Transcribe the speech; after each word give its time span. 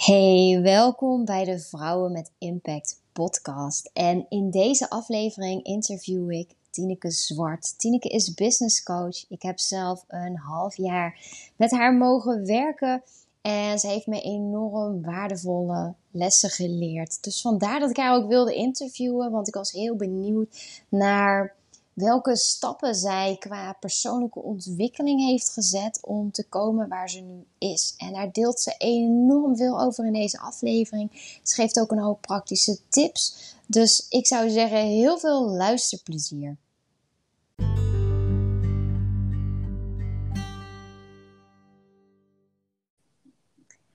Hey, 0.00 0.60
welkom 0.62 1.24
bij 1.24 1.44
de 1.44 1.58
Vrouwen 1.58 2.12
met 2.12 2.30
Impact 2.38 3.00
podcast. 3.12 3.90
En 3.92 4.26
in 4.28 4.50
deze 4.50 4.90
aflevering 4.90 5.64
interview 5.64 6.30
ik 6.30 6.50
Tineke 6.70 7.10
Zwart. 7.10 7.78
Tineke 7.78 8.08
is 8.08 8.34
business 8.34 8.82
coach. 8.82 9.24
Ik 9.28 9.42
heb 9.42 9.58
zelf 9.58 10.04
een 10.08 10.36
half 10.36 10.76
jaar 10.76 11.18
met 11.56 11.70
haar 11.70 11.94
mogen 11.94 12.46
werken 12.46 13.02
en 13.40 13.78
ze 13.78 13.86
heeft 13.86 14.06
me 14.06 14.20
enorm 14.20 15.02
waardevolle 15.02 15.94
lessen 16.10 16.50
geleerd. 16.50 17.22
Dus 17.22 17.40
vandaar 17.40 17.80
dat 17.80 17.90
ik 17.90 17.96
haar 17.96 18.14
ook 18.14 18.28
wilde 18.28 18.54
interviewen, 18.54 19.30
want 19.30 19.48
ik 19.48 19.54
was 19.54 19.72
heel 19.72 19.96
benieuwd 19.96 20.82
naar 20.88 21.54
welke 22.00 22.36
stappen 22.36 22.94
zij 22.94 23.36
qua 23.38 23.72
persoonlijke 23.72 24.42
ontwikkeling 24.42 25.20
heeft 25.20 25.52
gezet 25.52 25.98
om 26.02 26.32
te 26.32 26.48
komen 26.48 26.88
waar 26.88 27.10
ze 27.10 27.20
nu 27.20 27.46
is. 27.58 27.94
En 27.96 28.12
daar 28.12 28.32
deelt 28.32 28.60
ze 28.60 28.74
enorm 28.78 29.56
veel 29.56 29.80
over 29.80 30.06
in 30.06 30.12
deze 30.12 30.38
aflevering. 30.38 31.38
Ze 31.42 31.54
geeft 31.54 31.80
ook 31.80 31.90
een 31.90 31.98
hoop 31.98 32.20
praktische 32.20 32.78
tips. 32.88 33.54
Dus 33.66 34.06
ik 34.08 34.26
zou 34.26 34.50
zeggen, 34.50 34.78
heel 34.78 35.18
veel 35.18 35.48
luisterplezier. 35.48 36.56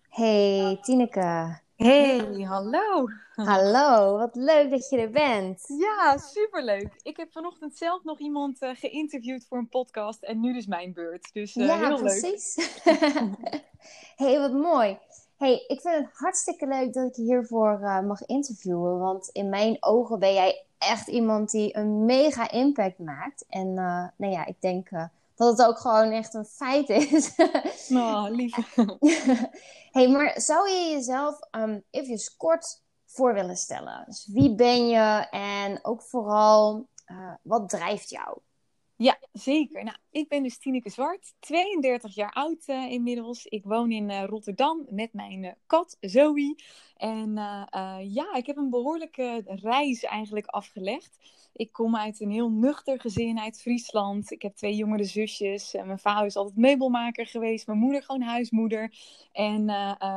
Hey 0.09 0.79
Tineke. 0.81 1.63
Hey, 1.75 2.41
hallo. 2.41 3.07
Hallo, 3.35 4.17
wat 4.17 4.35
leuk 4.35 4.69
dat 4.69 4.89
je 4.89 4.97
er 4.97 5.09
bent. 5.09 5.63
Ja, 5.67 6.17
superleuk. 6.17 6.99
Ik 7.03 7.17
heb 7.17 7.31
vanochtend 7.31 7.77
zelf 7.77 8.03
nog 8.03 8.19
iemand 8.19 8.61
uh, 8.61 8.69
geïnterviewd 8.73 9.45
voor 9.47 9.57
een 9.57 9.69
podcast 9.69 10.23
en 10.23 10.39
nu 10.39 10.53
dus 10.53 10.65
mijn 10.65 10.93
beurt. 10.93 11.33
Dus 11.33 11.55
uh, 11.55 11.65
ja, 11.65 11.77
heel 11.77 11.97
precies. 11.97 12.55
hey, 14.21 14.39
wat 14.39 14.53
mooi. 14.53 14.97
Hey, 15.37 15.63
ik 15.67 15.81
vind 15.81 15.95
het 15.95 16.09
hartstikke 16.13 16.67
leuk 16.67 16.93
dat 16.93 17.07
ik 17.07 17.15
je 17.15 17.21
hiervoor 17.21 17.79
uh, 17.81 18.01
mag 18.01 18.25
interviewen. 18.25 18.99
Want 18.99 19.29
in 19.29 19.49
mijn 19.49 19.77
ogen 19.79 20.19
ben 20.19 20.33
jij 20.33 20.63
echt 20.77 21.07
iemand 21.07 21.51
die 21.51 21.77
een 21.77 22.05
mega 22.05 22.51
impact 22.51 22.99
maakt. 22.99 23.45
En 23.49 23.73
nou 24.17 24.31
ja, 24.31 24.45
ik 24.45 24.61
denk 24.61 24.89
dat 25.35 25.57
het 25.57 25.67
ook 25.67 25.79
gewoon 25.79 26.11
echt 26.11 26.33
een 26.33 26.45
feit 26.45 26.89
is. 26.89 27.35
oh, 27.89 28.25
lief. 28.29 28.75
hey, 29.95 30.09
maar 30.09 30.41
zou 30.41 30.69
je 30.69 30.89
jezelf 30.91 31.39
um, 31.51 31.83
even 31.89 32.19
kort 32.37 32.83
voor 33.05 33.33
willen 33.33 33.57
stellen? 33.57 34.03
Dus 34.05 34.29
wie 34.33 34.55
ben 34.55 34.87
je 34.87 35.27
en 35.31 35.79
ook 35.85 36.01
vooral 36.01 36.87
uh, 37.11 37.33
wat 37.41 37.69
drijft 37.69 38.09
jou? 38.09 38.37
Ja, 38.97 39.19
zeker. 39.31 39.83
Nou, 39.83 39.97
ik 40.11 40.27
ben 40.27 40.43
dus 40.43 40.57
Tineke 40.57 40.89
Zwart, 40.89 41.33
32 41.39 42.15
jaar 42.15 42.31
oud 42.31 42.67
uh, 42.67 42.91
inmiddels. 42.91 43.45
Ik 43.45 43.63
woon 43.63 43.91
in 43.91 44.09
uh, 44.09 44.23
Rotterdam 44.23 44.85
met 44.89 45.13
mijn 45.13 45.57
kat 45.65 45.97
Zoe. 45.99 46.55
En 46.95 47.33
ja, 48.07 48.33
ik 48.33 48.45
heb 48.45 48.57
een 48.57 48.69
behoorlijke 48.69 49.41
reis 49.45 50.03
eigenlijk 50.03 50.45
afgelegd. 50.45 51.17
Ik 51.53 51.71
kom 51.71 51.95
uit 51.95 52.19
een 52.19 52.31
heel 52.31 52.49
nuchter 52.49 52.99
gezin 52.99 53.39
uit 53.39 53.61
Friesland. 53.61 54.31
Ik 54.31 54.41
heb 54.41 54.55
twee 54.55 54.75
jongere 54.75 55.03
zusjes. 55.03 55.71
mijn 55.71 55.99
vader 55.99 56.25
is 56.25 56.35
altijd 56.35 56.57
meubelmaker 56.57 57.27
geweest. 57.27 57.67
Mijn 57.67 57.79
moeder 57.79 58.03
gewoon 58.03 58.21
huismoeder. 58.21 58.93
En 59.31 59.61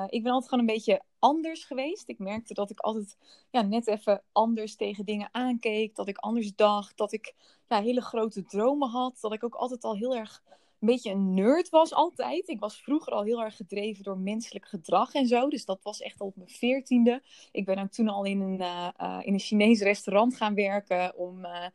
ik 0.08 0.22
ben 0.22 0.32
altijd 0.32 0.48
gewoon 0.48 0.68
een 0.68 0.74
beetje 0.74 1.02
anders 1.18 1.64
geweest. 1.64 2.08
Ik 2.08 2.18
merkte 2.18 2.54
dat 2.54 2.70
ik 2.70 2.80
altijd 2.80 3.16
ja, 3.50 3.62
net 3.62 3.86
even 3.86 4.22
anders 4.32 4.76
tegen 4.76 5.04
dingen 5.04 5.28
aankeek. 5.32 5.94
Dat 5.94 6.08
ik 6.08 6.18
anders 6.18 6.54
dacht. 6.54 6.96
Dat 6.96 7.12
ik 7.12 7.34
ja, 7.68 7.82
hele 7.82 8.00
grote 8.00 8.44
dromen 8.44 8.88
had. 8.88 9.18
Dat 9.20 9.32
ik 9.32 9.44
ook 9.44 9.54
altijd 9.54 9.84
al 9.84 9.96
heel 9.96 10.16
erg 10.16 10.42
een 10.80 10.88
beetje 10.88 11.10
een 11.10 11.34
nerd 11.34 11.68
was 11.68 11.92
altijd. 11.92 12.48
Ik 12.48 12.60
was 12.60 12.82
vroeger 12.82 13.12
al 13.12 13.22
heel 13.22 13.42
erg 13.42 13.56
gedreven 13.56 14.04
door 14.04 14.18
menselijk 14.18 14.66
gedrag 14.66 15.12
en 15.14 15.26
zo. 15.26 15.48
Dus 15.48 15.64
dat 15.64 15.82
was 15.82 16.00
echt 16.00 16.20
al 16.20 16.26
op 16.26 16.36
mijn 16.36 16.48
veertiende. 16.48 17.22
Ik 17.52 17.64
ben 17.64 17.90
toen 17.90 18.08
al 18.08 18.24
in 18.24 18.40
een, 18.40 18.60
uh, 18.60 18.88
uh, 19.00 19.18
in 19.22 19.32
een 19.32 19.40
Chinees 19.40 19.80
restaurant 19.80 20.36
gaan 20.36 20.54
werken 20.54 21.16
om... 21.16 21.44
Uh, 21.44 21.66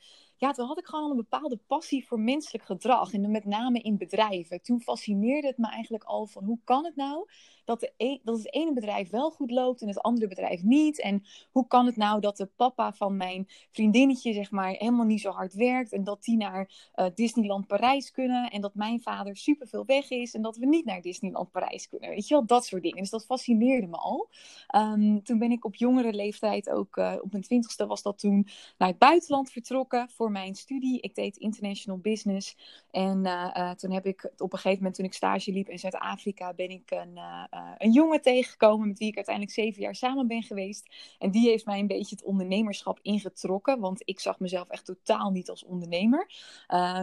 ja, 0.43 0.51
toen 0.51 0.67
had 0.67 0.79
ik 0.79 0.85
gewoon 0.85 1.09
een 1.09 1.15
bepaalde 1.15 1.59
passie 1.67 2.07
voor 2.07 2.19
menselijk 2.19 2.63
gedrag. 2.63 3.13
En 3.13 3.31
met 3.31 3.45
name 3.45 3.79
in 3.79 3.97
bedrijven. 3.97 4.61
Toen 4.61 4.81
fascineerde 4.81 5.47
het 5.47 5.57
me 5.57 5.67
eigenlijk 5.67 6.03
al 6.03 6.25
van 6.25 6.43
hoe 6.43 6.59
kan 6.63 6.85
het 6.85 6.95
nou 6.95 7.27
dat, 7.65 7.79
de 7.79 7.93
e 7.97 8.19
dat 8.23 8.37
het 8.37 8.53
ene 8.53 8.73
bedrijf 8.73 9.09
wel 9.09 9.31
goed 9.31 9.51
loopt 9.51 9.81
en 9.81 9.87
het 9.87 10.01
andere 10.01 10.27
bedrijf 10.27 10.63
niet? 10.63 11.01
En 11.01 11.23
hoe 11.51 11.67
kan 11.67 11.85
het 11.85 11.95
nou 11.95 12.19
dat 12.19 12.37
de 12.37 12.45
papa 12.45 12.93
van 12.93 13.17
mijn 13.17 13.47
vriendinnetje, 13.71 14.33
zeg 14.33 14.51
maar, 14.51 14.69
helemaal 14.69 15.05
niet 15.05 15.21
zo 15.21 15.31
hard 15.31 15.53
werkt 15.53 15.93
en 15.93 16.03
dat 16.03 16.23
die 16.23 16.37
naar 16.37 16.91
uh, 16.95 17.05
Disneyland 17.15 17.67
Parijs 17.67 18.11
kunnen 18.11 18.49
en 18.49 18.61
dat 18.61 18.75
mijn 18.75 19.01
vader 19.01 19.37
superveel 19.37 19.85
weg 19.85 20.09
is 20.09 20.33
en 20.33 20.41
dat 20.41 20.57
we 20.57 20.65
niet 20.65 20.85
naar 20.85 21.01
Disneyland 21.01 21.51
Parijs 21.51 21.87
kunnen? 21.89 22.09
Weet 22.09 22.27
je 22.27 22.33
wel, 22.33 22.45
dat 22.45 22.65
soort 22.65 22.83
dingen. 22.83 22.97
Dus 22.97 23.09
dat 23.09 23.25
fascineerde 23.25 23.87
me 23.87 23.97
al. 23.97 24.29
Um, 24.75 25.23
toen 25.23 25.37
ben 25.37 25.51
ik 25.51 25.65
op 25.65 25.75
jongere 25.75 26.13
leeftijd, 26.13 26.69
ook 26.69 26.97
uh, 26.97 27.15
op 27.21 27.31
mijn 27.31 27.43
twintigste 27.43 27.85
was 27.85 28.01
dat 28.01 28.19
toen, 28.19 28.47
naar 28.77 28.89
het 28.89 28.97
buitenland 28.97 29.51
vertrokken 29.51 30.09
voor 30.09 30.31
mijn 30.33 30.55
studie. 30.55 31.01
Ik 31.01 31.15
deed 31.15 31.37
international 31.37 31.99
business 31.99 32.57
en 32.91 33.25
uh, 33.25 33.71
toen 33.71 33.91
heb 33.91 34.05
ik 34.05 34.31
op 34.37 34.53
een 34.53 34.59
gegeven 34.59 34.77
moment, 34.77 34.95
toen 34.95 35.05
ik 35.05 35.13
stage 35.13 35.51
liep 35.51 35.69
in 35.69 35.79
Zuid-Afrika, 35.79 36.53
ben 36.53 36.69
ik 36.69 36.91
een 36.91 37.15
uh, 37.15 37.43
een 37.77 37.91
jongen 37.91 38.21
tegengekomen 38.21 38.87
met 38.87 38.99
wie 38.99 39.07
ik 39.07 39.15
uiteindelijk 39.15 39.55
zeven 39.55 39.81
jaar 39.81 39.95
samen 39.95 40.27
ben 40.27 40.43
geweest. 40.43 40.89
En 41.19 41.31
die 41.31 41.49
heeft 41.49 41.65
mij 41.65 41.79
een 41.79 41.87
beetje 41.87 42.15
het 42.15 42.25
ondernemerschap 42.25 42.99
ingetrokken, 43.01 43.79
want 43.79 44.01
ik 44.05 44.19
zag 44.19 44.39
mezelf 44.39 44.67
echt 44.67 44.85
totaal 44.85 45.31
niet 45.31 45.49
als 45.49 45.65
ondernemer. 45.65 46.31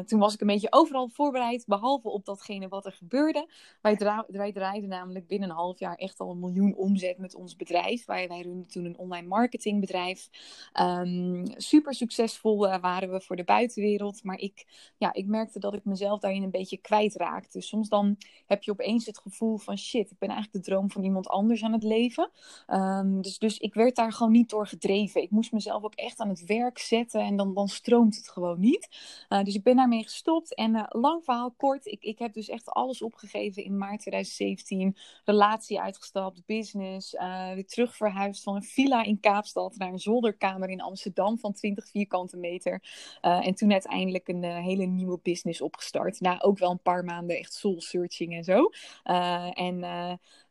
Toen 0.06 0.18
was 0.18 0.34
ik 0.34 0.40
een 0.40 0.46
beetje 0.46 0.72
overal 0.72 1.08
voorbereid, 1.08 1.64
behalve 1.66 2.08
op 2.08 2.24
datgene 2.24 2.68
wat 2.68 2.86
er 2.86 2.92
gebeurde. 2.92 3.48
Wij, 3.80 3.96
dra 3.96 4.24
wij 4.28 4.52
draaiden 4.52 4.88
namelijk 4.88 5.26
binnen 5.26 5.48
een 5.48 5.54
half 5.54 5.78
jaar 5.78 5.94
echt 5.94 6.20
al 6.20 6.30
een 6.30 6.40
miljoen 6.40 6.74
omzet 6.74 7.18
met 7.18 7.34
ons 7.34 7.56
bedrijf. 7.56 8.04
Wij, 8.04 8.28
wij 8.28 8.42
toen 8.68 8.84
een 8.84 8.98
online 8.98 9.26
marketingbedrijf. 9.26 10.28
Um, 10.80 11.44
super 11.56 11.94
succesvol 11.94 12.66
uh, 12.66 12.80
waren 12.80 13.09
voor 13.18 13.36
de 13.36 13.44
buitenwereld, 13.44 14.24
maar 14.24 14.38
ik, 14.38 14.66
ja, 14.96 15.12
ik 15.12 15.26
merkte 15.26 15.58
dat 15.58 15.74
ik 15.74 15.84
mezelf 15.84 16.20
daarin 16.20 16.42
een 16.42 16.50
beetje 16.50 16.76
kwijtraakte. 16.76 17.58
Dus 17.58 17.68
soms 17.68 17.88
dan 17.88 18.16
heb 18.46 18.62
je 18.62 18.70
opeens 18.70 19.06
het 19.06 19.18
gevoel 19.18 19.56
van 19.56 19.78
shit, 19.78 20.10
ik 20.10 20.18
ben 20.18 20.28
eigenlijk 20.28 20.64
de 20.64 20.70
droom 20.70 20.90
van 20.90 21.02
iemand 21.02 21.28
anders 21.28 21.62
aan 21.62 21.72
het 21.72 21.82
leven. 21.82 22.30
Um, 22.68 23.22
dus, 23.22 23.38
dus 23.38 23.58
ik 23.58 23.74
werd 23.74 23.96
daar 23.96 24.12
gewoon 24.12 24.32
niet 24.32 24.50
door 24.50 24.66
gedreven. 24.66 25.22
Ik 25.22 25.30
moest 25.30 25.52
mezelf 25.52 25.82
ook 25.82 25.94
echt 25.94 26.20
aan 26.20 26.28
het 26.28 26.44
werk 26.44 26.78
zetten 26.78 27.20
en 27.20 27.36
dan, 27.36 27.54
dan 27.54 27.68
stroomt 27.68 28.16
het 28.16 28.28
gewoon 28.28 28.60
niet. 28.60 28.88
Uh, 29.28 29.42
dus 29.42 29.54
ik 29.54 29.62
ben 29.62 29.76
daarmee 29.76 30.02
gestopt. 30.02 30.54
En 30.54 30.74
uh, 30.74 30.84
lang 30.88 31.24
verhaal 31.24 31.50
kort, 31.50 31.86
ik, 31.86 32.02
ik 32.02 32.18
heb 32.18 32.32
dus 32.32 32.48
echt 32.48 32.68
alles 32.68 33.02
opgegeven 33.02 33.64
in 33.64 33.78
maart 33.78 34.00
2017. 34.00 34.96
Relatie 35.24 35.80
uitgestapt, 35.80 36.46
business, 36.46 37.14
uh, 37.14 37.52
weer 37.52 37.66
terug 37.66 37.96
verhuisd 37.96 38.42
van 38.42 38.54
een 38.54 38.62
villa 38.62 39.02
in 39.02 39.20
Kaapstad 39.20 39.76
naar 39.76 39.92
een 39.92 39.98
zolderkamer 39.98 40.68
in 40.68 40.80
Amsterdam 40.80 41.38
van 41.38 41.52
20 41.52 41.88
vierkante 41.88 42.36
meter. 42.36 42.82
En 43.20 43.54
toen 43.54 43.72
uiteindelijk 43.72 44.28
een 44.28 44.44
hele 44.44 44.84
nieuwe 44.84 45.18
business 45.22 45.60
opgestart. 45.60 46.20
Na 46.20 46.40
ook 46.40 46.58
wel 46.58 46.70
een 46.70 46.82
paar 46.82 47.04
maanden 47.04 47.38
echt 47.38 47.52
soul 47.52 47.80
searching 47.80 48.34
en 48.34 48.44
zo. 48.44 48.70
en 49.52 49.84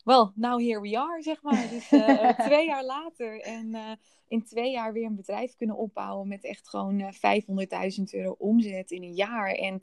well, 0.10 0.32
now 0.36 0.60
here 0.60 0.82
we 0.82 0.98
are, 0.98 1.22
zeg 1.22 1.42
maar. 1.42 1.70
Dus 1.70 1.92
uh, 1.92 2.30
twee 2.48 2.66
jaar 2.66 2.86
later 2.86 3.42
en 3.42 3.68
uh, 3.68 3.92
in 4.28 4.44
twee 4.44 4.72
jaar 4.72 4.94
weer 4.94 5.06
een 5.06 5.16
bedrijf 5.16 5.56
kunnen 5.56 5.76
opbouwen 5.76 6.28
met 6.28 6.44
echt 6.44 6.70
gewoon 6.70 7.00
uh, 7.00 7.08
500.000 7.98 8.04
euro 8.12 8.36
omzet 8.38 8.92
in 8.92 9.04
een 9.04 9.14
jaar. 9.14 9.52
En 9.52 9.82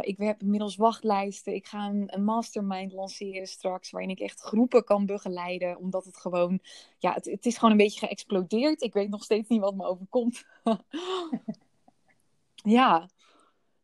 ik 0.00 0.18
heb 0.18 0.40
inmiddels 0.40 0.76
wachtlijsten. 0.76 1.54
Ik 1.54 1.66
ga 1.66 1.86
een, 1.86 2.04
een, 2.06 2.24
mastermind 2.24 2.92
lanceren 2.92 3.46
straks, 3.46 3.90
waarin 3.90 4.10
ik 4.10 4.20
echt 4.20 4.40
groepen 4.40 4.84
kan 4.84 5.06
begeleiden, 5.06 5.78
omdat 5.78 6.04
het 6.04 6.16
gewoon, 6.16 6.60
ja, 6.98 7.12
het, 7.12 7.24
het 7.24 7.46
is 7.46 7.54
gewoon 7.54 7.70
een 7.70 7.76
beetje 7.76 8.06
geëxplodeerd. 8.06 8.82
Ik 8.82 8.92
weet 8.92 9.10
nog 9.10 9.24
steeds 9.24 9.48
niet 9.48 9.60
wat 9.60 9.74
me 9.74 9.84
overkomt. 9.84 10.44
ja, 12.62 13.08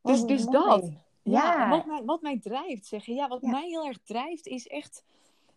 dus, 0.03 0.23
dus 0.25 0.45
dat. 0.45 0.93
Ja, 1.23 1.43
ja. 1.43 1.69
Wat, 1.69 1.87
mij, 1.87 2.03
wat 2.05 2.23
mij 2.23 2.39
drijft, 2.39 2.87
zeggen. 2.87 3.15
Ja, 3.15 3.29
wat 3.29 3.41
ja. 3.43 3.51
mij 3.51 3.69
heel 3.69 3.87
erg 3.87 3.99
drijft 4.03 4.47
is 4.47 4.67
echt 4.67 5.05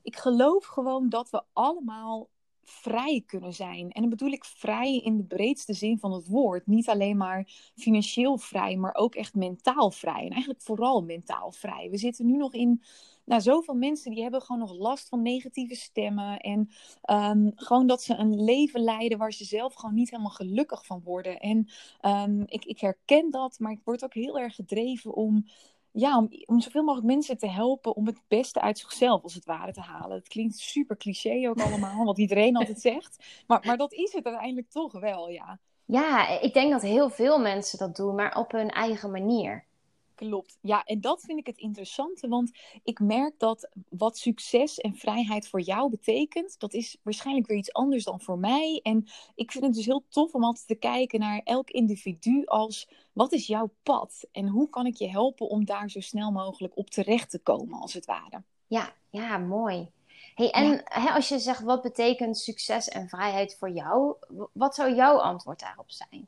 ik 0.02 0.16
geloof 0.16 0.66
gewoon 0.66 1.10
dat 1.10 1.30
we 1.30 1.44
allemaal 1.54 2.30
vrij 2.64 3.24
kunnen 3.26 3.54
zijn. 3.54 3.92
En 3.92 4.02
dan 4.02 4.10
bedoel 4.10 4.32
ik 4.32 4.46
vrij 4.46 4.98
in 4.98 5.18
de 5.18 5.24
breedste 5.24 5.74
zin 5.74 6.00
van 6.00 6.12
het 6.12 6.28
woord. 6.28 6.68
Niet 6.68 6.90
alleen 6.90 7.18
maar 7.18 7.48
financieel 7.76 8.38
vrij, 8.38 8.76
maar 8.76 8.96
ook 8.96 9.16
echt 9.16 9.36
mentaal 9.36 9.92
vrij. 9.92 10.26
En 10.26 10.30
eigenlijk 10.30 10.62
vooral 10.62 11.02
mentaal 11.02 11.52
vrij. 11.52 11.90
We 11.90 11.98
zitten 11.98 12.26
nu 12.26 12.38
nog 12.38 12.54
in. 12.54 12.84
Nou, 13.26 13.42
zoveel 13.42 13.74
mensen 13.74 14.12
die 14.12 14.22
hebben 14.22 14.42
gewoon 14.42 14.62
nog 14.62 14.78
last 14.78 15.10
van 15.10 15.22
negatieve 15.22 15.76
stemmen. 15.76 16.40
En 16.40 16.70
um, 17.12 17.52
gewoon 17.56 17.88
dat 17.88 18.04
ze 18.04 18.16
een 18.16 18.44
leven 18.44 18.84
leiden 18.84 19.18
waar 19.18 19.34
ze 19.34 19.46
zelf 19.46 19.74
gewoon 19.74 19.96
niet 19.96 20.10
helemaal 20.10 20.32
gelukkig 20.32 20.86
van 20.86 21.02
worden. 21.04 21.40
En 21.40 21.70
um, 22.02 22.44
ik, 22.46 22.66
ik 22.66 22.80
herken 22.80 23.32
dat, 23.32 23.60
maar 23.60 23.72
ik 23.72 23.82
word 23.84 24.04
ook 24.04 24.14
heel 24.14 24.40
erg 24.40 24.56
gedreven 24.56 25.14
om 25.14 25.46
ja, 25.92 26.18
om, 26.18 26.30
om 26.46 26.60
zoveel 26.60 26.84
mogelijk 26.84 27.08
mensen 27.08 27.38
te 27.38 27.50
helpen 27.50 27.96
om 27.96 28.06
het 28.06 28.22
beste 28.28 28.62
uit 28.62 28.80
zichzelf, 28.80 29.24
als 29.24 29.34
het 29.34 29.46
ware, 29.46 29.72
te 29.72 29.82
halen. 29.82 30.18
Het 30.18 30.28
klinkt 30.28 30.58
super 30.58 30.98
cliché 30.98 31.50
ook 31.50 31.62
allemaal, 31.68 32.06
wat 32.06 32.18
iedereen 32.18 32.56
altijd 32.56 32.82
zegt. 32.82 33.26
Maar, 33.48 33.64
maar 33.66 33.78
dat 33.78 33.94
is 33.94 34.14
het 34.14 34.26
uiteindelijk 34.26 34.70
toch 34.70 34.92
wel, 34.92 35.30
ja. 35.30 35.60
Ja, 35.86 36.40
ik 36.40 36.54
denk 36.54 36.72
dat 36.72 36.82
heel 36.82 37.10
veel 37.10 37.40
mensen 37.40 37.78
dat 37.78 37.96
doen, 37.96 38.16
maar 38.16 38.38
op 38.38 38.52
hun 38.52 38.70
eigen 38.70 39.12
manier. 39.12 39.66
Klopt. 40.28 40.58
Ja, 40.62 40.84
en 40.84 41.02
dat 41.02 41.22
vind 41.22 41.40
ik 41.40 41.46
het 41.46 41.58
interessante, 41.58 42.28
want 42.28 42.52
ik 42.84 43.00
merk 43.00 43.40
dat 43.40 43.70
wat 43.90 44.18
succes 44.18 44.78
en 44.78 44.96
vrijheid 44.96 45.48
voor 45.48 45.62
jou 45.62 45.90
betekent, 45.90 46.60
dat 46.60 46.74
is 46.74 46.98
waarschijnlijk 47.04 47.48
weer 47.48 47.58
iets 47.58 47.74
anders 47.74 48.04
dan 48.04 48.22
voor 48.22 48.38
mij. 48.40 48.80
En 48.84 49.08
ik 49.36 49.52
vind 49.52 49.64
het 49.64 49.74
dus 49.74 49.86
heel 49.86 50.06
tof 50.10 50.34
om 50.34 50.44
altijd 50.44 50.68
te 50.68 50.76
kijken 50.76 51.20
naar 51.20 51.42
elk 51.44 51.70
individu 51.70 52.46
als 52.46 52.90
wat 53.14 53.32
is 53.32 53.48
jouw 53.48 53.72
pad 53.84 54.28
en 54.32 54.48
hoe 54.48 54.70
kan 54.70 54.86
ik 54.86 54.96
je 54.96 55.10
helpen 55.10 55.50
om 55.50 55.66
daar 55.66 55.90
zo 55.90 56.00
snel 56.00 56.32
mogelijk 56.32 56.78
op 56.78 56.90
terecht 56.90 57.30
te 57.30 57.40
komen, 57.40 57.80
als 57.80 57.94
het 57.94 58.06
ware. 58.06 58.44
Ja, 58.68 58.94
ja, 59.10 59.38
mooi. 59.38 59.92
Hey, 60.36 60.50
en 60.52 60.82
hè, 60.84 61.10
als 61.10 61.30
je 61.30 61.40
zegt 61.40 61.62
wat 61.62 61.82
betekent 61.82 62.38
succes 62.38 62.88
en 62.88 63.10
vrijheid 63.10 63.56
voor 63.60 63.70
jou, 63.70 64.16
wat 64.54 64.76
zou 64.76 64.96
jouw 64.96 65.18
antwoord 65.18 65.60
daarop 65.60 65.92
zijn? 65.92 66.28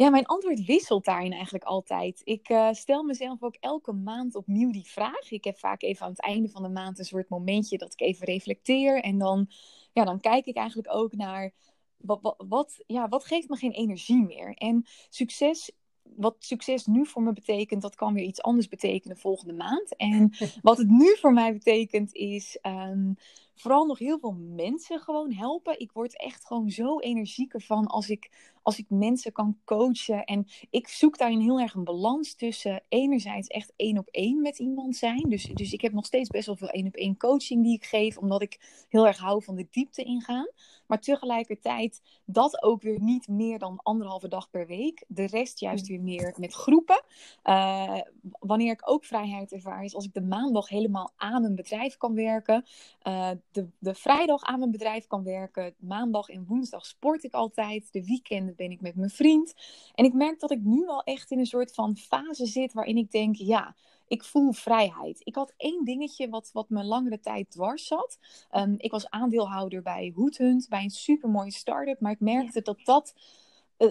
Ja, 0.00 0.10
mijn 0.10 0.26
antwoord 0.26 0.64
wisselt 0.64 1.04
daarin 1.04 1.32
eigenlijk 1.32 1.64
altijd. 1.64 2.20
Ik 2.24 2.48
uh, 2.48 2.72
stel 2.72 3.02
mezelf 3.02 3.42
ook 3.42 3.56
elke 3.60 3.92
maand 3.92 4.34
opnieuw 4.34 4.72
die 4.72 4.86
vraag. 4.86 5.30
Ik 5.30 5.44
heb 5.44 5.58
vaak 5.58 5.82
even 5.82 6.04
aan 6.04 6.10
het 6.10 6.20
einde 6.20 6.48
van 6.48 6.62
de 6.62 6.68
maand 6.68 6.98
een 6.98 7.04
soort 7.04 7.28
momentje 7.28 7.78
dat 7.78 7.92
ik 7.92 8.00
even 8.00 8.26
reflecteer. 8.26 9.02
En 9.02 9.18
dan, 9.18 9.50
ja, 9.92 10.04
dan 10.04 10.20
kijk 10.20 10.46
ik 10.46 10.56
eigenlijk 10.56 10.94
ook 10.94 11.12
naar 11.12 11.52
wat, 11.96 12.18
wat, 12.22 12.44
wat, 12.48 12.82
ja, 12.86 13.08
wat 13.08 13.24
geeft 13.24 13.48
me 13.48 13.56
geen 13.56 13.72
energie 13.72 14.26
meer. 14.26 14.54
En 14.54 14.86
succes 15.08 15.70
wat 16.02 16.36
succes 16.38 16.86
nu 16.86 17.06
voor 17.06 17.22
me 17.22 17.32
betekent, 17.32 17.82
dat 17.82 17.94
kan 17.94 18.14
weer 18.14 18.24
iets 18.24 18.42
anders 18.42 18.68
betekenen 18.68 19.16
volgende 19.16 19.54
maand. 19.54 19.96
En 19.96 20.32
wat 20.62 20.78
het 20.78 20.88
nu 20.88 21.16
voor 21.16 21.32
mij 21.32 21.52
betekent, 21.52 22.14
is 22.14 22.58
um, 22.62 23.16
vooral 23.60 23.86
nog 23.86 23.98
heel 23.98 24.18
veel 24.18 24.36
mensen 24.38 25.00
gewoon 25.00 25.32
helpen. 25.32 25.80
Ik 25.80 25.92
word 25.92 26.18
echt 26.18 26.46
gewoon 26.46 26.70
zo 26.70 26.98
energieker 26.98 27.60
van 27.60 27.86
als 27.86 28.10
ik, 28.10 28.30
als 28.62 28.78
ik 28.78 28.86
mensen 28.88 29.32
kan 29.32 29.58
coachen. 29.64 30.24
En 30.24 30.46
ik 30.70 30.88
zoek 30.88 31.18
daarin 31.18 31.40
heel 31.40 31.60
erg 31.60 31.74
een 31.74 31.84
balans 31.84 32.34
tussen 32.34 32.82
enerzijds 32.88 33.48
echt 33.48 33.72
één 33.76 33.98
op 33.98 34.08
één 34.08 34.42
met 34.42 34.58
iemand 34.58 34.96
zijn. 34.96 35.28
Dus, 35.28 35.50
dus 35.54 35.72
ik 35.72 35.80
heb 35.80 35.92
nog 35.92 36.06
steeds 36.06 36.28
best 36.28 36.46
wel 36.46 36.56
veel 36.56 36.68
één 36.68 36.86
op 36.86 36.94
één 36.94 37.16
coaching 37.16 37.62
die 37.62 37.74
ik 37.74 37.84
geef, 37.84 38.18
omdat 38.18 38.42
ik 38.42 38.84
heel 38.88 39.06
erg 39.06 39.18
hou 39.18 39.42
van 39.42 39.54
de 39.54 39.66
diepte 39.70 40.02
ingaan. 40.02 40.48
Maar 40.86 41.00
tegelijkertijd 41.00 42.02
dat 42.24 42.62
ook 42.62 42.82
weer 42.82 43.00
niet 43.00 43.28
meer 43.28 43.58
dan 43.58 43.80
anderhalve 43.82 44.28
dag 44.28 44.50
per 44.50 44.66
week. 44.66 45.04
De 45.08 45.26
rest 45.26 45.60
juist 45.60 45.86
weer 45.86 46.00
meer 46.00 46.34
met 46.38 46.52
groepen. 46.52 47.02
Uh, 47.44 48.00
wanneer 48.38 48.72
ik 48.72 48.90
ook 48.90 49.04
vrijheid 49.04 49.52
ervaar, 49.52 49.84
is 49.84 49.94
als 49.94 50.04
ik 50.04 50.14
de 50.14 50.22
maandag 50.22 50.68
helemaal 50.68 51.12
aan 51.16 51.40
mijn 51.42 51.54
bedrijf 51.54 51.96
kan 51.96 52.14
werken. 52.14 52.64
Uh, 53.02 53.30
de, 53.52 53.68
de 53.78 53.94
vrijdag 53.94 54.42
aan 54.42 54.58
mijn 54.58 54.70
bedrijf 54.70 55.06
kan 55.06 55.24
werken. 55.24 55.74
Maandag 55.78 56.28
en 56.28 56.46
woensdag 56.46 56.86
sport 56.86 57.24
ik 57.24 57.32
altijd. 57.32 57.92
De 57.92 58.04
weekenden 58.04 58.54
ben 58.56 58.70
ik 58.70 58.80
met 58.80 58.94
mijn 58.94 59.10
vriend. 59.10 59.54
En 59.94 60.04
ik 60.04 60.12
merk 60.12 60.40
dat 60.40 60.50
ik 60.50 60.60
nu 60.62 60.86
al 60.86 61.02
echt 61.02 61.30
in 61.30 61.38
een 61.38 61.46
soort 61.46 61.74
van 61.74 61.96
fase 61.96 62.46
zit 62.46 62.72
waarin 62.72 62.96
ik 62.96 63.10
denk, 63.10 63.36
ja, 63.36 63.74
ik 64.06 64.24
voel 64.24 64.52
vrijheid. 64.52 65.20
Ik 65.24 65.34
had 65.34 65.54
één 65.56 65.84
dingetje 65.84 66.28
wat, 66.28 66.50
wat 66.52 66.70
me 66.70 66.84
langere 66.84 67.20
tijd 67.20 67.50
dwars 67.50 67.86
zat. 67.86 68.18
Um, 68.52 68.74
ik 68.78 68.90
was 68.90 69.10
aandeelhouder 69.10 69.82
bij 69.82 70.12
Hoedhunt, 70.14 70.68
bij 70.68 70.82
een 70.82 70.90
supermooie 70.90 71.52
start-up. 71.52 72.00
Maar 72.00 72.12
ik 72.12 72.20
merkte 72.20 72.62
dat 72.62 72.78
dat 72.84 73.14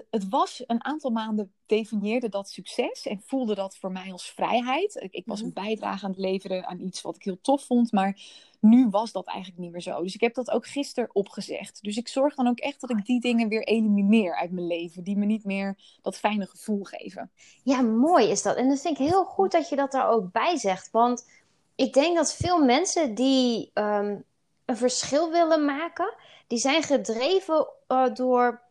het 0.09 0.30
was 0.30 0.63
een 0.68 0.83
aantal 0.83 1.12
maanden 1.12 1.53
definieerde 1.65 2.30
dat 2.30 2.50
succes 2.50 3.07
en 3.07 3.21
voelde 3.25 3.56
dat 3.56 3.77
voor 3.77 3.91
mij 3.91 4.12
als 4.12 4.30
vrijheid. 4.30 4.95
Ik, 4.95 5.13
ik, 5.13 5.24
was 5.25 5.39
een 5.41 5.51
mhm. 5.53 5.65
bijdrage 5.65 6.06
aan 6.06 6.12
het 6.12 6.19
leveren 6.19 6.65
aan 6.65 6.80
iets 6.80 7.01
wat 7.01 7.15
ik 7.15 7.24
heel 7.24 7.41
tof 7.41 7.65
vond, 7.65 7.91
maar 7.91 8.19
nu 8.59 8.89
was 8.89 9.12
dat 9.12 9.27
eigenlijk 9.27 9.57
niet 9.59 9.71
meer 9.71 9.81
zo. 9.81 10.01
Dus 10.01 10.13
ik 10.13 10.21
heb 10.21 10.33
dat 10.33 10.51
ook 10.51 10.68
gisteren 10.68 11.15
opgezegd. 11.15 11.83
Dus 11.83 11.97
ik 11.97 12.07
zorg 12.07 12.36
dan 12.36 12.47
ook 12.47 12.59
echt 12.59 12.81
dat 12.81 12.89
ik 12.89 13.06
die 13.06 13.21
dingen 13.21 13.50
weer 13.50 13.63
elimineer 13.63 14.36
uit 14.36 14.51
mijn 14.51 14.68
leven, 14.68 15.03
die 15.03 15.18
me 15.18 15.25
niet 15.25 15.44
meer 15.44 15.77
dat 16.01 16.18
fijne 16.18 16.45
gevoel 16.45 16.83
geven. 16.83 17.31
Ja, 17.63 17.81
mooi 17.81 18.27
is 18.30 18.41
dat. 18.41 18.56
En 18.56 18.69
dat 18.69 18.81
vind 18.81 19.00
ik 19.00 19.07
heel 19.07 19.24
goed 19.24 19.51
dat 19.51 19.69
je 19.69 19.75
dat 19.75 19.91
daar 19.91 20.09
ook 20.09 20.31
bij 20.31 20.57
zegt, 20.57 20.91
want 20.91 21.30
ik 21.75 21.94
denk 21.94 22.15
dat 22.15 22.36
veel 22.36 22.65
mensen 22.65 23.15
die 23.15 23.71
um, 23.74 24.24
een 24.65 24.77
verschil 24.77 25.31
willen 25.31 25.65
maken, 25.65 26.13
die 26.47 26.59
zijn 26.59 26.83
gedreven 26.83 27.68
uh, 27.88 28.13
door 28.13 28.68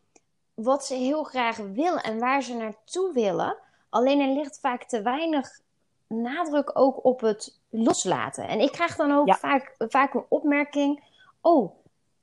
wat 0.63 0.85
ze 0.85 0.95
heel 0.95 1.23
graag 1.23 1.57
willen 1.57 2.03
en 2.03 2.19
waar 2.19 2.43
ze 2.43 2.55
naartoe 2.55 3.13
willen. 3.13 3.57
Alleen 3.89 4.21
er 4.21 4.35
ligt 4.35 4.59
vaak 4.61 4.85
te 4.85 5.03
weinig 5.03 5.61
nadruk 6.07 6.71
ook 6.79 7.05
op 7.05 7.21
het 7.21 7.61
loslaten. 7.69 8.49
En 8.49 8.61
ik 8.61 8.73
krijg 8.73 8.97
dan 8.97 9.13
ook 9.13 9.37
vaak, 9.37 9.75
vaak 9.79 10.15
een 10.15 10.25
opmerking: 10.29 11.05
Oh, 11.41 11.75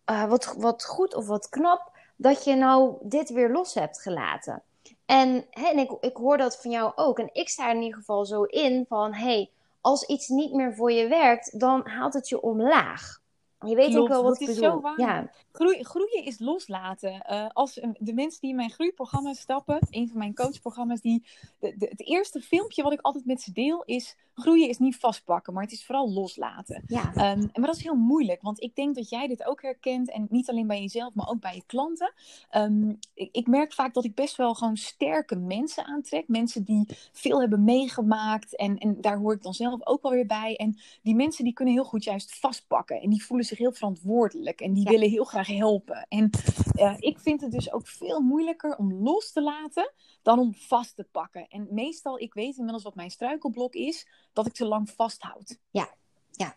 uh, 0.09 0.25
wat, 0.29 0.55
wat 0.57 0.85
goed 0.85 1.15
of 1.15 1.27
wat 1.27 1.49
knap 1.49 1.91
dat 2.15 2.43
je 2.43 2.55
nou 2.55 2.95
dit 3.01 3.29
weer 3.29 3.51
los 3.51 3.73
hebt 3.73 4.01
gelaten. 4.01 4.63
En, 5.05 5.45
hè, 5.49 5.67
en 5.67 5.77
ik, 5.77 5.91
ik 5.99 6.15
hoor 6.15 6.37
dat 6.37 6.61
van 6.61 6.71
jou 6.71 6.91
ook. 6.95 7.19
En 7.19 7.29
ik 7.33 7.49
sta 7.49 7.69
er 7.69 7.75
in 7.75 7.81
ieder 7.81 7.97
geval 7.97 8.25
zo 8.25 8.43
in 8.43 8.85
van: 8.87 9.13
hey, 9.13 9.51
als 9.81 10.03
iets 10.03 10.27
niet 10.27 10.53
meer 10.53 10.75
voor 10.75 10.91
je 10.91 11.07
werkt, 11.07 11.59
dan 11.59 11.87
haalt 11.87 12.13
het 12.13 12.29
je 12.29 12.41
omlaag. 12.41 13.23
Je 13.65 13.75
weet 13.75 13.97
ook 13.97 14.07
wel 14.07 14.23
wat 14.23 14.41
ik 14.41 14.47
bedoel. 14.47 14.81
Ja. 14.97 15.29
Groei, 15.51 15.83
groeien 15.83 16.23
is 16.23 16.39
loslaten. 16.39 17.25
Uh, 17.29 17.47
als 17.53 17.73
de 17.99 18.13
mensen 18.13 18.41
die 18.41 18.49
in 18.49 18.55
mijn 18.55 18.71
groeiprogramma 18.71 19.33
stappen, 19.33 19.87
een 19.89 20.07
van 20.07 20.17
mijn 20.17 20.35
coachprogramma's, 20.35 21.01
die, 21.01 21.25
de, 21.59 21.75
de, 21.77 21.85
het 21.85 22.07
eerste 22.07 22.41
filmpje 22.41 22.83
wat 22.83 22.93
ik 22.93 23.01
altijd 23.01 23.25
met 23.25 23.41
ze 23.41 23.51
deel 23.51 23.83
is: 23.83 24.15
groeien 24.33 24.69
is 24.69 24.77
niet 24.77 24.97
vastpakken, 24.97 25.53
maar 25.53 25.63
het 25.63 25.71
is 25.71 25.85
vooral 25.85 26.11
loslaten. 26.11 26.83
Ja. 26.87 27.31
Um, 27.31 27.49
maar 27.53 27.65
dat 27.65 27.75
is 27.75 27.83
heel 27.83 27.95
moeilijk, 27.95 28.41
want 28.41 28.61
ik 28.61 28.75
denk 28.75 28.95
dat 28.95 29.09
jij 29.09 29.27
dit 29.27 29.45
ook 29.45 29.61
herkent 29.61 30.11
en 30.11 30.27
niet 30.29 30.49
alleen 30.49 30.67
bij 30.67 30.81
jezelf, 30.81 31.13
maar 31.13 31.29
ook 31.29 31.39
bij 31.39 31.55
je 31.55 31.63
klanten. 31.65 32.13
Um, 32.55 32.99
ik, 33.13 33.29
ik, 33.31 33.47
merk 33.47 33.73
vaak 33.73 33.93
dat 33.93 34.03
ik 34.03 34.15
best 34.15 34.35
wel 34.35 34.53
gewoon 34.53 34.77
sterke 34.77 35.35
mensen 35.35 35.85
aantrek, 35.85 36.27
mensen 36.27 36.63
die 36.63 36.87
veel 37.11 37.39
hebben 37.39 37.63
meegemaakt 37.63 38.55
en, 38.55 38.77
en 38.77 39.01
daar 39.01 39.17
hoor 39.17 39.33
ik 39.33 39.43
dan 39.43 39.53
zelf 39.53 39.85
ook 39.85 40.01
wel 40.01 40.11
weer 40.11 40.25
bij. 40.25 40.55
En 40.55 40.77
die 41.01 41.15
mensen 41.15 41.43
die 41.43 41.53
kunnen 41.53 41.73
heel 41.73 41.83
goed 41.83 42.03
juist 42.03 42.39
vastpakken 42.39 43.01
en 43.01 43.09
die 43.09 43.25
voelen 43.25 43.45
zich 43.45 43.54
heel 43.57 43.73
verantwoordelijk 43.73 44.61
en 44.61 44.73
die 44.73 44.83
willen 44.83 45.09
heel 45.09 45.23
graag 45.23 45.47
helpen. 45.47 46.05
En 46.09 46.29
uh, 46.75 46.95
ik 46.99 47.19
vind 47.19 47.41
het 47.41 47.51
dus 47.51 47.71
ook 47.71 47.87
veel 47.87 48.19
moeilijker 48.19 48.77
om 48.77 48.93
los 48.93 49.31
te 49.31 49.41
laten 49.41 49.91
dan 50.21 50.39
om 50.39 50.55
vast 50.55 50.95
te 50.95 51.05
pakken. 51.11 51.47
En 51.47 51.67
meestal, 51.69 52.19
ik 52.19 52.33
weet 52.33 52.55
inmiddels 52.55 52.83
wat 52.83 52.95
mijn 52.95 53.11
struikelblok 53.11 53.73
is, 53.73 54.07
dat 54.33 54.45
ik 54.45 54.53
te 54.53 54.65
lang 54.65 54.89
vasthoud. 54.89 55.57
Ja, 55.71 55.89
ja. 56.31 56.55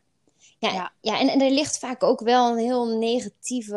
Ja, 0.59 0.73
ja. 0.73 0.93
ja 1.01 1.21
en, 1.21 1.29
en 1.29 1.41
er 1.41 1.51
ligt 1.51 1.79
vaak 1.79 2.03
ook 2.03 2.21
wel 2.21 2.51
een 2.51 2.59
heel 2.59 2.99
negatieve 2.99 3.77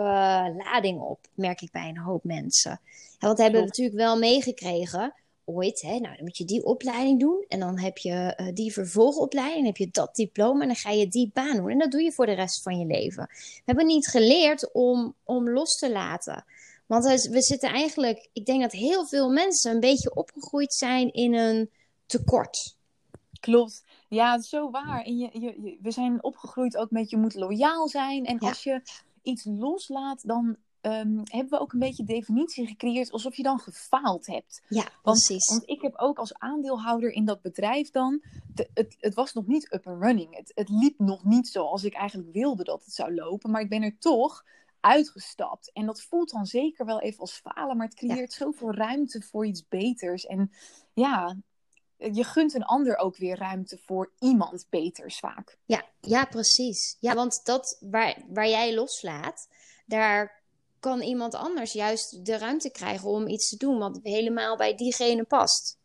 lading 0.58 1.02
op, 1.02 1.20
merk 1.34 1.62
ik 1.62 1.72
bij 1.72 1.90
een 1.90 1.98
hoop 1.98 2.24
mensen. 2.24 2.80
Ja, 3.20 3.28
want 3.28 3.38
hebben 3.38 3.60
we 3.60 3.66
natuurlijk 3.66 3.98
wel 3.98 4.18
meegekregen 4.18 5.14
ooit, 5.46 5.82
hè, 5.82 6.00
nou 6.00 6.16
dan 6.16 6.24
moet 6.24 6.38
je 6.38 6.46
die 6.46 6.64
opleiding 6.64 7.20
doen 7.20 7.46
en 7.48 7.60
dan 7.60 7.80
heb 7.80 7.98
je 7.98 8.38
uh, 8.38 8.48
die 8.54 8.74
vervolgopleiding, 8.74 9.58
dan 9.58 9.66
heb 9.66 9.78
je 9.78 9.90
dat 9.92 10.16
diploma 10.16 10.62
en 10.62 10.68
dan 10.68 10.76
ga 10.76 10.90
je 10.90 11.08
die 11.08 11.32
baan 11.34 11.58
doen 11.58 11.70
en 11.70 11.80
dat 11.80 11.92
doe 11.92 12.02
je 12.02 12.12
voor 12.12 12.26
de 12.26 12.32
rest 12.32 12.62
van 12.62 12.80
je 12.80 12.86
leven. 12.86 13.30
We 13.34 13.62
hebben 13.66 13.86
niet 13.86 14.08
geleerd 14.08 14.72
om, 14.72 15.16
om 15.24 15.50
los 15.50 15.76
te 15.76 15.92
laten. 15.92 16.46
Want 16.86 17.06
we 17.06 17.42
zitten 17.42 17.70
eigenlijk, 17.70 18.30
ik 18.34 18.46
denk 18.46 18.62
dat 18.62 18.72
heel 18.72 19.06
veel 19.06 19.30
mensen 19.30 19.72
een 19.72 19.80
beetje 19.80 20.16
opgegroeid 20.16 20.74
zijn 20.74 21.14
in 21.14 21.34
een 21.34 21.70
tekort. 22.06 22.76
Klopt. 23.40 23.84
Ja, 24.08 24.42
zo 24.42 24.72
waar. 24.72 25.04
En 25.04 25.18
je, 25.18 25.30
je, 25.40 25.78
we 25.82 25.92
zijn 25.92 26.24
opgegroeid 26.24 26.78
ook 26.78 26.92
met 26.92 27.10
je 27.10 27.18
moet 27.18 27.34
loyaal 27.36 27.88
zijn. 27.88 28.26
En 28.26 28.40
als 28.40 28.64
je 28.64 28.82
iets 29.22 29.46
loslaat, 29.46 30.28
dan 30.28 30.58
um, 30.82 31.22
hebben 31.24 31.50
we 31.50 31.60
ook 31.60 31.74
een 31.74 31.80
beetje 31.80 32.04
definitie 32.04 32.68
gecreëerd 32.68 33.12
alsof 33.12 33.36
je 33.36 33.44
dan 33.44 33.60
gefaald 33.60 34.28
hebt. 34.28 34.62
Ja, 34.68 34.90
want, 35.04 35.26
precies. 35.26 35.50
Want 35.50 35.70
ik 35.70 35.82
heb 35.82 35.96
ook 35.96 36.18
als 36.18 36.34
aandeelhouder 36.34 37.12
in 37.12 37.26
dat 37.26 37.42
bedrijf 37.42 37.90
dan, 37.90 38.22
het, 38.74 38.96
het 39.00 39.14
was 39.14 39.34
nog 39.34 39.48
niet 39.48 39.74
up 39.74 39.88
and 39.88 40.02
running. 40.04 40.36
Het, 40.36 40.52
het 40.56 40.70
liep 40.70 41.00
nog 41.00 41.24
niet 41.24 41.48
zoals 41.48 41.84
ik 41.84 41.94
eigenlijk 41.94 42.32
wilde 42.34 42.64
dat 42.64 42.84
het 42.86 42.94
zou 42.94 43.14
lopen, 43.14 43.52
maar 43.52 43.62
ik 43.62 43.70
ben 43.70 43.84
er 43.84 43.98
toch 44.00 44.46
uitgestapt. 44.80 45.72
En 45.74 45.86
dat 45.86 46.02
voelt 46.02 46.32
dan 46.32 46.46
zeker 46.46 46.86
wel 46.86 47.02
even 47.02 47.20
als 47.20 47.42
falen, 47.44 47.78
maar 47.78 47.88
het 47.88 47.96
creëert 47.96 48.34
zoveel 48.34 48.74
ruimte 48.74 49.22
voor 49.22 49.46
iets 49.46 49.68
beters. 49.68 50.26
En 50.26 50.52
ja, 50.94 51.38
je 51.98 52.24
gunt 52.24 52.54
een 52.54 52.66
ander 52.66 52.98
ook 52.98 53.18
weer 53.18 53.38
ruimte 53.38 53.78
voor 53.78 54.12
iemand 54.20 54.66
beters 54.70 55.20
vaak. 55.20 55.58
Ja, 55.66 55.86
ja 56.00 56.26
precies. 56.26 56.98
Ja, 57.00 57.14
want 57.14 57.46
dat 57.46 57.78
waar, 57.80 58.18
waar 58.28 58.50
jij 58.50 58.76
loslaat, 58.76 59.48
daar 59.86 60.41
kan 60.82 61.02
iemand 61.02 61.36
anders 61.36 61.74
juist 61.74 62.26
de 62.26 62.38
ruimte 62.38 62.72
krijgen 62.72 63.10
om 63.10 63.28
iets 63.28 63.50
te 63.50 63.58
doen 63.58 63.78
wat 63.78 64.00
helemaal 64.04 64.58
bij 64.58 64.76
diegene 64.76 65.24
past. 65.24 65.78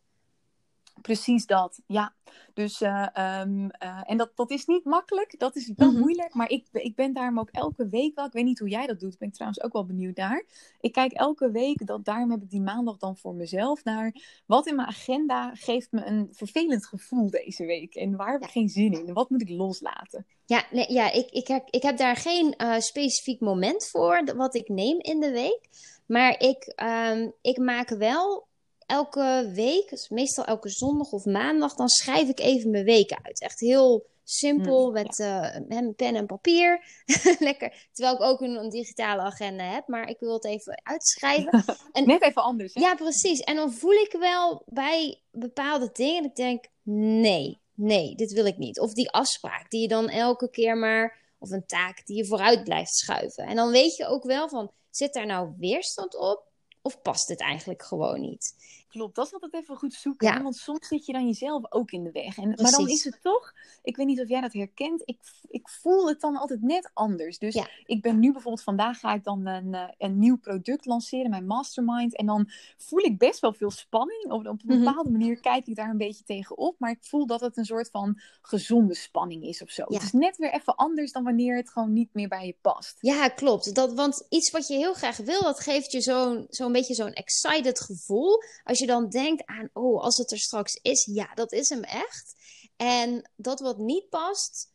Precies 1.02 1.46
dat, 1.46 1.80
ja. 1.86 2.14
Dus, 2.54 2.80
uh, 2.80 3.06
um, 3.40 3.70
uh, 3.82 4.00
en 4.04 4.16
dat, 4.16 4.30
dat 4.34 4.50
is 4.50 4.64
niet 4.64 4.84
makkelijk, 4.84 5.38
dat 5.38 5.56
is 5.56 5.72
wel 5.76 5.88
mm 5.88 5.94
-hmm. 5.94 6.02
moeilijk, 6.02 6.34
maar 6.34 6.50
ik, 6.50 6.66
ik 6.72 6.94
ben 6.94 7.12
daarom 7.12 7.38
ook 7.38 7.50
elke 7.50 7.88
week 7.88 8.14
wel, 8.14 8.26
ik 8.26 8.32
weet 8.32 8.44
niet 8.44 8.58
hoe 8.58 8.68
jij 8.68 8.86
dat 8.86 9.00
doet, 9.00 9.18
ben 9.18 9.28
ik 9.28 9.34
trouwens 9.34 9.62
ook 9.62 9.72
wel 9.72 9.86
benieuwd 9.86 10.16
naar. 10.16 10.44
Ik 10.80 10.92
kijk 10.92 11.12
elke 11.12 11.50
week, 11.50 11.86
dat, 11.86 12.04
daarom 12.04 12.30
heb 12.30 12.42
ik 12.42 12.50
die 12.50 12.60
maandag 12.60 12.96
dan 12.96 13.16
voor 13.16 13.34
mezelf, 13.34 13.84
naar 13.84 14.14
wat 14.46 14.66
in 14.66 14.76
mijn 14.76 14.88
agenda 14.88 15.54
geeft 15.54 15.92
me 15.92 16.04
een 16.04 16.28
vervelend 16.32 16.86
gevoel 16.86 17.30
deze 17.30 17.64
week 17.64 17.94
en 17.94 18.16
waar 18.16 18.32
heb 18.32 18.42
ik 18.42 18.50
geen 18.50 18.68
zin 18.68 18.92
in 18.92 19.12
wat 19.12 19.30
moet 19.30 19.42
ik 19.42 19.48
loslaten. 19.48 20.26
Ja, 20.44 20.64
nee, 20.70 20.92
ja 20.92 21.12
ik, 21.12 21.30
ik, 21.30 21.46
heb, 21.46 21.68
ik 21.70 21.82
heb 21.82 21.96
daar 21.96 22.16
geen 22.16 22.54
uh, 22.58 22.78
specifiek 22.78 23.40
moment 23.40 23.86
voor 23.86 24.24
wat 24.36 24.54
ik 24.54 24.68
neem 24.68 25.00
in 25.00 25.20
de 25.20 25.30
week, 25.30 25.68
maar 26.06 26.40
ik, 26.40 26.72
um, 26.82 27.32
ik 27.40 27.58
maak 27.58 27.88
wel 27.88 28.45
elke 28.86 29.50
week, 29.54 29.90
dus 29.90 30.08
meestal 30.08 30.44
elke 30.44 30.68
zondag 30.68 31.12
of 31.12 31.24
maandag, 31.24 31.74
dan 31.74 31.88
schrijf 31.88 32.28
ik 32.28 32.40
even 32.40 32.70
mijn 32.70 32.84
weken 32.84 33.18
uit. 33.22 33.40
Echt 33.40 33.60
heel 33.60 34.06
simpel, 34.28 34.86
mm, 34.86 34.92
met 34.92 35.18
uh, 35.18 35.92
pen 35.96 36.14
en 36.14 36.26
papier. 36.26 36.84
Lekker. 37.38 37.88
Terwijl 37.92 38.16
ik 38.16 38.22
ook 38.22 38.40
een, 38.40 38.56
een, 38.56 38.68
digitale 38.68 39.22
agenda 39.22 39.64
heb, 39.64 39.88
maar 39.88 40.08
ik 40.08 40.18
wil 40.20 40.32
het 40.32 40.44
even 40.44 40.80
uitschrijven. 40.82 41.64
En, 41.92 42.06
Net 42.06 42.22
even 42.22 42.42
anders. 42.42 42.74
Hè? 42.74 42.80
Ja, 42.80 42.94
precies. 42.94 43.40
En 43.40 43.56
dan 43.56 43.72
voel 43.72 43.92
ik 43.92 44.16
wel 44.18 44.62
bij 44.66 45.20
bepaalde 45.30 45.90
dingen, 45.92 46.24
ik 46.24 46.36
denk, 46.36 46.64
nee, 46.82 47.58
nee, 47.74 48.14
dit 48.14 48.32
wil 48.32 48.46
ik 48.46 48.58
niet. 48.58 48.80
Of 48.80 48.92
die 48.92 49.10
afspraak 49.10 49.70
die 49.70 49.80
je 49.80 49.88
dan 49.88 50.08
elke 50.08 50.50
keer 50.50 50.76
maar, 50.76 51.18
of 51.38 51.50
een 51.50 51.66
taak 51.66 52.06
die 52.06 52.16
je 52.16 52.26
vooruit 52.26 52.64
blijft 52.64 52.94
schuiven. 52.94 53.44
En 53.44 53.56
dan 53.56 53.70
weet 53.70 53.96
je 53.96 54.06
ook 54.06 54.24
wel 54.24 54.48
van, 54.48 54.70
zit 54.90 55.12
daar 55.12 55.26
nou 55.26 55.52
weerstand 55.58 56.16
op? 56.16 56.44
Of 56.86 57.02
past 57.02 57.28
het 57.28 57.40
eigenlijk 57.40 57.82
gewoon 57.82 58.20
niet? 58.20 58.54
Klopt, 58.96 59.14
dat 59.14 59.26
is 59.26 59.32
altijd 59.32 59.54
even 59.54 59.76
goed 59.76 59.94
zoeken. 59.94 60.42
Want 60.42 60.56
soms 60.56 60.88
zit 60.88 61.06
je 61.06 61.12
dan 61.12 61.26
jezelf 61.26 61.72
ook 61.72 61.90
in 61.90 62.04
de 62.04 62.12
weg. 62.12 62.36
En, 62.36 62.48
maar 62.48 62.70
dan 62.70 62.88
is 62.88 63.04
het 63.04 63.18
toch, 63.22 63.52
ik 63.82 63.96
weet 63.96 64.06
niet 64.06 64.20
of 64.20 64.28
jij 64.28 64.40
dat 64.40 64.52
herkent, 64.52 65.02
ik, 65.04 65.18
ik 65.48 65.68
voel 65.68 66.08
het 66.08 66.20
dan 66.20 66.36
altijd 66.36 66.62
net 66.62 66.90
anders. 66.94 67.38
Dus 67.38 67.66
ik 67.84 68.02
ben 68.02 68.18
nu 68.18 68.32
bijvoorbeeld, 68.32 68.62
vandaag 68.62 68.98
ga 68.98 69.14
ik 69.14 69.24
dan 69.24 69.46
een, 69.46 69.74
eh, 69.74 69.88
een 69.98 70.18
nieuw 70.18 70.36
product 70.36 70.86
lanceren, 70.86 71.30
mijn 71.30 71.46
mastermind. 71.46 72.16
En 72.16 72.26
dan 72.26 72.50
voel 72.76 72.98
ik 72.98 73.18
best 73.18 73.40
wel 73.40 73.52
veel 73.52 73.70
spanning. 73.70 74.24
Op, 74.24 74.46
op 74.46 74.46
een 74.46 74.60
mhm. 74.64 74.84
bepaalde 74.84 75.10
manier 75.10 75.40
kijk 75.40 75.66
ik 75.66 75.76
daar 75.76 75.90
een 75.90 75.96
beetje 75.96 76.24
tegenop. 76.24 76.74
Maar 76.78 76.90
ik 76.90 77.04
voel 77.04 77.26
dat 77.26 77.40
het 77.40 77.56
een 77.56 77.64
soort 77.64 77.90
van 77.90 78.20
gezonde 78.42 78.94
spanning 78.94 79.44
is 79.44 79.62
of 79.62 79.70
zo. 79.70 79.82
Het 79.86 80.02
is 80.02 80.12
net 80.12 80.36
weer 80.36 80.52
even 80.52 80.76
anders 80.76 81.12
dan 81.12 81.24
wanneer 81.24 81.56
het 81.56 81.70
gewoon 81.70 81.92
niet 81.92 82.10
meer 82.12 82.28
bij 82.28 82.46
je 82.46 82.56
past. 82.60 82.96
Ja, 83.00 83.28
klopt. 83.28 83.74
Dat, 83.74 83.94
want 83.94 84.26
iets 84.28 84.50
wat 84.50 84.66
je 84.66 84.74
heel 84.74 84.94
graag 84.94 85.16
wil, 85.16 85.42
dat 85.42 85.60
geeft 85.60 85.92
je 85.92 86.00
zo'n 86.00 86.46
zo'n 86.50 86.72
beetje 86.72 86.94
zo'n 86.94 87.12
excited 87.12 87.80
gevoel. 87.80 88.42
Als 88.64 88.78
je 88.78 88.85
dan 88.86 89.08
denkt 89.08 89.46
aan, 89.46 89.70
oh, 89.72 90.02
als 90.02 90.16
het 90.16 90.30
er 90.30 90.38
straks 90.38 90.78
is, 90.82 91.04
ja, 91.04 91.34
dat 91.34 91.52
is 91.52 91.68
hem 91.68 91.82
echt. 91.82 92.34
En 92.76 93.30
dat 93.36 93.60
wat 93.60 93.78
niet 93.78 94.08
past, 94.08 94.72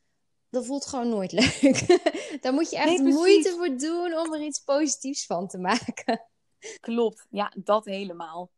dat 0.49 0.65
voelt 0.65 0.85
gewoon 0.85 1.09
nooit 1.09 1.31
leuk. 1.41 1.85
Daar 2.41 2.53
moet 2.53 2.69
je 2.69 2.77
echt 2.77 2.99
moeite 2.99 3.49
voor 3.57 3.77
doen 3.77 4.17
om 4.17 4.33
er 4.33 4.41
iets 4.41 4.59
positiefs 4.59 5.25
van 5.25 5.47
te 5.47 5.57
maken. 5.57 6.21
Klopt, 6.79 7.25
ja, 7.29 7.53
dat 7.55 7.85
helemaal. 7.85 8.49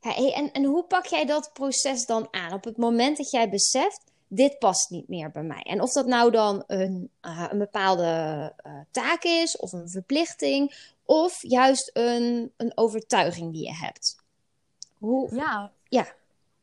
hey, 0.00 0.32
en, 0.32 0.52
en 0.52 0.64
hoe 0.64 0.84
pak 0.84 1.06
jij 1.06 1.24
dat 1.24 1.52
proces 1.52 2.06
dan 2.06 2.28
aan? 2.30 2.52
Op 2.52 2.64
het 2.64 2.76
moment 2.76 3.16
dat 3.16 3.30
jij 3.30 3.50
beseft, 3.50 4.00
dit 4.28 4.58
past 4.58 4.90
niet 4.90 5.08
meer 5.08 5.30
bij 5.30 5.42
mij. 5.42 5.62
En 5.62 5.80
of 5.80 5.92
dat 5.92 6.06
nou 6.06 6.30
dan 6.30 6.64
een, 6.66 7.10
uh, 7.22 7.46
een 7.50 7.58
bepaalde 7.58 8.52
uh, 8.66 8.72
taak 8.90 9.22
is, 9.22 9.56
of 9.56 9.72
een 9.72 9.88
verplichting, 9.88 10.90
of 11.04 11.38
juist 11.42 11.90
een, 11.92 12.52
een 12.56 12.72
overtuiging 12.74 13.52
die 13.52 13.64
je 13.64 13.74
hebt. 13.74 14.21
Hoe... 15.02 15.34
Ja. 15.34 15.72
ja. 15.88 16.06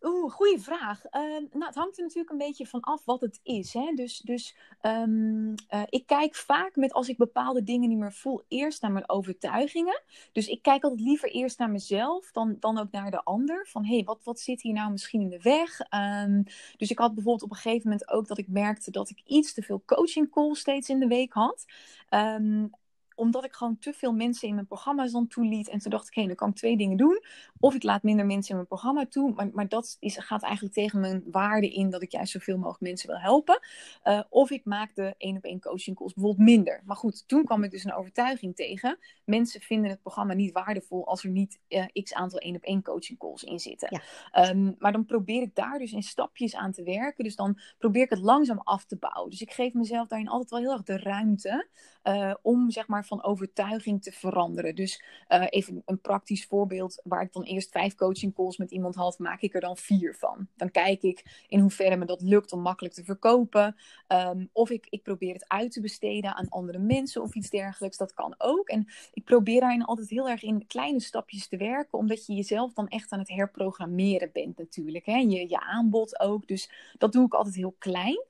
Oeh, 0.01 0.31
goede 0.31 0.59
vraag. 0.59 1.03
Uh, 1.05 1.21
nou, 1.51 1.65
het 1.65 1.75
hangt 1.75 1.97
er 1.97 2.03
natuurlijk 2.03 2.29
een 2.29 2.37
beetje 2.37 2.67
van 2.67 2.81
af 2.81 3.05
wat 3.05 3.21
het 3.21 3.39
is. 3.43 3.73
Hè? 3.73 3.91
Dus, 3.95 4.19
dus 4.19 4.55
um, 4.81 5.53
uh, 5.69 5.81
ik 5.89 6.05
kijk 6.05 6.35
vaak 6.35 6.75
met 6.75 6.93
als 6.93 7.09
ik 7.09 7.17
bepaalde 7.17 7.63
dingen 7.63 7.89
niet 7.89 7.97
meer 7.97 8.13
voel, 8.13 8.41
eerst 8.47 8.81
naar 8.81 8.91
mijn 8.91 9.09
overtuigingen. 9.09 10.01
Dus 10.31 10.47
ik 10.47 10.61
kijk 10.61 10.83
altijd 10.83 11.01
liever 11.01 11.29
eerst 11.31 11.59
naar 11.59 11.69
mezelf 11.69 12.31
dan, 12.31 12.57
dan 12.59 12.77
ook 12.77 12.91
naar 12.91 13.11
de 13.11 13.23
ander. 13.23 13.67
Van 13.67 13.85
hé, 13.85 13.95
hey, 13.95 14.03
wat, 14.03 14.19
wat 14.23 14.39
zit 14.39 14.61
hier 14.61 14.73
nou 14.73 14.91
misschien 14.91 15.21
in 15.21 15.29
de 15.29 15.41
weg? 15.41 15.79
Um, 16.25 16.43
dus 16.77 16.91
ik 16.91 16.99
had 16.99 17.13
bijvoorbeeld 17.13 17.43
op 17.43 17.51
een 17.51 17.61
gegeven 17.61 17.89
moment 17.89 18.09
ook 18.09 18.27
dat 18.27 18.37
ik 18.37 18.47
merkte 18.47 18.91
dat 18.91 19.09
ik 19.09 19.21
iets 19.25 19.53
te 19.53 19.61
veel 19.61 19.81
coaching 19.85 20.31
calls 20.31 20.59
steeds 20.59 20.89
in 20.89 20.99
de 20.99 21.07
week 21.07 21.33
had. 21.33 21.65
Um, 22.09 22.71
omdat 23.19 23.45
ik 23.45 23.53
gewoon 23.53 23.77
te 23.77 23.93
veel 23.93 24.13
mensen 24.13 24.47
in 24.47 24.53
mijn 24.53 24.67
programma's 24.67 25.11
dan 25.11 25.27
toeliet. 25.27 25.69
En 25.69 25.79
toen 25.79 25.91
dacht 25.91 26.07
ik, 26.07 26.13
hé, 26.13 26.25
dan 26.25 26.35
kan 26.35 26.49
ik 26.49 26.55
twee 26.55 26.77
dingen 26.77 26.97
doen. 26.97 27.23
Of 27.59 27.75
ik 27.75 27.83
laat 27.83 28.03
minder 28.03 28.25
mensen 28.25 28.49
in 28.49 28.55
mijn 28.55 28.67
programma 28.67 29.05
toe. 29.05 29.33
Maar, 29.33 29.49
maar 29.53 29.67
dat 29.67 29.97
is, 29.99 30.17
gaat 30.17 30.43
eigenlijk 30.43 30.73
tegen 30.73 30.99
mijn 30.99 31.23
waarde 31.31 31.69
in 31.69 31.89
dat 31.89 32.01
ik 32.01 32.11
juist 32.11 32.31
zoveel 32.31 32.57
mogelijk 32.57 32.81
mensen 32.81 33.09
wil 33.09 33.19
helpen. 33.19 33.59
Uh, 34.03 34.21
of 34.29 34.49
ik 34.51 34.65
maak 34.65 34.95
de 34.95 35.15
één 35.17 35.37
op 35.37 35.43
één 35.43 35.59
coaching 35.59 35.95
calls 35.95 36.13
bijvoorbeeld 36.13 36.47
minder. 36.47 36.81
Maar 36.85 36.95
goed, 36.95 37.27
toen 37.27 37.45
kwam 37.45 37.63
ik 37.63 37.71
dus 37.71 37.83
een 37.83 37.93
overtuiging 37.93 38.55
tegen. 38.55 38.97
Mensen 39.25 39.61
vinden 39.61 39.89
het 39.89 40.01
programma 40.01 40.33
niet 40.33 40.51
waardevol 40.51 41.07
als 41.07 41.23
er 41.23 41.29
niet 41.29 41.59
uh, 41.69 41.85
x 42.03 42.13
aantal 42.13 42.39
één 42.39 42.55
op 42.55 42.63
één 42.63 42.83
coaching 42.83 43.19
calls 43.19 43.43
in 43.43 43.59
zitten. 43.59 44.01
Ja. 44.31 44.49
Um, 44.49 44.75
maar 44.79 44.91
dan 44.91 45.05
probeer 45.05 45.41
ik 45.41 45.55
daar 45.55 45.79
dus 45.79 45.91
in 45.91 46.03
stapjes 46.03 46.55
aan 46.55 46.71
te 46.71 46.83
werken. 46.83 47.23
Dus 47.23 47.35
dan 47.35 47.59
probeer 47.77 48.03
ik 48.03 48.09
het 48.09 48.19
langzaam 48.19 48.59
af 48.59 48.85
te 48.85 48.97
bouwen. 48.97 49.29
Dus 49.29 49.41
ik 49.41 49.51
geef 49.51 49.73
mezelf 49.73 50.07
daarin 50.07 50.29
altijd 50.29 50.49
wel 50.49 50.59
heel 50.59 50.71
erg 50.71 50.83
de 50.83 50.97
ruimte 50.97 51.67
uh, 52.03 52.33
om 52.41 52.71
zeg 52.71 52.87
maar 52.87 53.05
van 53.09 53.23
overtuiging 53.23 54.03
te 54.03 54.11
veranderen. 54.11 54.75
Dus 54.75 55.03
uh, 55.29 55.45
even 55.49 55.81
een 55.85 56.01
praktisch 56.01 56.45
voorbeeld 56.45 57.01
waar 57.03 57.21
ik 57.21 57.33
dan 57.33 57.43
eerst 57.43 57.71
vijf 57.71 57.95
coaching 57.95 58.35
calls 58.35 58.57
met 58.57 58.71
iemand 58.71 58.95
had, 58.95 59.19
maak 59.19 59.41
ik 59.41 59.53
er 59.53 59.61
dan 59.61 59.77
vier 59.77 60.15
van. 60.15 60.47
Dan 60.55 60.71
kijk 60.71 61.01
ik 61.01 61.45
in 61.47 61.59
hoeverre 61.59 61.95
me 61.95 62.05
dat 62.05 62.21
lukt 62.21 62.51
om 62.51 62.61
makkelijk 62.61 62.93
te 62.93 63.03
verkopen. 63.03 63.75
Um, 64.07 64.49
of 64.53 64.69
ik, 64.69 64.87
ik 64.89 65.03
probeer 65.03 65.33
het 65.33 65.47
uit 65.47 65.71
te 65.71 65.81
besteden 65.81 66.35
aan 66.35 66.49
andere 66.49 66.79
mensen 66.79 67.21
of 67.21 67.35
iets 67.35 67.49
dergelijks. 67.49 67.97
Dat 67.97 68.13
kan 68.13 68.35
ook. 68.37 68.67
En 68.67 68.87
ik 69.13 69.23
probeer 69.23 69.59
daarin 69.59 69.85
altijd 69.85 70.09
heel 70.09 70.29
erg 70.29 70.43
in 70.43 70.67
kleine 70.67 70.99
stapjes 70.99 71.47
te 71.47 71.57
werken, 71.57 71.97
omdat 71.97 72.25
je 72.25 72.33
jezelf 72.33 72.73
dan 72.73 72.87
echt 72.87 73.11
aan 73.11 73.19
het 73.19 73.29
herprogrammeren 73.29 74.29
bent 74.33 74.57
natuurlijk. 74.57 75.05
Hè? 75.05 75.17
Je, 75.17 75.49
je 75.49 75.59
aanbod 75.59 76.19
ook. 76.19 76.47
Dus 76.47 76.71
dat 76.97 77.11
doe 77.11 77.25
ik 77.25 77.33
altijd 77.33 77.55
heel 77.55 77.75
klein. 77.79 78.25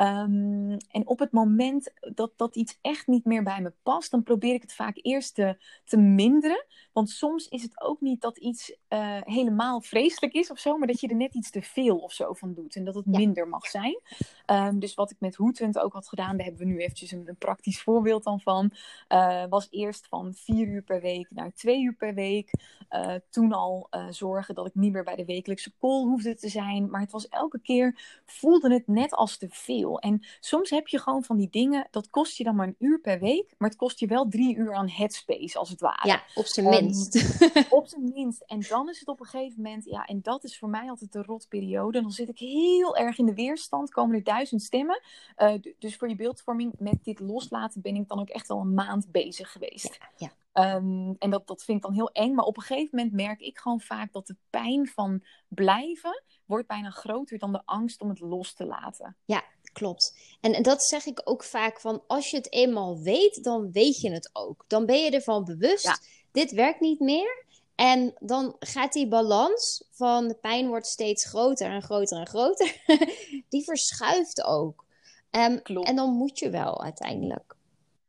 Um, 0.00 0.76
en 0.90 1.06
op 1.06 1.18
het 1.18 1.32
moment 1.32 1.92
dat, 2.14 2.32
dat 2.36 2.56
iets 2.56 2.78
echt 2.80 3.06
niet 3.06 3.24
meer 3.24 3.42
bij 3.42 3.60
me 3.60 3.72
past, 3.82 4.10
dan 4.10 4.21
probeer 4.22 4.54
ik 4.54 4.62
het 4.62 4.74
vaak 4.74 4.98
eerst 5.00 5.34
te, 5.34 5.56
te 5.84 5.96
minderen. 5.96 6.66
Want 6.92 7.10
soms 7.10 7.48
is 7.48 7.62
het 7.62 7.80
ook 7.80 8.00
niet 8.00 8.20
dat 8.20 8.38
iets 8.38 8.76
uh, 8.88 9.20
helemaal 9.20 9.80
vreselijk 9.80 10.32
is 10.32 10.50
of 10.50 10.58
zo, 10.58 10.76
maar 10.78 10.86
dat 10.86 11.00
je 11.00 11.08
er 11.08 11.16
net 11.16 11.34
iets 11.34 11.50
te 11.50 11.62
veel 11.62 11.98
of 11.98 12.12
zo 12.12 12.32
van 12.32 12.54
doet 12.54 12.76
en 12.76 12.84
dat 12.84 12.94
het 12.94 13.06
minder 13.06 13.48
mag 13.48 13.66
zijn. 13.66 14.00
Um, 14.46 14.78
dus 14.78 14.94
wat 14.94 15.10
ik 15.10 15.16
met 15.20 15.34
Hoetend 15.34 15.78
ook 15.78 15.92
had 15.92 16.08
gedaan, 16.08 16.36
daar 16.36 16.46
hebben 16.46 16.66
we 16.66 16.72
nu 16.72 16.78
eventjes 16.78 17.10
een, 17.10 17.28
een 17.28 17.36
praktisch 17.36 17.82
voorbeeld 17.82 18.24
dan 18.24 18.40
van. 18.40 18.70
Uh, 19.08 19.44
was 19.48 19.66
eerst 19.70 20.06
van 20.06 20.34
vier 20.34 20.66
uur 20.66 20.82
per 20.82 21.00
week 21.00 21.26
naar 21.30 21.52
twee 21.54 21.82
uur 21.82 21.94
per 21.94 22.14
week. 22.14 22.50
Uh, 22.90 23.14
toen 23.30 23.52
al 23.52 23.88
zorgen 24.10 24.54
dat 24.54 24.66
ik 24.66 24.74
niet 24.74 24.92
meer 24.92 25.04
bij 25.04 25.16
de 25.16 25.24
wekelijkse 25.24 25.72
call 25.80 26.02
hoefde 26.02 26.34
te 26.34 26.48
zijn. 26.48 26.90
Maar 26.90 27.00
het 27.00 27.12
was 27.12 27.28
elke 27.28 27.60
keer, 27.60 28.20
voelde 28.26 28.72
het 28.72 28.86
net 28.86 29.14
als 29.14 29.36
te 29.36 29.46
veel. 29.50 29.98
En 29.98 30.26
soms 30.40 30.70
heb 30.70 30.88
je 30.88 30.98
gewoon 30.98 31.24
van 31.24 31.36
die 31.36 31.50
dingen, 31.50 31.88
dat 31.90 32.10
kost 32.10 32.36
je 32.36 32.44
dan 32.44 32.54
maar 32.54 32.66
een 32.66 32.76
uur 32.78 33.00
per 33.00 33.20
week, 33.20 33.54
maar 33.58 33.68
het 33.68 33.78
kost 33.78 33.98
je 33.98 34.06
wel 34.06 34.28
drie 34.28 34.56
uur 34.56 34.74
aan 34.74 34.88
headspace 34.88 35.58
als 35.58 35.68
het 35.68 35.80
ware. 35.80 36.08
Ja, 36.08 36.22
op 36.34 36.46
zijn 36.46 36.66
ehm, 36.66 36.81
minst. 36.84 37.40
op 37.70 37.86
zijn 37.86 38.12
minst. 38.14 38.42
En 38.46 38.60
dan 38.68 38.88
is 38.88 39.00
het 39.00 39.08
op 39.08 39.20
een 39.20 39.26
gegeven 39.26 39.62
moment, 39.62 39.84
ja, 39.84 40.04
en 40.04 40.22
dat 40.22 40.44
is 40.44 40.58
voor 40.58 40.68
mij 40.68 40.88
altijd 40.88 41.12
de 41.12 41.22
rotperiode. 41.22 42.00
Dan 42.00 42.10
zit 42.10 42.28
ik 42.28 42.38
heel 42.38 42.96
erg 42.96 43.18
in 43.18 43.26
de 43.26 43.34
weerstand, 43.34 43.90
komen 43.90 44.16
er 44.16 44.24
duizend 44.24 44.62
stemmen. 44.62 45.00
Uh, 45.36 45.54
dus 45.78 45.96
voor 45.96 46.08
je 46.08 46.16
beeldvorming, 46.16 46.72
met 46.78 47.04
dit 47.04 47.20
loslaten 47.20 47.80
ben 47.80 47.96
ik 47.96 48.08
dan 48.08 48.20
ook 48.20 48.28
echt 48.28 48.50
al 48.50 48.60
een 48.60 48.74
maand 48.74 49.10
bezig 49.10 49.52
geweest. 49.52 49.98
Ja, 49.98 50.08
ja. 50.16 50.32
Um, 50.54 51.16
en 51.18 51.30
dat, 51.30 51.46
dat 51.46 51.64
vind 51.64 51.76
ik 51.76 51.84
dan 51.84 51.92
heel 51.92 52.10
eng. 52.10 52.34
Maar 52.34 52.44
op 52.44 52.56
een 52.56 52.62
gegeven 52.62 52.96
moment 52.96 53.14
merk 53.14 53.40
ik 53.40 53.58
gewoon 53.58 53.80
vaak 53.80 54.12
dat 54.12 54.26
de 54.26 54.36
pijn 54.50 54.86
van 54.86 55.24
blijven 55.48 56.22
wordt 56.44 56.66
bijna 56.66 56.90
groter 56.90 57.38
dan 57.38 57.52
de 57.52 57.62
angst 57.64 58.00
om 58.00 58.08
het 58.08 58.20
los 58.20 58.54
te 58.54 58.64
laten. 58.64 59.16
Ja, 59.24 59.44
klopt. 59.72 60.36
En, 60.40 60.52
en 60.52 60.62
dat 60.62 60.82
zeg 60.82 61.06
ik 61.06 61.20
ook 61.24 61.44
vaak 61.44 61.80
van 61.80 62.02
als 62.06 62.30
je 62.30 62.36
het 62.36 62.52
eenmaal 62.52 62.98
weet, 62.98 63.44
dan 63.44 63.72
weet 63.72 64.00
je 64.00 64.10
het 64.10 64.30
ook. 64.32 64.64
Dan 64.66 64.86
ben 64.86 64.98
je 64.98 65.10
ervan 65.10 65.44
bewust, 65.44 66.21
dit 66.32 66.52
werkt 66.52 66.80
niet 66.80 67.00
meer. 67.00 67.44
En 67.74 68.14
dan 68.20 68.56
gaat 68.58 68.92
die 68.92 69.08
balans 69.08 69.84
van 69.90 70.28
de 70.28 70.34
pijn 70.34 70.68
wordt 70.68 70.86
steeds 70.86 71.24
groter 71.24 71.70
en 71.70 71.82
groter 71.82 72.18
en 72.18 72.26
groter. 72.26 72.82
die 73.48 73.64
verschuift 73.64 74.44
ook. 74.44 74.84
Um, 75.30 75.62
Klopt. 75.62 75.88
En 75.88 75.96
dan 75.96 76.10
moet 76.10 76.38
je 76.38 76.50
wel 76.50 76.82
uiteindelijk. 76.82 77.56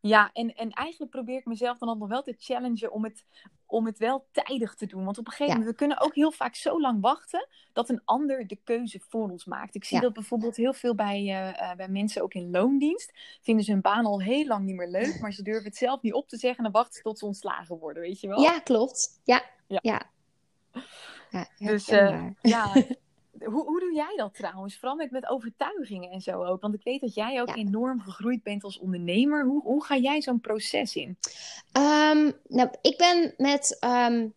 Ja, 0.06 0.30
en, 0.34 0.56
en 0.56 0.72
eigenlijk 0.72 1.12
probeer 1.12 1.38
ik 1.38 1.46
mezelf 1.46 1.78
dan 1.78 1.98
nog 1.98 2.10
wel 2.10 2.22
te 2.22 2.36
challengen 2.38 2.92
om 2.92 3.04
het, 3.04 3.26
om 3.66 3.86
het 3.86 3.98
wel 3.98 4.28
tijdig 4.32 4.76
te 4.76 4.86
doen. 4.86 5.04
Want 5.04 5.18
op 5.18 5.26
een 5.26 5.32
gegeven 5.32 5.54
moment, 5.54 5.72
we 5.72 5.78
kunnen 5.78 6.02
ook 6.02 6.16
heel 6.16 6.32
vaak 6.32 6.56
zo 6.56 6.82
lang 6.82 7.02
wachten 7.02 7.48
dat 7.74 7.90
een 7.90 8.02
ander 8.06 8.48
de 8.48 8.60
keuze 8.64 9.00
voor 9.08 9.30
ons 9.30 9.46
maakt. 9.46 9.76
Ik 9.76 9.84
zie 9.84 10.00
dat 10.00 10.14
bijvoorbeeld 10.14 10.56
heel 10.56 10.74
veel 10.74 10.96
bij, 10.96 11.24
uh, 11.24 11.76
bij 11.76 11.88
mensen 11.88 12.22
ook 12.22 12.34
in 12.34 12.52
loondienst. 12.52 13.12
Vinden 13.42 13.66
ze 13.66 13.72
hun 13.72 13.82
baan 13.82 14.06
al 14.06 14.22
heel 14.22 14.46
lang 14.46 14.66
niet 14.66 14.76
meer 14.76 14.90
leuk, 14.90 15.20
maar 15.22 15.32
ze 15.32 15.44
durven 15.44 15.66
het 15.66 15.78
zelf 15.78 16.02
niet 16.02 16.14
op 16.14 16.28
te 16.28 16.38
zeggen 16.38 16.58
en 16.58 16.72
dan 16.72 16.82
wachten 16.82 16.94
ze 16.94 17.02
tot 17.02 17.20
ze 17.20 17.26
ontslagen 17.26 17.78
worden, 17.78 18.02
weet 18.02 18.20
je 18.20 18.28
wel? 18.28 18.42
Ja, 18.42 18.60
klopt. 18.60 19.22
Ja, 19.24 19.44
ja. 19.68 19.80
ja. 19.82 20.12
ja 21.30 21.48
dus 21.58 21.90
uh, 21.90 22.26
ja, 22.42 22.74
hoe, 23.46 23.66
hoe 23.66 23.80
doe 23.80 23.94
jij 23.94 24.14
dat 24.16 24.34
trouwens? 24.34 24.78
Vooral 24.78 24.96
met, 24.96 25.12
met 25.12 25.28
overtuigingen 25.28 26.12
en 26.12 26.22
zo 26.22 26.44
ook. 26.44 26.62
Want 26.62 26.74
ik 26.74 26.84
weet 26.84 27.02
dat 27.02 27.14
jij 27.14 27.42
ook 27.42 27.56
enorm 27.56 28.02
gegroeid 28.02 28.44
bent 28.44 28.64
als 28.64 28.80
ondernemer. 28.80 29.46
Hoe, 29.46 29.62
hoe 29.62 29.84
ga 29.84 29.98
jij 29.98 30.22
zo'n 30.22 30.40
proces 30.40 30.96
in? 30.96 31.18
Um, 31.78 32.34
nou, 32.48 32.70
ik 32.82 32.98
ben 32.98 33.34
met. 33.38 33.78
Um, 33.82 34.34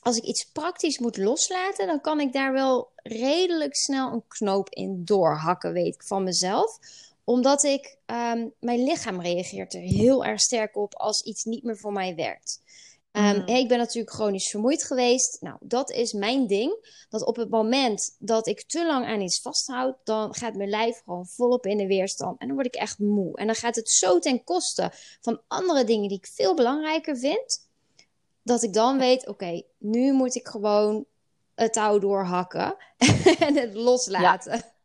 als 0.00 0.16
ik 0.16 0.24
iets 0.24 0.50
praktisch 0.50 0.98
moet 0.98 1.16
loslaten, 1.16 1.86
dan 1.86 2.00
kan 2.00 2.20
ik 2.20 2.32
daar 2.32 2.52
wel 2.52 2.90
redelijk 2.96 3.74
snel 3.74 4.12
een 4.12 4.24
knoop 4.28 4.68
in 4.68 5.04
doorhakken, 5.04 5.72
weet 5.72 5.94
ik 5.94 6.02
van 6.02 6.24
mezelf. 6.24 6.78
Omdat 7.24 7.62
ik. 7.62 7.96
Um, 8.06 8.52
mijn 8.60 8.84
lichaam 8.84 9.20
reageert 9.20 9.74
er 9.74 9.80
heel 9.80 10.24
erg 10.24 10.40
sterk 10.40 10.76
op 10.76 10.94
als 10.94 11.22
iets 11.22 11.44
niet 11.44 11.62
meer 11.62 11.76
voor 11.76 11.92
mij 11.92 12.14
werkt. 12.14 12.60
Um, 13.16 13.22
Mm. 13.22 13.46
Ik 13.46 13.68
ben 13.68 13.78
natuurlijk 13.78 14.14
chronisch 14.14 14.48
vermoeid 14.48 14.84
geweest. 14.84 15.40
Nou, 15.40 15.56
dat 15.60 15.90
is 15.90 16.12
mijn 16.12 16.46
ding. 16.46 17.04
Dat 17.08 17.24
op 17.24 17.36
het 17.36 17.50
moment 17.50 18.16
dat 18.18 18.46
ik 18.46 18.62
te 18.62 18.86
lang 18.86 19.06
aan 19.06 19.20
iets 19.20 19.40
vasthoud, 19.40 19.96
dan 20.04 20.34
gaat 20.34 20.54
mijn 20.54 20.68
lijf 20.68 21.02
gewoon 21.04 21.26
volop 21.26 21.66
in 21.66 21.76
de 21.76 21.86
weerstand. 21.86 22.40
En 22.40 22.46
dan 22.46 22.56
word 22.56 22.66
ik 22.66 22.74
echt 22.74 22.98
moe. 22.98 23.36
En 23.36 23.46
dan 23.46 23.54
gaat 23.54 23.76
het 23.76 23.90
zo 23.90 24.18
ten 24.18 24.44
koste 24.44 24.90
van 25.20 25.40
andere 25.48 25.84
dingen 25.84 26.08
die 26.08 26.18
ik 26.18 26.26
veel 26.26 26.54
belangrijker 26.54 27.18
vind, 27.18 27.68
dat 28.42 28.62
ik 28.62 28.72
dan 28.72 28.98
weet: 28.98 29.26
oké, 29.26 29.62
nu 29.78 30.12
moet 30.12 30.34
ik 30.34 30.48
gewoon 30.48 31.04
het 31.54 31.72
touw 31.72 31.98
doorhakken 31.98 32.76
en 33.38 33.56
het 33.56 33.74
loslaten. 33.74 34.62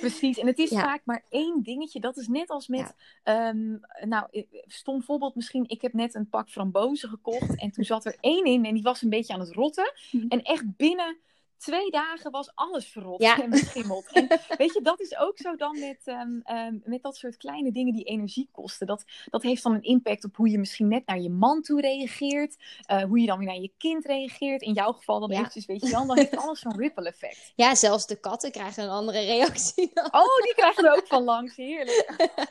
Precies, 0.00 0.38
en 0.38 0.46
het 0.46 0.58
is 0.58 0.70
Ja. 0.70 0.80
vaak 0.80 1.00
maar 1.04 1.24
één 1.28 1.62
dingetje. 1.62 2.00
Dat 2.00 2.16
is 2.16 2.28
net 2.28 2.50
als 2.50 2.68
met, 2.68 2.94
Ja. 3.24 3.48
ehm, 3.48 3.76
nou, 4.08 4.44
stom 4.66 5.02
voorbeeld 5.02 5.34
misschien. 5.34 5.64
Ik 5.68 5.82
heb 5.82 5.92
net 5.92 6.14
een 6.14 6.28
pak 6.28 6.48
frambozen 6.48 7.08
gekocht 7.08 7.60
en 7.60 7.70
toen 7.70 7.84
zat 7.84 8.04
er 8.04 8.16
één 8.20 8.44
in 8.44 8.64
en 8.64 8.74
die 8.74 8.82
was 8.82 9.02
een 9.02 9.10
beetje 9.10 9.32
aan 9.34 9.40
het 9.40 9.52
rotten. 9.52 9.92
Mhm. 10.10 10.26
En 10.28 10.42
echt 10.42 10.76
binnen 10.76 11.16
twee 11.58 11.90
dagen 11.90 12.30
was 12.30 12.50
alles 12.54 12.86
verrot 12.86 13.20
Ja. 13.22 13.42
en 13.42 13.50
beschimmeld. 13.50 14.06
En 14.12 14.26
weet 14.58 14.72
je, 14.74 14.80
dat 14.82 15.00
is 15.00 15.16
ook 15.16 15.38
zo 15.38 15.56
dan 15.56 15.78
met, 15.78 16.00
ehm, 16.04 16.38
ehm, 16.42 16.78
met 16.84 17.02
dat 17.02 17.16
soort 17.16 17.36
kleine 17.36 17.72
dingen 17.72 17.92
die 17.92 18.04
energie 18.04 18.48
kosten. 18.52 18.86
Dat, 18.86 19.04
dat 19.30 19.42
heeft 19.42 19.62
dan 19.62 19.74
een 19.74 19.82
impact 19.82 20.24
op 20.24 20.36
hoe 20.36 20.50
je 20.50 20.58
misschien 20.58 20.88
net 20.88 21.06
naar 21.06 21.20
je 21.20 21.30
man 21.30 21.62
toe 21.62 21.80
reageert. 21.80 22.56
eh, 22.86 23.02
hoe 23.02 23.20
je 23.20 23.26
dan 23.26 23.38
weer 23.38 23.46
naar 23.46 23.60
je 23.60 23.72
kind 23.78 24.04
reageert. 24.04 24.62
In 24.62 24.72
jouw 24.72 24.92
geval 24.92 25.20
dan 25.20 25.30
Ja. 25.30 25.38
eventjes, 25.38 25.66
weet 25.66 25.80
je 25.80 25.88
wel. 25.90 26.06
Dan 26.06 26.16
heeft 26.18 26.36
alles 26.36 26.60
zo'n 26.60 26.76
ripple 26.76 27.08
effect. 27.08 27.52
Ja, 27.56 27.74
zelfs 27.74 28.06
de 28.06 28.20
katten 28.20 28.50
krijgen 28.50 28.82
een 28.84 28.90
andere 28.90 29.20
reactie 29.20 29.90
dan. 29.94 30.04
Oh, 30.12 30.42
die 30.42 30.54
krijgen 30.54 30.84
er 30.84 30.92
ook 30.96 31.06
van 31.06 31.24
langs. 31.24 31.56
Heerlijk. 31.56 32.14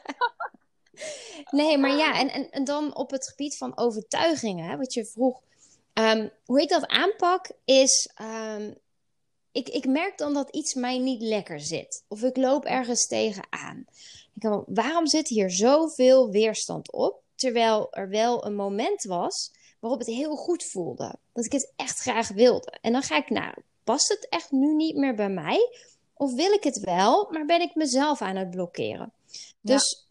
Nee, 1.51 1.77
maar 1.77 1.95
ja, 1.95 2.19
en, 2.19 2.29
en, 2.31 2.49
en 2.51 2.63
dan 2.63 2.95
op 2.95 3.11
het 3.11 3.27
gebied 3.27 3.57
van 3.57 3.77
overtuigingen, 3.77 4.69
hè, 4.69 4.77
wat 4.77 4.93
je 4.93 5.05
vroeg. 5.05 5.41
Ehm, 5.93 6.27
hoe 6.45 6.61
ik 6.61 6.69
dat 6.69 6.87
aanpak 6.87 7.49
is, 7.65 8.09
ik, 9.55 9.69
ik 9.69 9.85
merk 9.85 10.17
dan 10.17 10.33
dat 10.33 10.49
iets 10.49 10.73
mij 10.73 10.97
niet 10.97 11.21
lekker 11.21 11.59
zit. 11.59 12.03
Of 12.07 12.23
ik 12.23 12.37
loop 12.37 12.65
ergens 12.65 13.07
tegenaan. 13.07 13.85
Ik 14.33 14.41
denk, 14.41 14.63
waarom 14.67 15.07
zit 15.07 15.27
hier 15.27 15.51
zoveel 15.51 16.29
weerstand 16.29 16.91
op? 16.91 17.21
Terwijl 17.35 17.93
er 17.93 18.09
wel 18.09 18.45
een 18.45 18.55
moment 18.55 19.03
was 19.03 19.51
waarop 19.79 19.99
het 19.99 20.09
heel 20.09 20.35
goed 20.35 20.63
voelde. 20.63 21.15
Dat 21.33 21.45
ik 21.45 21.51
het 21.51 21.73
echt 21.75 21.99
graag 21.99 22.27
wilde. 22.27 22.77
En 22.81 22.91
dan 22.91 23.01
ga 23.01 23.17
ik, 23.17 23.29
nou, 23.29 23.53
past 23.83 24.07
het 24.07 24.27
echt 24.29 24.51
nu 24.51 24.73
niet 24.73 24.95
meer 24.95 25.15
bij 25.15 25.29
mij? 25.29 25.69
Of 26.13 26.33
wil 26.33 26.51
ik 26.51 26.63
het 26.63 26.79
wel, 26.79 27.27
maar 27.31 27.45
ben 27.45 27.61
ik 27.61 27.75
mezelf 27.75 28.21
aan 28.21 28.35
het 28.35 28.49
blokkeren? 28.49 29.11
Dus 29.61 30.07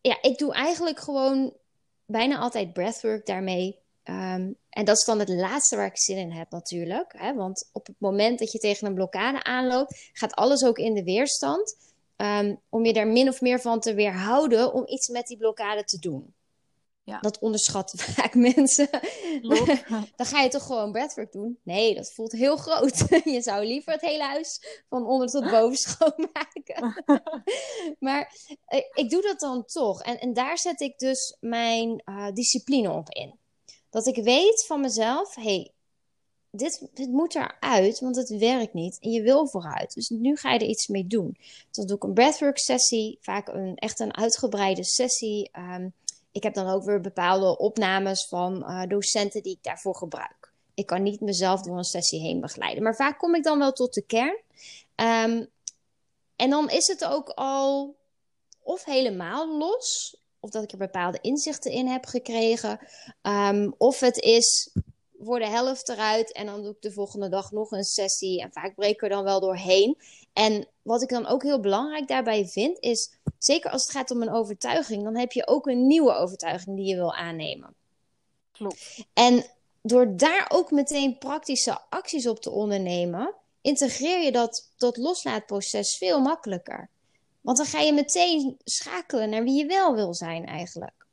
ja, 0.00 0.22
ik 0.22 0.38
doe 0.38 0.52
eigenlijk 0.52 0.98
gewoon 0.98 1.52
bijna 2.06 2.38
altijd 2.38 2.72
breathwork 2.72 3.26
daarmee. 3.26 3.78
Ehm, 4.02 4.52
en 4.78 4.84
dat 4.84 4.96
is 4.96 5.04
dan 5.04 5.18
het 5.18 5.28
laatste 5.28 5.76
waar 5.76 5.86
ik 5.86 5.98
zin 5.98 6.16
in 6.16 6.30
heb 6.30 6.50
natuurlijk. 6.50 7.14
Hè? 7.16 7.34
Want 7.34 7.68
op 7.72 7.86
het 7.86 7.96
moment 7.98 8.38
dat 8.38 8.52
je 8.52 8.58
tegen 8.58 8.86
een 8.86 8.94
blokkade 8.94 9.44
aanloopt, 9.44 10.10
gaat 10.12 10.34
alles 10.34 10.64
ook 10.64 10.78
in 10.78 10.94
de 10.94 11.04
weerstand. 11.04 11.76
ehm, 12.16 12.54
om 12.68 12.84
je 12.84 12.92
daar 12.92 13.06
min 13.06 13.28
of 13.28 13.40
meer 13.40 13.60
van 13.60 13.80
te 13.80 13.94
weerhouden 13.94 14.72
om 14.72 14.86
iets 14.86 15.08
met 15.08 15.26
die 15.26 15.36
blokkade 15.36 15.84
te 15.84 15.98
doen. 15.98 16.34
Ja. 17.02 17.18
Dat 17.20 17.38
onderschatten 17.38 17.98
vaak 18.14 18.34
mensen. 18.34 18.88
Dan 20.16 20.26
ga 20.26 20.40
je 20.40 20.48
toch 20.48 20.66
gewoon 20.66 20.92
breathwork 20.92 21.32
doen? 21.32 21.58
Nee, 21.62 21.94
dat 21.94 22.12
voelt 22.12 22.32
heel 22.32 22.56
groot. 22.56 22.98
Je 23.34 23.42
zou 23.42 23.64
liever 23.64 23.92
het 23.92 24.00
hele 24.00 24.24
huis 24.24 24.82
van 24.88 25.06
onder 25.06 25.28
tot 25.28 25.50
boven 25.50 25.76
schoonmaken. 25.78 27.04
maar 27.98 28.34
eh, 28.66 28.82
ik 28.94 29.10
doe 29.10 29.22
dat 29.22 29.40
dan 29.40 29.64
toch. 29.64 30.02
En, 30.02 30.20
en 30.20 30.32
daar 30.32 30.58
zet 30.58 30.80
ik 30.80 30.98
dus 30.98 31.36
mijn 31.40 32.02
eh, 32.04 32.32
discipline 32.32 32.92
op 32.92 33.08
in. 33.10 33.38
Dat 33.90 34.06
ik 34.06 34.24
weet 34.24 34.64
van 34.66 34.80
mezelf, 34.80 35.34
hey, 35.34 35.72
dit, 36.50 36.88
moet 37.08 37.34
eruit, 37.34 38.00
want 38.00 38.16
het 38.16 38.28
werkt 38.28 38.74
niet. 38.74 38.98
En 39.00 39.10
je 39.10 39.22
wil 39.22 39.46
vooruit. 39.46 39.94
Dus 39.94 40.08
nu 40.08 40.36
ga 40.36 40.52
je 40.52 40.58
er 40.58 40.66
iets 40.66 40.86
mee 40.86 41.06
doen. 41.06 41.36
Dus 41.38 41.66
dan 41.70 41.86
doe 41.86 41.96
ik 41.96 42.02
een 42.02 42.14
breathwork 42.14 42.58
sessie. 42.58 43.18
Vaak 43.20 43.48
een, 43.48 43.76
echt 43.76 44.00
een 44.00 44.16
uitgebreide 44.16 44.84
sessie. 44.84 45.48
Ehm, 45.52 45.88
ik 46.32 46.42
heb 46.42 46.54
dan 46.54 46.68
ook 46.68 46.84
weer 46.84 47.00
bepaalde 47.00 47.58
opnames 47.58 48.26
van 48.26 48.64
eh, 48.64 48.82
docenten 48.88 49.42
die 49.42 49.52
ik 49.52 49.62
daarvoor 49.62 49.94
gebruik. 49.94 50.52
Ik 50.74 50.86
kan 50.86 51.02
niet 51.02 51.20
mezelf 51.20 51.62
door 51.62 51.76
een 51.76 51.84
sessie 51.84 52.20
heen 52.20 52.40
begeleiden. 52.40 52.82
Maar 52.82 52.96
vaak 52.96 53.18
kom 53.18 53.34
ik 53.34 53.42
dan 53.42 53.58
wel 53.58 53.72
tot 53.72 53.94
de 53.94 54.02
kern. 54.02 54.38
Ehm, 54.94 55.44
en 56.36 56.50
dan 56.50 56.70
is 56.70 56.86
het 56.86 57.04
ook 57.04 57.28
al 57.28 57.96
of 58.62 58.84
helemaal 58.84 59.58
los. 59.58 60.16
Of 60.40 60.50
dat 60.50 60.62
ik 60.62 60.72
er 60.72 60.78
bepaalde 60.78 61.18
inzichten 61.20 61.70
in 61.70 61.86
heb 61.86 62.06
gekregen. 62.06 62.78
Ehm, 63.22 63.70
of 63.78 64.00
het 64.00 64.18
is 64.18 64.70
voor 65.20 65.38
de 65.38 65.48
helft 65.48 65.88
eruit. 65.88 66.32
En 66.32 66.46
dan 66.46 66.62
doe 66.62 66.70
ik 66.70 66.82
de 66.82 66.92
volgende 66.92 67.28
dag 67.28 67.52
nog 67.52 67.70
een 67.70 67.84
sessie. 67.84 68.40
En 68.40 68.52
vaak 68.52 68.74
breek 68.74 68.94
ik 68.94 69.02
er 69.02 69.08
dan 69.08 69.24
wel 69.24 69.40
doorheen. 69.40 69.98
En 70.32 70.66
wat 70.82 71.02
ik 71.02 71.08
dan 71.08 71.26
ook 71.26 71.42
heel 71.42 71.60
belangrijk 71.60 72.08
daarbij 72.08 72.46
vind, 72.46 72.80
is 72.80 73.12
zeker 73.38 73.70
als 73.70 73.82
het 73.82 73.90
gaat 73.90 74.10
om 74.10 74.22
een 74.22 74.32
overtuiging, 74.32 75.04
dan 75.04 75.16
heb 75.16 75.32
je 75.32 75.46
ook 75.46 75.66
een 75.66 75.86
nieuwe 75.86 76.12
overtuiging 76.12 76.76
die 76.76 76.86
je 76.86 76.94
wil 76.94 77.14
aannemen. 77.14 77.74
Klopt. 78.52 79.04
En 79.12 79.44
door 79.82 80.16
daar 80.16 80.46
ook 80.48 80.70
meteen 80.70 81.18
praktische 81.18 81.80
acties 81.88 82.26
op 82.26 82.40
te 82.40 82.50
ondernemen, 82.50 83.34
integreer 83.60 84.22
je 84.22 84.32
dat, 84.32 84.70
dat 84.76 84.96
loslaatproces 84.96 85.96
veel 85.96 86.20
makkelijker. 86.20 86.88
Want 87.40 87.56
dan 87.56 87.66
ga 87.66 87.80
je 87.80 87.92
meteen 87.92 88.56
schakelen 88.64 89.30
naar 89.30 89.42
wie 89.42 89.58
je 89.58 89.66
wel 89.66 89.94
wil 89.94 90.14
zijn 90.14 90.46
eigenlijk. 90.46 91.06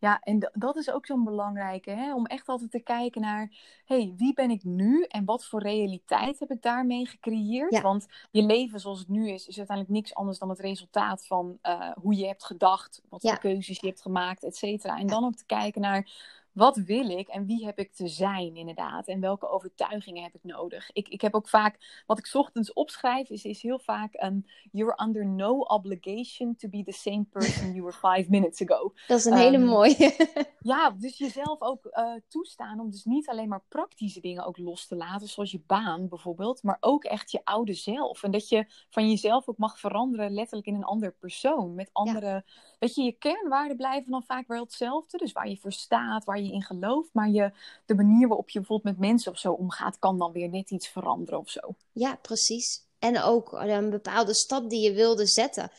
Ja, 0.00 0.20
en 0.20 0.38
d- 0.38 0.50
dat 0.52 0.76
is 0.76 0.90
ook 0.90 1.06
zo'n 1.06 1.24
belangrijke, 1.24 1.90
hè? 1.90 2.14
om 2.14 2.26
echt 2.26 2.48
altijd 2.48 2.70
te 2.70 2.80
kijken 2.80 3.20
naar, 3.20 3.52
hey, 3.84 4.12
wie 4.16 4.32
ben 4.34 4.50
ik 4.50 4.64
nu 4.64 5.02
en 5.04 5.24
wat 5.24 5.44
voor 5.46 5.62
realiteit 5.62 6.38
heb 6.38 6.50
ik 6.50 6.62
daarmee 6.62 7.06
gecreëerd? 7.06 7.72
Ja. 7.72 7.80
Want 7.80 8.06
je 8.30 8.42
leven 8.42 8.80
zoals 8.80 8.98
het 8.98 9.08
nu 9.08 9.28
is, 9.30 9.46
is 9.46 9.58
uiteindelijk 9.58 9.96
niks 9.96 10.14
anders 10.14 10.38
dan 10.38 10.48
het 10.48 10.58
resultaat 10.58 11.26
van 11.26 11.58
eh, 11.62 11.90
hoe 11.94 12.14
je 12.16 12.26
hebt 12.26 12.44
gedacht, 12.44 13.02
wat 13.08 13.22
Ja. 13.22 13.30
voor 13.30 13.38
keuzes 13.38 13.80
je 13.80 13.86
hebt 13.86 14.02
gemaakt, 14.02 14.42
et 14.42 14.56
cetera. 14.56 14.94
En 14.96 15.02
Ja. 15.02 15.06
dan 15.06 15.24
ook 15.24 15.36
te 15.36 15.46
kijken 15.46 15.80
naar, 15.80 16.10
wat 16.52 16.76
wil 16.76 17.08
ik 17.10 17.28
en 17.28 17.46
wie 17.46 17.64
heb 17.64 17.78
ik 17.78 17.92
te 17.92 18.08
zijn 18.08 18.56
inderdaad? 18.56 19.06
En 19.08 19.20
welke 19.20 19.48
overtuigingen 19.48 20.22
heb 20.22 20.34
ik 20.34 20.44
nodig? 20.44 20.90
Ik, 20.92 21.08
ik 21.08 21.20
heb 21.20 21.34
ook 21.34 21.48
vaak, 21.48 22.02
wat 22.06 22.18
ik 22.18 22.26
's 22.26 22.34
ochtends 22.34 22.72
opschrijf, 22.72 23.30
is, 23.30 23.44
is 23.44 23.62
heel 23.62 23.78
vaak 23.78 24.10
een 24.12 24.46
you're 24.72 25.02
under 25.02 25.26
no 25.26 25.58
obligation 25.60 26.56
to 26.56 26.68
be 26.68 26.82
the 26.84 26.92
same 26.92 27.24
person 27.24 27.72
you 27.74 27.82
were 27.82 28.14
five 28.14 28.30
minutes 28.30 28.62
ago. 28.68 28.92
Dat 29.06 29.18
is 29.18 29.24
een 29.24 29.36
hele 29.36 29.56
Ehm, 29.56 29.64
mooie. 29.66 30.16
Ja, 30.62 30.90
dus 30.90 31.18
jezelf 31.18 31.60
ook 31.62 31.84
eh, 31.86 32.12
toestaan 32.28 32.80
om 32.80 32.90
dus 32.90 33.04
niet 33.04 33.28
alleen 33.28 33.48
maar 33.48 33.64
praktische 33.68 34.20
dingen 34.20 34.44
ook 34.44 34.58
los 34.58 34.86
te 34.86 34.96
laten, 34.96 35.28
zoals 35.28 35.50
je 35.50 35.62
baan 35.66 36.08
bijvoorbeeld, 36.08 36.62
maar 36.62 36.76
ook 36.80 37.04
echt 37.04 37.30
je 37.30 37.40
oude 37.44 37.74
zelf. 37.74 38.22
En 38.22 38.30
dat 38.30 38.48
je 38.48 38.66
van 38.90 39.08
jezelf 39.08 39.48
ook 39.48 39.58
mag 39.58 39.78
veranderen, 39.78 40.32
letterlijk 40.32 40.66
in 40.66 40.74
een 40.74 40.84
ander 40.84 41.12
persoon. 41.14 41.74
Met 41.74 41.90
andere, 41.92 42.44
weet 42.80 42.94
je, 42.94 43.02
je 43.02 43.12
kernwaarden 43.12 43.76
blijven 43.76 44.10
dan 44.10 44.22
vaak 44.22 44.48
wel 44.48 44.62
hetzelfde. 44.62 45.18
Dus 45.18 45.32
waar 45.32 45.48
je 45.48 45.56
voor 45.56 45.72
staat, 45.72 46.24
waar 46.24 46.40
je 46.40 46.52
in 46.52 46.62
gelooft, 46.62 47.10
maar 47.12 47.28
je, 47.28 47.52
de 47.86 47.94
manier 47.94 48.28
waarop 48.28 48.50
je 48.50 48.58
bijvoorbeeld 48.58 48.96
met 48.96 49.08
mensen 49.08 49.32
of 49.32 49.38
zo 49.38 49.52
omgaat, 49.52 49.98
kan 49.98 50.18
dan 50.18 50.32
weer 50.32 50.48
net 50.48 50.70
iets 50.70 50.88
veranderen 50.88 51.40
of 51.40 51.50
zo. 51.50 51.60
Ja, 51.92 52.18
precies. 52.22 52.82
En 52.98 53.22
ook 53.22 53.52
eh, 53.52 53.74
een 53.74 53.90
bepaalde 53.90 54.34
stap 54.34 54.70
die 54.70 54.80
je 54.80 54.92
wilde 54.92 55.26
zetten, 55.26 55.70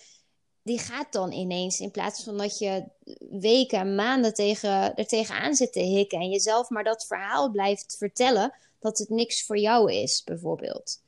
die 0.64 0.80
gaat 0.80 1.12
dan 1.12 1.32
ineens 1.32 1.80
in 1.80 1.92
plaats 1.92 2.24
van 2.24 2.38
dat 2.38 2.58
je 2.58 2.84
weken 3.30 3.80
en 3.80 3.96
maanden 3.96 4.34
tegen, 4.34 4.96
er 4.96 5.08
tegenaan 5.08 5.56
zit 5.56 5.74
te 5.74 5.80
hikken 5.80 6.20
en 6.20 6.30
jezelf 6.30 6.70
maar 6.70 6.84
dat 6.84 7.06
verhaal 7.06 7.52
blijft 7.52 7.96
vertellen 7.98 8.54
dat 8.80 8.98
het 8.98 9.10
niks 9.10 9.46
voor 9.46 9.58
jou 9.58 9.92
is, 9.92 10.24
bijvoorbeeld. 10.24 11.02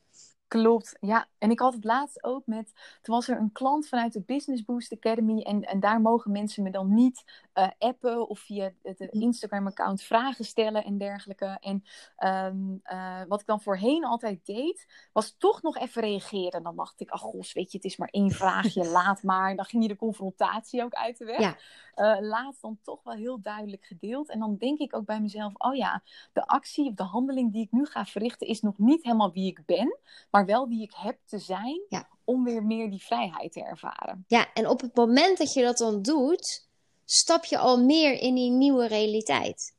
Klopt, 0.53 0.97
ja. 0.99 1.27
En 1.37 1.51
ik 1.51 1.59
had 1.59 1.73
het 1.73 1.83
laatst 1.83 2.23
ook 2.23 2.45
met, 2.45 2.71
toen 3.01 3.15
was 3.15 3.27
er 3.27 3.37
een 3.37 3.51
klant 3.51 3.87
vanuit 3.87 4.13
de 4.13 4.21
Business 4.21 4.63
Boost 4.63 4.93
Academy 4.93 5.41
en, 5.41 5.61
en 5.61 5.79
daar 5.79 6.01
mogen 6.01 6.31
mensen 6.31 6.63
me 6.63 6.69
dan 6.71 6.93
niet 6.93 7.23
eh, 7.53 7.67
appen 7.77 8.27
of 8.27 8.39
via 8.39 8.71
het 8.81 8.99
Mhm. 8.99 9.21
Instagram-account 9.21 10.01
vragen 10.03 10.45
stellen 10.45 10.83
en 10.83 10.97
dergelijke. 10.97 11.57
En 11.59 11.83
ehm, 12.15 12.75
eh, 12.83 13.21
wat 13.27 13.39
ik 13.41 13.45
dan 13.47 13.61
voorheen 13.61 14.05
altijd 14.05 14.45
deed, 14.45 14.85
was 15.13 15.35
toch 15.37 15.61
nog 15.61 15.77
even 15.77 16.01
reageren. 16.01 16.51
En 16.51 16.63
dan 16.63 16.75
dacht 16.75 16.99
ik, 17.01 17.09
ach 17.09 17.21
gos, 17.21 17.53
weet 17.53 17.71
je, 17.71 17.77
het 17.77 17.85
is 17.85 17.97
maar 17.97 18.09
één 18.11 18.31
vraagje, 18.41 18.85
laat 18.85 19.23
maar. 19.23 19.55
Dan 19.55 19.65
ging 19.65 19.83
je 19.83 19.89
de 19.89 19.95
confrontatie 19.95 20.83
ook 20.83 20.93
uit 20.93 21.17
de 21.17 21.25
weg. 21.25 21.39
Ja. 21.39 21.57
Eh, 21.93 22.21
laatst 22.21 22.61
dan 22.61 22.79
toch 22.81 23.03
wel 23.03 23.13
heel 23.13 23.41
duidelijk 23.41 23.85
gedeeld. 23.85 24.29
En 24.29 24.39
dan 24.39 24.57
denk 24.57 24.79
ik 24.79 24.95
ook 24.95 25.05
bij 25.05 25.21
mezelf, 25.21 25.53
oh 25.57 25.75
ja, 25.75 26.03
de 26.33 26.45
actie 26.47 26.89
of 26.89 26.93
de 26.95 27.03
handeling 27.03 27.51
die 27.51 27.63
ik 27.63 27.71
nu 27.71 27.85
ga 27.85 28.05
verrichten 28.05 28.47
is 28.47 28.61
nog 28.61 28.77
niet 28.77 29.03
helemaal 29.03 29.31
wie 29.31 29.47
ik 29.47 29.65
ben, 29.65 29.97
maar 30.31 30.45
wel 30.45 30.67
wie 30.67 30.81
ik 30.81 30.93
heb 30.95 31.17
te 31.25 31.37
zijn 31.39 31.81
Ja. 31.89 32.07
om 32.23 32.43
weer 32.43 32.63
meer 32.63 32.89
die 32.89 33.03
vrijheid 33.03 33.51
te 33.51 33.63
ervaren. 33.63 34.23
Ja, 34.27 34.53
en 34.53 34.67
op 34.69 34.81
het 34.81 34.95
moment 34.95 35.37
dat 35.37 35.53
je 35.53 35.63
dat 35.63 35.77
dan 35.77 36.01
doet, 36.01 36.67
stap 37.13 37.45
je 37.45 37.57
al 37.57 37.83
meer 37.83 38.13
in 38.13 38.35
die 38.35 38.51
nieuwe 38.51 38.87
realiteit. 38.87 39.73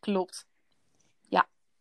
Klopt. 0.00 0.46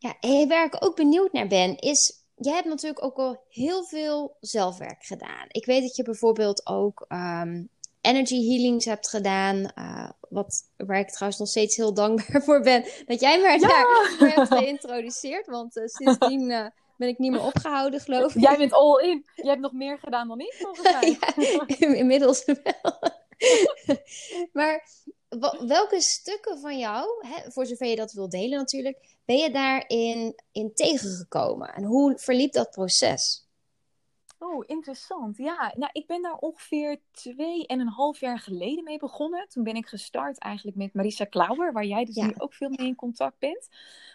Ja, 0.02 0.20
en 0.20 0.48
waar 0.48 0.66
ik 0.66 0.86
ook 0.86 0.96
benieuwd 0.96 1.32
naar 1.32 1.48
ben, 1.48 1.78
is. 1.78 2.20
Jij 2.36 2.54
hebt 2.54 2.68
natuurlijk 2.68 3.04
ook 3.04 3.18
al 3.18 3.44
heel 3.50 3.84
veel 3.84 4.38
zelfwerk 4.40 5.04
gedaan. 5.04 5.46
Ik 5.48 5.66
weet 5.66 5.82
dat 5.82 5.96
je 5.96 6.04
bijvoorbeeld 6.04 6.68
ook 6.68 7.06
ehm, 7.08 7.64
energy 8.02 8.48
healings 8.48 8.86
hebt 8.86 9.10
gedaan. 9.10 9.72
Uh, 9.76 10.10
wat, 10.30 10.64
waar 10.78 11.00
ik 11.00 11.10
trouwens 11.10 11.40
nog 11.40 11.50
steeds 11.50 11.76
heel 11.76 11.94
dankbaar 11.94 12.44
voor 12.46 12.62
ben. 12.62 12.86
Dat 13.06 13.20
jij 13.20 13.42
mij 13.42 13.58
daarvoor 13.58 14.28
hebt 14.28 14.48
geïntroduceerd. 14.48 15.48
Want 15.48 15.78
uh, 15.78 15.84
sindsdien 15.86 16.50
uh, 16.50 16.66
ben 16.98 17.08
ik 17.08 17.18
niet 17.18 17.32
meer 17.32 17.46
opgehouden, 17.46 18.00
geloof 18.00 18.36
ik. 18.36 18.42
Jij 18.42 18.58
bent 18.58 18.74
all 18.74 19.04
in. 19.04 19.26
Jij 19.36 19.50
hebt 19.50 19.62
nog 19.62 19.74
meer 19.74 20.00
gedaan 20.00 20.28
dan 20.28 20.40
ik, 20.40 20.54
volgens 20.60 20.92
mij. 20.92 21.18
ja, 21.36 21.88
inmiddels 21.96 22.46
wel. 22.46 23.12
maar 24.54 24.88
welke 25.68 26.02
stukken 26.02 26.60
van 26.60 26.78
jou, 26.78 27.28
hè, 27.28 27.52
voor 27.52 27.66
zover 27.66 27.88
je 27.88 27.96
dat 27.96 28.12
wil 28.12 28.30
delen 28.30 28.58
natuurlijk, 28.58 29.18
ben 29.26 29.38
je 29.38 29.52
daarin 29.52 30.36
in 30.52 30.74
tegengekomen? 30.74 31.74
En 31.74 31.84
hoe 31.84 32.18
verliep 32.18 32.52
dat 32.52 32.72
proces? 32.72 33.50
Oh, 34.44 34.64
interessant. 34.66 35.38
Ja, 35.38 35.74
nou, 35.78 35.90
ik 35.94 36.08
ben 36.08 36.22
daar 36.22 36.38
ongeveer 36.38 37.02
twee 37.12 37.68
en 37.68 37.80
een 37.80 37.88
half 37.88 38.20
jaar 38.20 38.40
geleden 38.40 38.84
mee 38.84 38.98
begonnen. 38.98 39.48
Toen 39.50 39.64
ben 39.64 39.76
ik 39.76 39.88
gestart 39.88 40.40
eigenlijk 40.40 40.78
met 40.78 40.94
Marisa 40.94 41.26
Klauwer, 41.26 41.74
waar 41.74 41.86
jij 41.86 42.06
dus 42.06 42.16
nu 42.16 42.34
ook 42.38 42.54
veel 42.54 42.70
mee 42.70 42.88
in 42.88 42.96
contact 42.96 43.40
bent. 43.40 43.70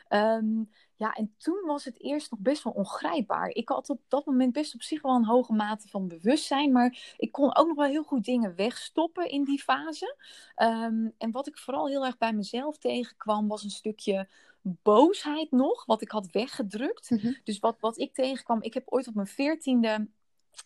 Ehm, 0.08 0.62
ja, 0.96 1.12
en 1.12 1.35
toen 1.38 1.62
was 1.66 1.85
het 1.85 2.02
eerst 2.02 2.30
nog 2.30 2.40
best 2.40 2.62
wel 2.62 2.72
ongrijpbaar. 2.72 3.48
Ik 3.48 3.68
had 3.68 3.90
op 3.90 4.00
dat 4.09 4.26
moment 4.26 4.52
best 4.52 4.74
op 4.74 4.82
zich 4.82 5.02
wel 5.02 5.14
een 5.14 5.24
hoge 5.24 5.52
mate 5.52 5.88
van 5.88 6.09
bewustzijn, 6.09 6.72
maar 6.72 7.14
ik 7.16 7.32
kon 7.32 7.56
ook 7.56 7.66
nog 7.66 7.76
wel 7.76 7.87
heel 7.87 8.02
goed 8.02 8.24
dingen 8.24 8.54
wegstoppen 8.54 9.28
in 9.28 9.44
die 9.44 9.62
fase. 9.62 10.16
Ehm, 10.54 11.09
en 11.18 11.30
wat 11.30 11.46
ik 11.46 11.59
vooral 11.59 11.88
heel 11.88 12.04
erg 12.04 12.18
bij 12.18 12.32
mezelf 12.32 12.78
tegenkwam, 12.78 13.48
was 13.48 13.62
een 13.64 13.70
stukje 13.70 14.28
boosheid 14.62 15.50
nog, 15.50 15.85
wat 15.85 16.02
ik 16.02 16.11
had 16.11 16.30
weggedrukt. 16.30 17.11
Mhm. 17.11 17.32
Dus 17.44 17.59
wat, 17.59 17.76
wat 17.80 17.98
ik 17.98 18.14
tegenkwam, 18.14 18.62
ik 18.62 18.74
heb 18.74 18.82
ooit 18.87 19.09
op 19.09 19.14
mijn 19.14 19.26
veertiende 19.26 20.09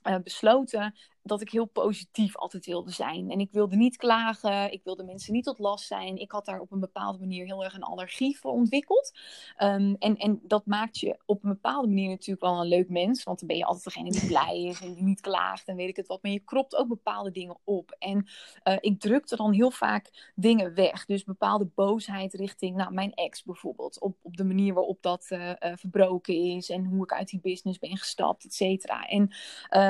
uh, 0.08 0.16
besloten 0.22 0.94
dat 1.22 1.40
ik 1.40 1.50
heel 1.50 1.64
positief 1.64 2.36
altijd 2.36 2.66
wilde 2.66 2.90
zijn. 2.90 3.30
En 3.30 3.40
ik 3.40 3.52
wilde 3.52 3.76
niet 3.76 3.96
klagen, 3.96 4.72
ik 4.72 4.80
wilde 4.84 5.04
mensen 5.04 5.32
niet 5.32 5.44
tot 5.44 5.58
last 5.58 5.86
zijn. 5.86 6.16
Ik 6.16 6.32
had 6.32 6.44
daar 6.44 6.60
op 6.60 6.72
een 6.72 6.80
bepaalde 6.80 7.18
manier 7.18 7.44
heel 7.44 7.64
erg 7.64 7.74
een 7.74 7.82
allergie 7.82 8.38
voor 8.38 8.52
ontwikkeld. 8.52 9.18
Um, 9.58 9.96
en, 9.98 10.16
en 10.16 10.40
dat 10.42 10.66
maakt 10.66 10.98
je 10.98 11.18
op 11.26 11.44
een 11.44 11.50
bepaalde 11.50 11.88
manier 11.88 12.08
natuurlijk 12.08 12.46
wel 12.46 12.60
een 12.60 12.66
leuk 12.66 12.88
mens. 12.88 13.22
Want 13.22 13.38
dan 13.38 13.48
ben 13.48 13.56
je 13.56 13.64
altijd 13.64 13.84
degene 13.84 14.10
die 14.10 14.26
blij 14.34 14.62
is 14.62 14.80
en 14.80 14.94
die 14.94 15.04
niet 15.04 15.20
klaagt 15.20 15.68
en 15.68 15.76
weet 15.76 15.88
ik 15.88 15.96
het 15.96 16.06
wat. 16.06 16.22
Maar 16.22 16.32
je 16.32 16.38
kropt 16.40 16.76
ook 16.76 16.88
bepaalde 16.88 17.30
dingen 17.30 17.58
op. 17.64 17.96
En 17.98 18.28
uh, 18.64 18.76
ik 18.80 19.00
drukte 19.00 19.36
dan 19.36 19.52
heel 19.52 19.70
vaak 19.70 20.32
dingen 20.34 20.74
weg. 20.74 21.04
Dus 21.04 21.24
bepaalde 21.24 21.70
boosheid 21.74 22.34
richting 22.34 22.76
nou, 22.76 22.92
mijn 22.92 23.14
ex 23.14 23.42
bijvoorbeeld. 23.42 24.00
Op, 24.00 24.16
op 24.22 24.36
de 24.36 24.44
manier 24.44 24.74
waarop 24.74 25.02
dat 25.02 25.26
uh, 25.30 25.52
verbroken 25.58 26.34
is 26.34 26.70
en 26.70 26.84
hoe 26.84 27.02
ik 27.02 27.12
uit 27.12 27.28
die 27.28 27.40
business 27.40 27.78
ben 27.78 27.96
gestapt, 27.96 28.44
et 28.44 28.54
cetera. 28.54 29.06
En 29.06 29.30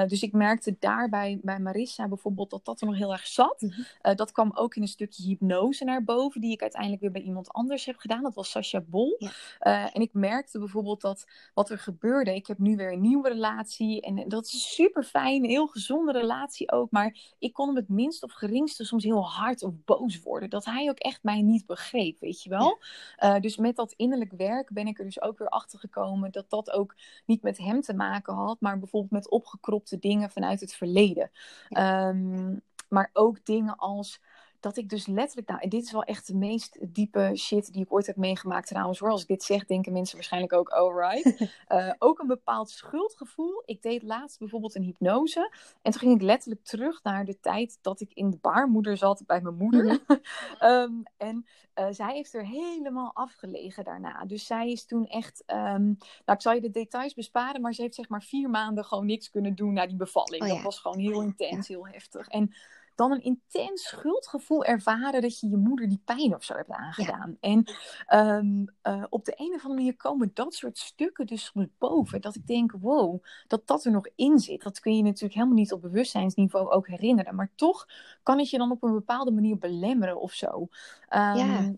dus 0.08 0.22
ik 0.22 0.32
merkte 0.32 0.76
daarbij 0.78 1.29
bij, 1.30 1.40
bij 1.42 1.58
Marissa 1.58 2.08
bijvoorbeeld 2.08 2.50
dat 2.50 2.64
dat 2.64 2.80
er 2.80 2.86
nog 2.86 2.96
heel 2.96 3.12
erg 3.12 3.26
zat. 3.26 3.60
Mhm. 3.60 3.80
Eh, 4.00 4.14
dat 4.14 4.32
kwam 4.32 4.50
ook 4.54 4.74
in 4.74 4.82
een 4.82 4.88
stukje 4.88 5.22
hypnose 5.22 5.84
naar 5.84 6.04
boven, 6.04 6.40
die 6.40 6.52
ik 6.52 6.62
uiteindelijk 6.62 7.02
weer 7.02 7.10
bij 7.10 7.22
iemand 7.22 7.52
anders 7.52 7.84
heb 7.84 7.96
gedaan. 7.96 8.22
Dat 8.22 8.34
was 8.34 8.50
Sascha 8.50 8.80
Bol. 8.80 9.18
Eh, 9.58 9.96
en 9.96 10.00
ik 10.00 10.12
merkte 10.12 10.58
bijvoorbeeld 10.58 11.00
dat 11.00 11.26
wat 11.54 11.70
er 11.70 11.78
gebeurde. 11.78 12.34
Ik 12.34 12.46
heb 12.46 12.58
nu 12.58 12.76
weer 12.76 12.92
een 12.92 13.00
nieuwe 13.00 13.28
relatie 13.28 14.00
en 14.00 14.28
dat 14.28 14.44
is 14.44 14.74
super 14.74 15.04
fijn, 15.04 15.44
heel 15.44 15.66
gezonde 15.66 16.12
relatie 16.12 16.72
ook. 16.72 16.90
Maar 16.90 17.16
ik 17.38 17.52
kon 17.52 17.66
hem 17.66 17.76
het 17.76 17.88
minst 17.88 18.22
of 18.22 18.32
geringste 18.32 18.84
soms 18.84 19.04
heel 19.04 19.24
hard 19.28 19.62
of 19.62 19.72
boos 19.84 20.22
worden. 20.22 20.50
Dat 20.50 20.64
hij 20.64 20.88
ook 20.88 20.98
echt 20.98 21.22
mij 21.22 21.42
niet 21.42 21.66
begreep, 21.66 22.20
weet 22.20 22.42
je 22.42 22.50
wel. 22.50 22.78
Eh, 23.16 23.40
dus 23.40 23.56
met 23.56 23.76
dat 23.76 23.92
innerlijk 23.96 24.32
werk 24.32 24.70
ben 24.72 24.86
ik 24.86 24.98
er 24.98 25.04
dus 25.04 25.22
ook 25.22 25.38
weer 25.38 25.48
achter 25.48 25.78
gekomen 25.78 26.30
dat 26.30 26.50
dat 26.50 26.70
ook 26.70 26.96
niet 27.26 27.42
met 27.42 27.58
hem 27.58 27.80
te 27.80 27.94
maken 27.94 28.34
had, 28.34 28.60
maar 28.60 28.78
bijvoorbeeld 28.78 29.12
met 29.12 29.30
opgekropte 29.30 29.98
dingen 29.98 30.30
vanuit 30.30 30.60
het 30.60 30.74
verleden. 30.74 31.09
Ehm, 31.68 32.56
maar 32.88 33.10
ook 33.12 33.44
dingen 33.44 33.76
als 33.76 34.20
dat 34.60 34.76
ik 34.76 34.88
dus 34.88 35.06
letterlijk, 35.06 35.48
nou, 35.48 35.60
en 35.60 35.68
dit 35.68 35.82
is 35.84 35.92
wel 35.92 36.02
echt 36.02 36.26
de 36.26 36.34
meest 36.34 36.78
diepe 36.80 37.32
shit 37.36 37.72
die 37.72 37.82
ik 37.82 37.92
ooit 37.92 38.06
heb 38.06 38.16
meegemaakt 38.16 38.66
trouwens 38.66 38.98
hoor. 38.98 39.10
Als 39.10 39.22
ik 39.22 39.28
dit 39.28 39.42
zeg, 39.42 39.64
denken 39.64 39.92
mensen 39.92 40.16
waarschijnlijk 40.16 40.52
ook, 40.52 40.68
alright. 40.68 41.40
Oh, 41.68 41.78
uh, 41.78 41.92
ook 41.98 42.18
een 42.18 42.26
bepaald 42.26 42.70
schuldgevoel. 42.70 43.62
Ik 43.64 43.82
deed 43.82 44.02
laatst 44.02 44.38
bijvoorbeeld 44.38 44.74
een 44.74 44.82
hypnose. 44.82 45.52
En 45.82 45.90
toen 45.92 46.00
ging 46.00 46.14
ik 46.14 46.22
letterlijk 46.22 46.64
terug 46.64 47.02
naar 47.02 47.24
de 47.24 47.40
tijd 47.40 47.78
dat 47.80 48.00
ik 48.00 48.10
in 48.14 48.30
de 48.30 48.38
baarmoeder 48.40 48.96
zat 48.96 49.22
bij 49.26 49.40
mijn 49.40 49.56
moeder. 49.56 49.84
Mhm. 49.84 50.18
Ehm, 50.58 50.92
en 51.16 51.46
uh, 51.74 51.86
zij 51.90 52.14
heeft 52.14 52.34
er 52.34 52.46
helemaal 52.46 53.10
afgelegen 53.14 53.84
daarna. 53.84 54.24
Dus 54.24 54.46
zij 54.46 54.70
is 54.70 54.84
toen 54.84 55.06
echt, 55.06 55.42
um, 55.46 55.96
nou 56.24 56.38
ik 56.38 56.40
zal 56.40 56.52
je 56.52 56.60
de 56.60 56.70
details 56.70 57.14
besparen, 57.14 57.60
maar 57.60 57.74
ze 57.74 57.82
heeft 57.82 57.94
zeg 57.94 58.08
maar 58.08 58.22
vier 58.22 58.50
maanden 58.50 58.84
gewoon 58.84 59.06
niks 59.06 59.30
kunnen 59.30 59.54
doen 59.54 59.72
na 59.72 59.86
die 59.86 59.96
bevalling. 59.96 60.42
Oh, 60.42 60.48
ja. 60.48 60.54
Dat 60.54 60.62
was 60.62 60.78
gewoon 60.78 60.98
heel 60.98 61.22
intens, 61.22 61.68
heel 61.68 61.86
heftig. 61.86 62.28
En 62.28 62.54
dan 63.00 63.12
een 63.12 63.22
intens 63.22 63.88
schuldgevoel 63.88 64.64
ervaren 64.64 65.22
dat 65.22 65.40
je 65.40 65.48
je 65.48 65.56
moeder 65.56 65.88
die 65.88 66.02
pijn 66.04 66.34
of 66.34 66.44
zo 66.44 66.54
hebt 66.54 66.70
aangedaan. 66.70 67.36
En 67.40 67.64
um, 68.14 68.74
uh, 68.82 69.04
op 69.08 69.24
de 69.24 69.32
een 69.36 69.46
of 69.46 69.62
andere 69.62 69.74
manier 69.74 69.96
komen 69.96 70.30
dat 70.34 70.54
soort 70.54 70.78
stukken 70.78 71.26
dus 71.26 71.52
boven. 71.78 72.20
Dat 72.20 72.34
ik 72.34 72.46
denk, 72.46 72.72
wow, 72.80 73.24
dat 73.46 73.66
dat 73.66 73.84
er 73.84 73.92
nog 73.92 74.08
in 74.14 74.38
zit. 74.38 74.62
Dat 74.62 74.80
kun 74.80 74.96
je 74.96 75.02
natuurlijk 75.02 75.34
helemaal 75.34 75.54
niet 75.54 75.72
op 75.72 75.80
bewustzijnsniveau 75.80 76.70
ook 76.70 76.88
herinneren. 76.88 77.34
Maar 77.34 77.50
toch 77.54 77.86
kan 78.22 78.38
het 78.38 78.50
je 78.50 78.58
dan 78.58 78.70
op 78.70 78.82
een 78.82 78.92
bepaalde 78.92 79.30
manier 79.30 79.58
belemmeren 79.58 80.20
of 80.20 80.32
zo. 80.32 80.58
Um, 80.58 80.68
ja. 81.34 81.72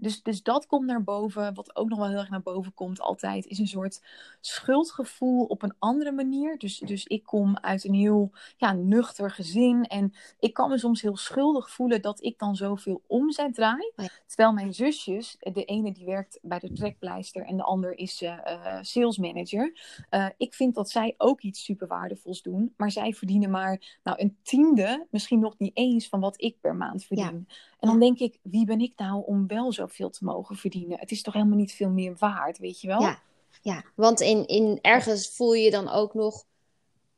Dus, 0.00 0.22
dus 0.22 0.42
dat 0.42 0.66
komt 0.66 0.86
naar 0.86 1.02
boven. 1.04 1.54
Wat 1.54 1.76
ook 1.76 1.88
nog 1.88 1.98
wel 1.98 2.08
heel 2.08 2.18
erg 2.18 2.30
naar 2.30 2.42
boven 2.42 2.74
komt 2.74 3.00
altijd, 3.00 3.46
is 3.46 3.58
een 3.58 3.68
soort 3.68 4.02
schuldgevoel 4.40 5.44
op 5.44 5.62
een 5.62 5.74
andere 5.78 6.12
manier. 6.12 6.58
Dus, 6.58 6.78
dus 6.78 7.04
ik 7.04 7.22
kom 7.22 7.56
uit 7.56 7.84
een 7.84 7.94
heel 7.94 8.30
ja, 8.56 8.72
nuchter 8.72 9.30
gezin. 9.30 9.84
En 9.84 10.12
ik 10.38 10.54
kan 10.54 10.70
me 10.70 10.78
soms 10.78 11.02
heel 11.02 11.16
schuldig 11.16 11.70
voelen 11.70 12.02
dat 12.02 12.22
ik 12.22 12.38
dan 12.38 12.56
zoveel 12.56 13.02
omzet 13.06 13.54
draai. 13.54 13.92
Terwijl 14.26 14.52
mijn 14.52 14.74
zusjes, 14.74 15.36
de 15.38 15.64
ene 15.64 15.92
die 15.92 16.04
werkt 16.04 16.38
bij 16.42 16.58
de 16.58 16.72
trekpleister 16.72 17.44
en 17.44 17.56
de 17.56 17.62
ander 17.62 17.98
is 17.98 18.22
uh, 18.22 18.38
sales 18.80 19.18
manager. 19.18 19.72
Uh, 20.10 20.26
ik 20.36 20.54
vind 20.54 20.74
dat 20.74 20.90
zij 20.90 21.14
ook 21.16 21.40
iets 21.40 21.64
super 21.64 21.86
waardevols 21.86 22.42
doen. 22.42 22.74
Maar 22.76 22.90
zij 22.90 23.12
verdienen 23.12 23.50
maar 23.50 23.98
nou, 24.02 24.20
een 24.20 24.36
tiende, 24.42 25.06
misschien 25.10 25.40
nog 25.40 25.58
niet 25.58 25.76
eens 25.76 26.08
van 26.08 26.20
wat 26.20 26.42
ik 26.42 26.60
per 26.60 26.74
maand 26.74 27.04
verdien. 27.04 27.46
Ja. 27.48 27.54
En 27.78 27.88
dan 27.88 27.98
denk 27.98 28.18
ik, 28.18 28.38
wie 28.42 28.66
ben 28.66 28.80
ik 28.80 28.92
nou 28.96 29.24
om 29.26 29.46
wel 29.46 29.72
zoveel 29.72 30.10
te 30.10 30.24
mogen 30.24 30.56
verdienen? 30.56 30.98
Het 30.98 31.10
is 31.10 31.22
toch 31.22 31.34
helemaal 31.34 31.56
niet 31.56 31.72
veel 31.72 31.90
meer 31.90 32.16
waard, 32.18 32.58
weet 32.58 32.80
je 32.80 32.86
wel? 32.86 33.00
Ja, 33.00 33.22
ja. 33.62 33.84
want 33.94 34.20
in, 34.20 34.46
in 34.46 34.78
ergens 34.82 35.28
voel 35.28 35.52
je 35.54 35.70
dan 35.70 35.88
ook 35.88 36.14
nog 36.14 36.44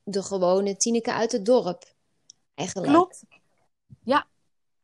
de 0.03 0.23
gewone 0.23 0.77
Tineke 0.77 1.13
uit 1.13 1.33
het 1.33 1.45
dorp. 1.45 1.95
Eigenlijk. 2.55 2.93
Klopt. 2.93 3.25
Ja, 4.03 4.27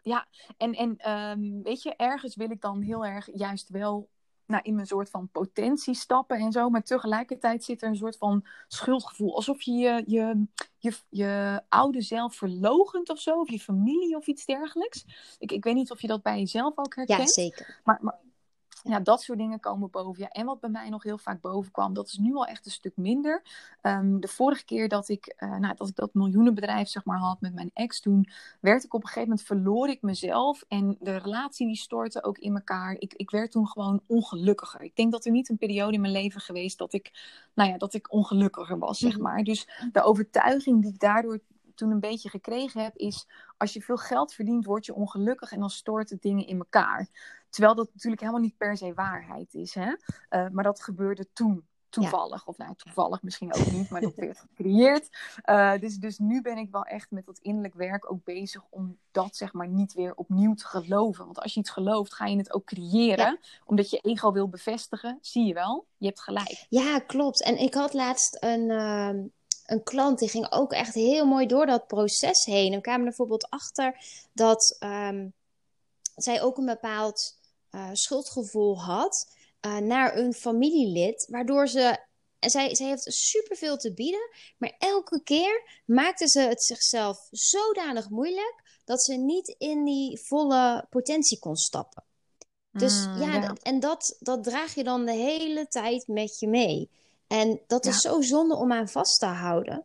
ja. 0.03 0.27
En, 0.57 0.75
en 0.75 1.13
um, 1.13 1.63
weet 1.63 1.83
je, 1.83 1.95
ergens 1.97 2.37
wil 2.37 2.51
ik 2.51 2.61
dan 2.61 2.83
heel 2.83 3.05
erg 3.05 3.29
juist 3.35 3.69
wel 3.69 4.09
nou, 4.47 4.63
in 4.63 4.79
een 4.79 4.87
soort 4.87 5.11
van 5.11 5.29
potentie 5.29 5.95
stappen 5.95 6.39
en 6.39 6.53
zo. 6.53 6.71
Maar 6.71 6.83
tegelijkertijd 6.83 7.65
zit 7.65 7.83
er 7.83 7.89
een 7.89 7.97
soort 7.97 8.17
van 8.17 8.47
schuldgevoel. 8.69 9.35
Alsof 9.35 9.63
je 9.63 9.73
je, 9.73 10.03
je, 10.07 10.47
je, 10.79 10.93
je 11.09 11.63
oude 11.69 12.03
zelf 12.03 12.35
verlogent 12.35 13.11
of 13.11 13.21
zo. 13.21 13.41
Of 13.41 13.51
je 13.51 13.61
familie 13.61 14.17
of 14.17 14.27
iets 14.27 14.45
dergelijks. 14.45 15.05
Ik, 15.39 15.53
ik 15.53 15.65
weet 15.65 15.75
niet 15.75 15.91
of 15.91 16.01
je 16.01 16.07
dat 16.07 16.23
bij 16.23 16.39
jezelf 16.39 16.79
ook 16.79 16.95
herkent. 16.95 17.19
Ja, 17.21 17.27
zeker. 17.27 17.81
Maar, 17.85 17.99
maar 18.01 18.19
ja, 18.89 19.01
dat 19.01 19.23
soort 19.23 19.39
dingen 19.39 19.61
komen 19.61 19.91
boven. 19.91 20.23
Ja, 20.23 20.29
en 20.29 20.47
wat 20.47 20.61
bij 20.61 20.71
mij 20.71 20.89
nog 20.89 21.03
heel 21.03 21.19
vaak 21.19 21.41
boven 21.41 21.73
kwam, 21.73 21.95
dat 21.95 22.07
is 22.07 22.19
nu 22.19 22.35
al 22.35 22.47
echt 22.47 22.67
een 22.67 22.73
stuk 22.73 22.97
minder. 22.97 23.43
Um, 23.83 24.21
de 24.21 24.29
vorige 24.29 24.65
keer 24.65 24.89
dat 24.89 25.09
ik, 25.09 25.35
uh, 25.39 25.57
nou, 25.57 25.75
dat 25.77 25.89
ik 25.89 25.97
dat 25.97 26.15
miljoenenbedrijf 26.15 26.89
zeg 26.89 27.05
maar, 27.05 27.19
had 27.19 27.41
met 27.41 27.55
mijn 27.55 27.71
ex, 27.75 28.01
toen 28.01 28.29
werd 28.61 28.85
ik 28.85 28.95
op 28.95 29.01
een 29.01 29.07
gegeven 29.07 29.29
moment, 29.29 29.47
verloor 29.47 29.89
ik 29.89 30.03
mezelf. 30.03 30.65
En 30.69 30.97
de 31.01 31.17
relatie 31.17 31.67
die 31.67 31.77
stortte 31.77 32.25
ook 32.25 32.39
in 32.39 32.55
elkaar. 32.55 32.97
Ik, 32.99 33.15
ik 33.15 33.31
werd 33.31 33.51
toen 33.51 33.69
gewoon 33.69 34.01
ongelukkiger. 34.07 34.83
Ik 34.83 34.97
denk 34.97 35.13
dat 35.13 35.25
er 35.25 35.33
niet 35.33 35.49
een 35.49 35.59
periode 35.59 35.93
in 35.93 36.01
mijn 36.01 36.13
leven 36.13 36.41
geweest 36.41 36.79
dat 36.79 36.93
ik, 36.93 37.13
nou 37.55 37.71
ja, 37.71 37.79
dat 37.79 37.95
ik 37.95 38.13
ongelukkiger 38.13 38.79
was, 38.79 38.99
zeg 38.99 39.13
mhm. 39.13 39.23
maar. 39.23 39.43
Dus 39.43 39.69
de 39.93 40.03
overtuiging 40.03 40.83
die 40.83 40.93
ik 40.93 41.01
daardoor 41.01 41.41
toen 41.77 41.91
een 41.91 42.01
beetje 42.01 42.29
gekregen 42.29 42.83
heb, 42.83 42.97
is 42.97 43.29
als 43.57 43.73
je 43.73 43.83
veel 43.83 43.97
geld 43.97 44.35
verdient, 44.35 44.65
word 44.65 44.87
je 44.87 44.95
ongelukkig 44.95 45.53
en 45.53 45.61
dan 45.61 45.71
stoort 45.71 46.11
het 46.11 46.23
dingen 46.23 46.47
in 46.47 46.59
elkaar. 46.59 47.09
Terwijl 47.51 47.75
dat 47.75 47.91
natuurlijk 47.93 48.21
helemaal 48.21 48.43
niet 48.43 48.57
per 48.57 48.77
se 48.77 48.95
waarheid 48.95 49.55
is. 49.55 49.75
Hè? 49.75 49.95
Uh, 50.31 50.49
maar 50.49 50.65
dat 50.65 50.83
gebeurde 50.83 51.33
toen 51.33 51.67
toevallig. 51.89 52.47
Of 52.47 52.59
nou, 52.59 52.75
toevallig 52.75 53.23
misschien 53.23 53.55
ook 53.55 53.71
niet, 53.73 53.91
maar 53.91 54.01
dat 54.01 54.15
werd 54.15 54.39
gecreëerd. 54.39 55.09
Uh, 55.45 55.79
dus, 55.79 55.97
dus 55.97 56.19
nu 56.19 56.43
ben 56.43 56.57
ik 56.57 56.71
wel 56.71 56.85
echt 56.85 57.11
met 57.11 57.27
dat 57.27 57.39
innerlijk 57.39 57.75
werk 57.75 58.11
ook 58.11 58.25
bezig 58.25 58.63
om 58.71 58.99
dat 59.11 59.37
zeg 59.37 59.53
maar 59.53 59.69
niet 59.69 59.93
weer 59.93 60.15
opnieuw 60.15 60.55
te 60.55 60.67
geloven. 60.67 61.25
Want 61.25 61.41
als 61.41 61.55
je 61.55 61.61
iets 61.61 61.71
gelooft, 61.71 62.15
ga 62.15 62.27
je 62.27 62.37
het 62.37 62.53
ook 62.53 62.65
creëren. 62.65 63.39
Omdat 63.65 63.91
je 63.91 63.99
ego 63.99 64.33
wil 64.33 64.49
bevestigen. 64.49 65.19
Zie 65.21 65.47
je 65.47 65.55
wel, 65.55 65.87
je 65.97 66.07
hebt 66.07 66.21
gelijk. 66.21 66.67
Ja, 66.69 66.99
klopt. 66.99 67.43
En 67.43 67.59
ik 67.59 67.75
had 67.75 67.95
laatst 67.95 68.37
een, 68.43 68.71
uh, 68.71 69.25
een 69.67 69.83
klant 69.83 70.19
die 70.19 70.29
ging 70.29 70.53
ook 70.53 70.73
echt 70.73 70.95
heel 70.95 71.27
mooi 71.27 71.47
door 71.47 71.67
dat 71.67 71.87
proces 71.87 72.45
heen. 72.45 72.73
En 72.73 72.81
kwamen 72.81 73.01
er 73.01 73.07
bijvoorbeeld 73.07 73.51
achter 73.51 74.01
dat 74.33 74.77
um, 74.81 75.33
zij 76.15 76.43
ook 76.43 76.59
een 76.59 76.67
bepaald 76.67 77.39
uh, 77.71 77.89
schuldgevoel 77.93 78.83
had 78.83 79.27
uh, 79.67 79.77
naar 79.77 80.17
een 80.17 80.35
familielid, 80.35 81.27
waardoor 81.31 81.69
ze. 81.69 82.05
En 82.39 82.51
zij, 82.51 82.75
zij 82.75 82.87
heeft 82.87 83.13
superveel 83.13 83.77
te 83.77 83.95
bieden, 83.95 84.31
maar 84.59 84.75
elke 84.79 85.23
keer 85.23 85.83
maakte 85.85 86.29
ze 86.29 86.41
het 86.41 86.63
zichzelf 86.63 87.29
zodanig 87.31 88.11
moeilijk 88.11 88.81
dat 88.85 89.03
ze 89.03 89.15
niet 89.15 89.55
in 89.59 89.85
die 89.85 90.21
volle 90.21 90.87
potentie 90.91 91.39
kon 91.39 91.57
stappen. 91.57 92.05
Dus 92.73 93.07
Mm, 93.07 93.21
ja, 93.21 93.35
ja. 93.35 93.57
en 93.63 93.81
dat, 93.81 94.17
dat 94.19 94.45
draag 94.45 94.75
je 94.75 94.85
dan 94.85 95.05
de 95.05 95.13
hele 95.13 95.67
tijd 95.69 96.07
met 96.07 96.39
je 96.39 96.49
mee. 96.49 96.91
En 97.27 97.61
dat 97.67 97.85
is 97.87 98.01
zo 98.01 98.21
zonde 98.21 98.55
om 98.57 98.73
aan 98.73 98.89
vast 98.89 99.19
te 99.21 99.27
houden. 99.27 99.85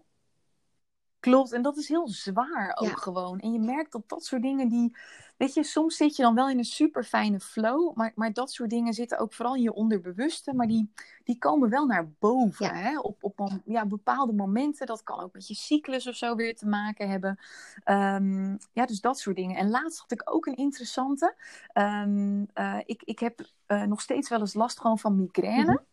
Klopt, 1.20 1.52
en 1.52 1.62
dat 1.62 1.78
is 1.78 1.88
heel 1.88 2.08
zwaar 2.08 2.78
ook 2.80 2.88
Ja. 2.88 2.96
gewoon. 2.96 3.40
En 3.40 3.52
je 3.54 3.60
merkt 3.60 3.92
dat 3.92 4.10
dat 4.10 4.26
soort 4.26 4.42
dingen 4.42 4.68
die... 4.68 4.98
Weet 5.38 5.54
je, 5.54 5.64
soms 5.64 5.96
zit 5.98 6.16
je 6.16 6.22
dan 6.24 6.36
wel 6.36 6.50
in 6.50 6.58
een 6.58 6.64
super 6.64 7.04
fijne 7.04 7.40
flow, 7.40 7.96
maar, 7.96 8.12
maar 8.16 8.34
dat 8.34 8.52
soort 8.52 8.70
dingen 8.70 8.94
zitten 8.94 9.18
ook 9.18 9.34
vooral 9.34 9.56
in 9.56 9.62
je 9.62 9.74
onderbewuste, 9.74 10.54
maar 10.54 10.68
die, 10.68 10.92
die 11.24 11.38
komen 11.38 11.70
wel 11.70 11.86
naar 11.86 12.10
boven 12.20 12.66
Ja. 12.66 12.74
hè? 12.74 13.00
Op, 13.00 13.24
op 13.24 13.50
ja, 13.66 13.86
bepaalde 13.86 14.34
momenten. 14.34 14.86
Dat 14.86 15.04
kan 15.04 15.20
ook 15.20 15.34
met 15.34 15.48
je 15.48 15.54
cyclus 15.56 16.08
of 16.08 16.16
zo 16.16 16.36
weer 16.36 16.56
te 16.56 16.68
maken 16.68 17.10
hebben. 17.10 17.40
Ehm, 17.84 18.58
ja, 18.72 18.86
dus 18.86 19.02
dat 19.02 19.20
soort 19.20 19.36
dingen. 19.36 19.58
En 19.58 19.70
laatst 19.70 20.00
had 20.00 20.12
ik 20.12 20.22
ook 20.34 20.46
een 20.46 20.56
interessante. 20.56 21.36
Ehm, 21.74 22.44
eh, 22.54 22.78
ik, 22.86 23.02
ik 23.04 23.20
heb 23.20 23.40
eh, 23.66 23.84
nog 23.84 24.02
steeds 24.02 24.30
wel 24.30 24.40
eens 24.40 24.54
last 24.54 24.80
gewoon 24.80 25.00
van 25.00 25.16
migraine. 25.16 25.64
Mhm. 25.72 25.84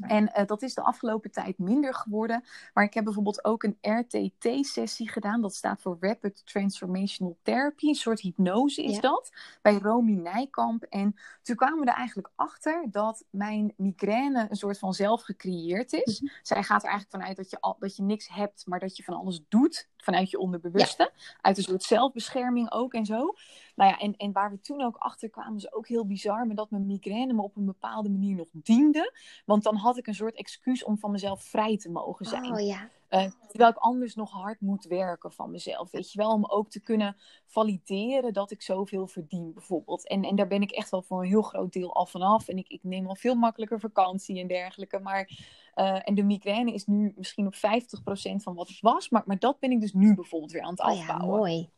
En 0.00 0.32
eh, 0.32 0.46
dat 0.46 0.62
is 0.62 0.74
de 0.74 0.82
afgelopen 0.82 1.30
tijd 1.30 1.58
minder 1.58 1.94
geworden. 1.94 2.44
Maar 2.74 2.84
ik 2.84 2.94
heb 2.94 3.04
bijvoorbeeld 3.04 3.44
ook 3.44 3.62
een 3.62 3.78
RTT-sessie 3.80 5.08
gedaan. 5.10 5.40
Dat 5.42 5.54
staat 5.54 5.80
voor 5.82 5.96
Rapid 6.00 6.46
Transformational 6.46 7.38
Therapy. 7.42 7.86
Een 7.88 7.94
soort 7.94 8.20
hypnose 8.20 8.82
is 8.84 8.94
Ja. 8.94 9.00
dat. 9.00 9.30
Bij 9.62 9.78
Romy 9.78 10.12
Nijkamp. 10.14 10.82
En 10.82 11.14
toen 11.42 11.56
kwamen 11.56 11.80
we 11.80 11.90
er 11.90 11.96
eigenlijk 11.96 12.30
achter 12.34 12.86
dat 12.90 13.24
mijn 13.30 13.74
migraine 13.76 14.46
een 14.50 14.56
soort 14.56 14.78
van 14.78 14.92
zelf 14.94 15.22
gecreëerd 15.22 15.92
is. 15.92 16.20
Mhm. 16.20 16.32
Zij 16.42 16.62
gaat 16.62 16.82
er 16.82 16.88
eigenlijk 16.88 17.10
vanuit 17.10 17.36
dat 17.36 17.50
je, 17.50 17.60
al, 17.60 17.76
dat 17.78 17.96
je 17.96 18.02
niks 18.02 18.28
hebt, 18.28 18.66
maar 18.66 18.78
dat 18.78 18.96
je 18.96 19.02
van 19.02 19.14
alles 19.14 19.40
doet. 19.48 19.88
Vanuit 20.02 20.30
je 20.30 20.38
onderbewuste. 20.38 21.10
Uit 21.40 21.56
een 21.56 21.62
soort 21.62 21.82
zelfbescherming 21.82 22.72
ook 22.72 22.94
en 22.94 23.04
zo. 23.04 23.34
Nou 23.74 23.90
ja, 23.90 23.98
en, 23.98 24.16
en 24.16 24.32
waar 24.32 24.50
we 24.50 24.60
toen 24.60 24.82
ook 24.82 24.96
achter 24.96 25.30
kwamen, 25.30 25.56
is 25.56 25.72
ook 25.72 25.88
heel 25.88 26.06
bizar. 26.06 26.46
Maar 26.46 26.56
dat 26.56 26.70
mijn 26.70 26.86
migraine 26.86 27.32
me 27.32 27.42
op 27.42 27.56
een 27.56 27.66
bepaalde 27.66 28.08
manier 28.08 28.36
nog 28.36 28.48
diende. 28.52 29.14
Want 29.44 29.62
dan 29.62 29.76
had 29.76 29.98
ik 29.98 30.06
een 30.06 30.14
soort 30.14 30.34
excuus 30.34 30.84
om 30.84 30.98
van 30.98 31.10
mezelf 31.10 31.42
vrij 31.42 31.76
te 31.76 31.90
mogen 31.90 32.26
zijn. 32.26 32.52
Oh 32.52 32.66
ja. 32.66 32.88
Eh, 33.12 33.30
terwijl 33.48 33.70
ik 33.70 33.76
anders 33.76 34.14
nog 34.14 34.30
hard 34.30 34.60
moet 34.60 34.84
werken 34.84 35.32
van 35.32 35.50
mezelf. 35.50 35.90
Weet 35.90 36.12
je 36.12 36.18
wel, 36.18 36.30
om 36.32 36.44
ook 36.44 36.70
te 36.70 36.80
kunnen 36.80 37.16
valideren 37.46 38.32
dat 38.32 38.50
ik 38.50 38.62
zoveel 38.62 39.06
verdien, 39.06 39.52
bijvoorbeeld. 39.52 40.08
En, 40.08 40.22
en 40.22 40.36
daar 40.36 40.46
ben 40.46 40.62
ik 40.62 40.70
echt 40.70 40.90
wel 40.90 41.02
voor 41.02 41.22
een 41.22 41.28
heel 41.28 41.42
groot 41.42 41.72
deel 41.72 41.94
al 41.94 42.06
vanaf. 42.06 42.48
En 42.48 42.56
ik, 42.56 42.68
ik 42.68 42.82
neem 42.82 43.06
al 43.06 43.16
veel 43.16 43.34
makkelijker 43.34 43.80
vakantie 43.80 44.40
en 44.40 44.46
dergelijke. 44.46 44.98
Maar, 44.98 45.30
eh, 45.74 46.08
en 46.08 46.14
de 46.14 46.22
migraine 46.22 46.72
is 46.72 46.86
nu 46.86 47.12
misschien 47.16 47.46
op 47.46 47.54
50% 47.54 48.42
van 48.42 48.54
wat 48.54 48.68
het 48.68 48.80
was. 48.80 49.08
Maar, 49.08 49.22
maar 49.26 49.38
dat 49.38 49.58
ben 49.58 49.70
ik 49.70 49.80
dus 49.80 49.92
nu 49.92 50.14
bijvoorbeeld 50.14 50.52
weer 50.52 50.62
aan 50.62 50.70
het 50.70 50.84
Oh 50.84 50.94
ja, 50.94 51.00
afbouwen. 51.00 51.38
mooi. 51.38 51.70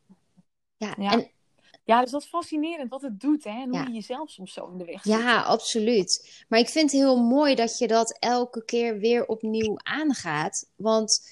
Ja, 0.77 0.95
Ja. 0.99 1.13
en 1.13 1.31
Ja, 1.85 2.01
dus 2.03 2.11
dat 2.11 2.23
is 2.23 2.29
fascinerend 2.29 2.91
wat 2.91 3.03
het 3.03 3.21
doet, 3.21 3.45
hè? 3.45 3.51
En 3.51 3.69
hoe 3.69 3.79
Ja. 3.79 3.85
je 3.87 3.93
jezelf 3.93 4.31
soms 4.31 4.53
zo 4.53 4.69
in 4.73 4.79
de 4.79 4.85
weg 4.85 5.03
zit. 5.03 5.13
Ja, 5.13 5.43
absoluut. 5.43 6.45
Maar 6.49 6.59
ik 6.59 6.69
vind 6.69 6.93
het 6.93 7.01
heel 7.01 7.23
mooi 7.23 7.55
dat 7.55 7.79
je 7.79 7.87
dat 7.89 8.17
elke 8.19 8.65
keer 8.65 8.99
weer 8.99 9.27
opnieuw 9.27 9.77
aangaat. 9.83 10.67
Want 10.77 11.31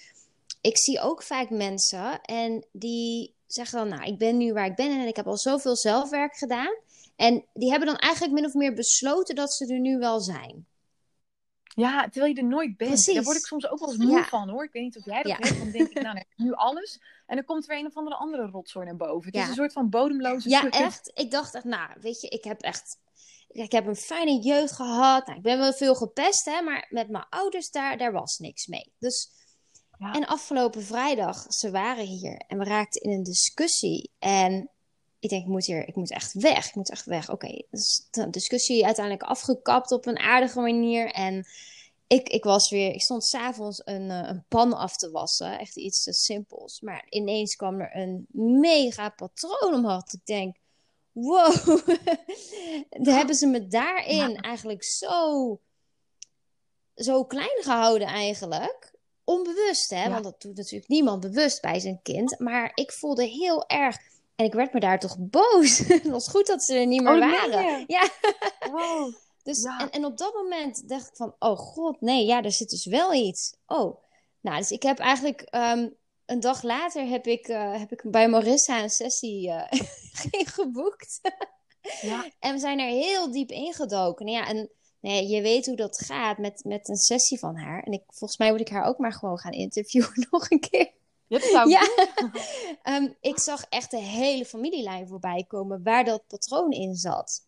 ik 0.61 0.79
zie 0.79 1.01
ook 1.01 1.23
vaak 1.23 1.51
mensen 1.51 2.21
en 2.21 2.65
die 2.73 3.35
zeggen 3.47 3.79
dan, 3.79 3.89
nou, 3.89 4.03
ik 4.13 4.19
ben 4.19 4.37
nu 4.37 4.53
waar 4.53 4.67
ik 4.67 4.77
ben 4.77 4.91
en 5.01 5.07
ik 5.07 5.17
heb 5.17 5.27
al 5.27 5.37
zoveel 5.37 5.77
zelfwerk 5.77 6.37
gedaan. 6.37 6.77
En 7.17 7.45
die 7.55 7.71
hebben 7.71 7.89
dan 7.89 7.97
eigenlijk 7.97 8.35
min 8.35 8.45
of 8.45 8.55
meer 8.55 8.75
besloten 8.75 9.35
dat 9.35 9.53
ze 9.53 9.67
er 9.75 9.81
nu 9.81 9.99
wel 9.99 10.21
zijn. 10.21 10.67
Ja, 11.75 12.03
terwijl 12.09 12.35
je 12.35 12.41
er 12.41 12.47
nooit 12.49 12.77
bent. 12.77 12.91
Precies. 12.91 13.15
Daar 13.15 13.23
word 13.23 13.37
ik 13.37 13.45
soms 13.47 13.67
ook 13.69 13.79
wel 13.79 13.89
eens 13.89 13.99
moe 13.99 14.11
Ja. 14.17 14.25
van, 14.25 14.49
hoor. 14.49 14.65
Ik 14.65 14.73
weet 14.73 14.83
niet 14.83 14.97
of 14.97 15.05
jij 15.05 15.23
dat 15.23 15.39
Ja. 15.39 15.47
hebt. 15.47 15.59
Dan 15.59 15.71
denk 15.71 15.89
ik, 15.89 15.95
nou, 16.03 16.05
dan 16.05 16.17
heb 16.17 16.27
ik 16.31 16.37
nu 16.45 16.53
alles. 16.53 17.01
En 17.27 17.37
dan 17.37 17.45
komt 17.45 17.63
er 17.63 17.69
weer 17.69 17.79
een 17.79 17.87
of 17.87 17.97
andere 17.97 18.17
andere 18.17 18.47
rotzooi 18.47 18.85
naar 18.87 18.97
boven. 18.97 19.27
Het 19.27 19.35
Ja. 19.35 19.43
is 19.43 19.49
een 19.49 19.55
soort 19.55 19.73
van 19.73 19.91
bodemloze 19.91 20.49
Ja, 20.49 20.69
echt. 20.71 21.11
Ik 21.15 21.31
dacht 21.31 21.55
echt, 21.55 21.65
nou, 21.65 21.91
weet 22.01 22.21
je, 22.21 22.29
ik 22.29 22.45
heb 22.45 22.61
echt. 22.61 23.01
Ik 23.49 23.73
heb 23.73 23.87
een 23.87 23.97
fijne 23.97 24.41
jeugd 24.41 24.73
gehad. 24.73 25.27
Nou, 25.27 25.37
ik 25.39 25.45
ben 25.45 25.59
wel 25.59 25.73
veel 25.73 25.95
gepest, 25.95 26.45
hè, 26.45 26.63
maar 26.63 26.87
met 26.91 27.09
mijn 27.09 27.27
ouders 27.31 27.71
daar, 27.71 27.99
daar 27.99 28.13
was 28.13 28.39
niks 28.39 28.67
mee. 28.67 28.93
Dus, 28.99 29.31
Ja. 29.99 30.13
en 30.13 30.27
afgelopen 30.27 30.83
vrijdag, 30.83 31.45
ze 31.53 31.71
waren 31.71 32.05
hier 32.07 32.37
en 32.47 32.59
we 32.59 32.65
raakten 32.65 33.01
in 33.01 33.11
een 33.11 33.23
discussie. 33.23 34.11
En 34.19 34.71
ik 35.23 35.29
denk, 35.29 35.43
ik 35.43 35.49
moet 35.49 35.65
hier, 35.65 35.89
ik 35.89 35.97
moet 35.97 36.11
echt 36.11 36.33
weg. 36.33 36.69
Ik 36.69 36.75
moet 36.75 36.91
echt 36.91 37.05
weg. 37.05 37.31
Oké, 37.31 37.63
dus 37.71 38.07
de 38.11 38.31
discussie 38.31 38.85
uiteindelijk 38.85 39.25
afgekapt 39.25 39.93
op 39.93 40.07
een 40.07 40.19
aardige 40.19 40.61
manier. 40.61 41.11
En 41.11 41.47
ik, 42.07 42.29
ik 42.29 42.45
was 42.45 42.71
weer, 42.71 42.95
ik 42.95 43.03
stond 43.03 43.25
s'avonds 43.25 43.83
een, 43.85 44.11
eh, 44.11 44.29
een 44.29 44.45
pan 44.49 44.73
af 44.73 44.97
te 44.97 45.11
wassen. 45.11 45.59
Echt 45.59 45.77
iets 45.77 46.03
te 46.03 46.13
simpels. 46.13 46.81
Maar 46.81 47.07
ineens 47.09 47.57
kwam 47.57 47.81
er 47.81 47.97
een 47.97 48.27
mega 48.61 49.09
patroon 49.09 49.75
omhoog. 49.75 50.13
Ik 50.13 50.27
denk, 50.27 50.57
wow. 51.13 51.55
Dan 53.07 53.15
hebben 53.15 53.35
ze 53.35 53.47
me 53.47 53.67
daarin 53.67 54.31
Ja. 54.31 54.41
eigenlijk 54.41 54.83
zo, 54.85 55.61
zo 56.95 57.25
klein 57.25 57.63
gehouden 57.63 58.09
eigenlijk. 58.09 58.93
Onbewust, 59.25 59.91
hè? 59.91 60.03
Ja. 60.03 60.11
Want 60.11 60.25
dat 60.25 60.41
doet 60.41 60.57
natuurlijk 60.57 60.89
niemand 60.89 61.21
bewust 61.21 61.61
bij 61.61 61.81
zijn 61.81 62.01
kind. 62.03 62.39
Maar 62.39 62.73
ik 62.75 62.93
voelde 62.93 63.25
heel 63.25 63.67
erg... 63.69 64.11
En 64.43 64.49
ik 64.49 64.55
werd 64.55 64.73
me 64.73 64.81
daar 64.81 64.99
toch 64.99 65.17
boos. 65.19 65.79
Het 65.89 66.09
was 66.09 66.29
goed 66.29 66.47
dat 66.47 66.63
ze 66.63 66.75
er 66.75 66.87
niet 66.87 67.03
meer 67.03 67.13
Oh, 67.13 67.19
waren. 67.19 67.85
Ja, 67.87 68.09
Wow. 68.71 69.15
dus, 69.45 69.63
Ja. 69.63 69.81
en, 69.81 69.91
en 69.91 70.05
op 70.05 70.19
dat 70.19 70.35
moment 70.35 70.89
dacht 70.89 71.09
ik 71.09 71.17
van, 71.17 71.35
oh 71.39 71.59
god, 71.59 72.01
nee, 72.01 72.27
ja, 72.27 72.43
er 72.43 72.53
zit 72.53 72.71
dus 72.71 72.87
wel 72.87 73.15
iets. 73.15 73.57
Oh, 73.67 74.03
nou, 74.41 74.59
dus 74.59 74.71
ik 74.71 74.83
heb 74.83 74.99
eigenlijk 74.99 75.41
ehm, 75.41 75.89
een 76.27 76.41
dag 76.41 76.63
later 76.63 77.07
heb 77.07 77.27
ik, 77.27 77.49
eh, 77.49 77.79
heb 77.79 77.93
ik 77.93 78.03
bij 78.05 78.29
Marissa 78.29 78.83
een 78.83 78.91
sessie 78.91 79.51
eh, 79.51 79.81
geboekt. 80.57 81.21
Ja. 82.01 82.31
En 82.39 82.53
we 82.53 82.59
zijn 82.59 82.79
er 82.79 82.89
heel 82.89 83.33
diep 83.33 83.51
ingedoken. 83.51 84.27
Ja, 84.27 84.47
en 84.47 84.71
nee, 85.01 85.27
je 85.27 85.43
weet 85.43 85.67
hoe 85.67 85.77
dat 85.77 85.99
gaat 85.99 86.39
met, 86.39 86.65
met 86.65 86.89
een 86.89 86.97
sessie 86.97 87.39
van 87.39 87.57
haar. 87.57 87.83
En 87.83 87.93
ik, 87.93 88.03
volgens 88.07 88.39
mij 88.39 88.51
moet 88.51 88.61
ik 88.61 88.69
haar 88.69 88.85
ook 88.85 88.99
maar 88.99 89.13
gewoon 89.13 89.39
gaan 89.39 89.53
interviewen 89.53 90.27
nog 90.31 90.51
een 90.51 90.61
keer. 90.61 90.91
Ja. 91.69 91.89
Ehm, 92.83 93.09
ik 93.21 93.39
zag 93.39 93.65
echt 93.69 93.91
de 93.91 93.99
hele 93.99 94.45
familielijn 94.45 95.09
voorbij 95.09 95.45
komen 95.49 95.83
waar 95.83 96.05
dat 96.05 96.27
patroon 96.27 96.71
in 96.71 96.95
zat. 96.95 97.47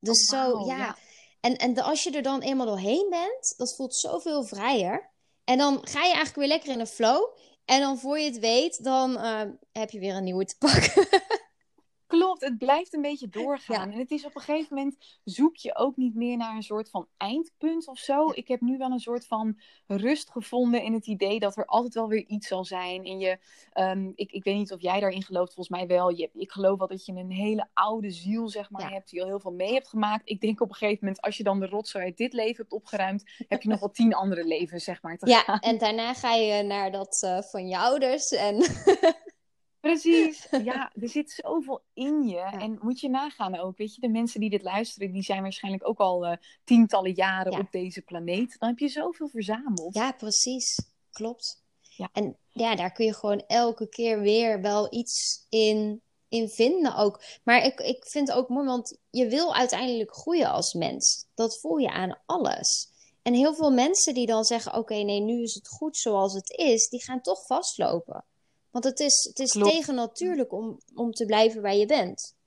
Dus 0.00 0.32
Oh, 0.32 0.38
zo, 0.38 0.66
ja. 0.66 0.76
ja. 0.76 0.96
En, 1.40 1.56
en 1.56 1.74
de- 1.74 1.82
als 1.82 2.02
je 2.02 2.10
er 2.10 2.22
dan 2.22 2.40
eenmaal 2.40 2.66
doorheen 2.66 3.06
bent, 3.10 3.54
dat 3.56 3.74
voelt 3.76 3.94
zoveel 3.94 4.42
vrijer. 4.44 5.10
En 5.44 5.58
dan 5.58 5.78
ga 5.82 5.98
je 5.98 6.04
eigenlijk 6.04 6.36
weer 6.36 6.48
lekker 6.48 6.70
in 6.72 6.80
een 6.80 6.86
flow. 6.86 7.22
En 7.64 7.80
dan 7.80 7.98
voor 7.98 8.18
je 8.18 8.24
het 8.24 8.38
weet, 8.38 8.84
dan 8.84 9.18
ehm, 9.18 9.50
heb 9.72 9.90
je 9.90 9.98
weer 9.98 10.14
een 10.14 10.24
nieuwe 10.24 10.44
te 10.44 10.56
pakken. 10.58 11.06
Klopt, 12.10 12.40
het 12.40 12.58
blijft 12.58 12.94
een 12.94 13.02
beetje 13.02 13.28
doorgaan. 13.28 13.88
Ja. 13.88 13.92
En 13.94 13.98
het 13.98 14.10
is 14.10 14.24
op 14.24 14.34
een 14.34 14.40
gegeven 14.40 14.76
moment 14.76 14.96
zoek 15.24 15.56
je 15.56 15.76
ook 15.76 15.96
niet 15.96 16.14
meer 16.14 16.36
naar 16.36 16.56
een 16.56 16.62
soort 16.62 16.90
van 16.90 17.08
eindpunt 17.16 17.88
of 17.88 17.98
zo. 17.98 18.30
Ik 18.34 18.48
heb 18.48 18.60
nu 18.60 18.78
wel 18.78 18.90
een 18.90 18.98
soort 19.00 19.26
van 19.26 19.60
rust 19.86 20.30
gevonden 20.30 20.82
in 20.82 20.92
het 20.92 21.06
idee 21.06 21.38
dat 21.40 21.56
er 21.56 21.64
altijd 21.64 21.94
wel 21.94 22.08
weer 22.08 22.24
iets 22.26 22.48
zal 22.48 22.64
zijn. 22.64 23.04
En 23.04 23.18
je, 23.18 23.38
ehm, 23.72 24.10
ik, 24.14 24.32
ik 24.32 24.44
weet 24.44 24.54
niet 24.56 24.72
of 24.72 24.80
jij 24.80 25.00
daarin 25.00 25.22
gelooft, 25.22 25.54
volgens 25.54 25.78
mij 25.78 25.86
wel. 25.86 26.08
Je, 26.10 26.30
ik 26.34 26.52
geloof 26.52 26.78
wel 26.78 26.88
dat 26.88 27.06
je 27.06 27.12
een 27.12 27.30
hele 27.30 27.68
oude 27.74 28.10
ziel, 28.10 28.48
zeg 28.48 28.70
maar, 28.70 28.82
Ja. 28.82 28.88
hebt 28.88 29.10
die 29.10 29.22
al 29.22 29.28
heel 29.28 29.40
veel 29.40 29.52
mee 29.52 29.72
hebt 29.72 29.88
gemaakt. 29.88 30.28
Ik 30.28 30.40
denk 30.40 30.60
op 30.60 30.68
een 30.68 30.74
gegeven 30.74 30.98
moment, 31.00 31.20
als 31.24 31.36
je 31.36 31.42
dan 31.42 31.60
de 31.60 31.66
rotzooi 31.66 32.04
uit 32.04 32.16
dit 32.16 32.32
leven 32.32 32.56
hebt 32.56 32.72
opgeruimd, 32.72 33.24
heb 33.48 33.62
je 33.62 33.68
nog 33.68 33.80
wel 33.80 33.90
tien 33.90 34.14
andere 34.14 34.44
levens, 34.44 34.84
zeg 34.84 35.02
maar, 35.02 35.16
te 35.18 35.26
gaan. 35.30 35.44
Ja, 35.46 35.60
en 35.60 35.78
daarna 35.78 36.14
ga 36.14 36.34
je 36.34 36.62
naar 36.62 36.90
dat 36.92 37.22
eh, 37.22 37.42
van 37.42 37.68
je 37.68 37.78
ouders. 37.78 38.30
En 38.30 38.56
Precies. 39.80 40.46
Ja, 40.64 40.92
er 41.00 41.08
zit 41.08 41.30
zoveel 41.30 41.82
in 41.94 42.22
je. 42.22 42.38
En 42.38 42.78
moet 42.82 43.00
je 43.00 43.08
nagaan 43.08 43.58
ook, 43.58 43.76
weet 43.76 43.94
je, 43.94 44.00
de 44.00 44.08
mensen 44.08 44.40
die 44.40 44.50
dit 44.50 44.62
luisteren, 44.62 45.12
die 45.12 45.22
zijn 45.22 45.42
waarschijnlijk 45.42 45.88
ook 45.88 45.98
al 45.98 46.26
eh, 46.26 46.36
tientallen 46.64 47.12
jaren 47.14 47.52
Ja. 47.52 47.58
op 47.58 47.70
deze 47.70 48.02
planeet. 48.02 48.56
Dan 48.58 48.68
heb 48.68 48.78
je 48.78 48.88
zoveel 48.88 49.28
verzameld. 49.28 49.94
ja, 49.94 50.12
precies. 50.12 50.80
Klopt. 51.12 51.62
Ja. 51.80 52.08
En 52.12 52.36
ja, 52.48 52.74
daar 52.74 52.92
kun 52.92 53.04
je 53.04 53.14
gewoon 53.14 53.42
elke 53.46 53.88
keer 53.88 54.20
weer 54.20 54.60
wel 54.60 54.94
iets 54.94 55.46
in, 55.48 56.02
in 56.28 56.48
vinden 56.48 56.96
ook. 56.96 57.22
Maar 57.44 57.64
ik, 57.64 57.80
ik 57.80 58.06
vind 58.06 58.28
het 58.28 58.36
ook 58.36 58.48
mooi, 58.48 58.66
want 58.66 58.98
je 59.10 59.26
wil 59.28 59.54
uiteindelijk 59.54 60.14
groeien 60.14 60.50
als 60.50 60.74
mens. 60.74 61.26
Dat 61.34 61.58
voel 61.60 61.76
je 61.76 61.90
aan 61.90 62.18
alles. 62.26 62.88
En 63.22 63.34
heel 63.34 63.54
veel 63.54 63.70
mensen 63.70 64.14
die 64.14 64.26
dan 64.26 64.44
zeggen: 64.44 64.74
Oké, 64.74 64.94
nee, 64.94 65.20
nu 65.20 65.42
is 65.42 65.54
het 65.54 65.68
goed 65.68 65.96
zoals 65.96 66.32
het 66.32 66.50
is, 66.50 66.88
die 66.88 67.02
gaan 67.04 67.20
toch 67.20 67.46
vastlopen. 67.46 68.24
Want 68.70 68.84
het 68.84 69.00
is, 69.00 69.24
het 69.28 69.38
is 69.38 69.52
Klopt. 69.52 69.70
tegennatuurlijk 69.70 70.52
om, 70.52 70.80
om 70.94 71.10
te 71.12 71.24
blijven 71.24 71.62
waar 71.62 71.74
je 71.74 71.86
bent. 71.86 72.38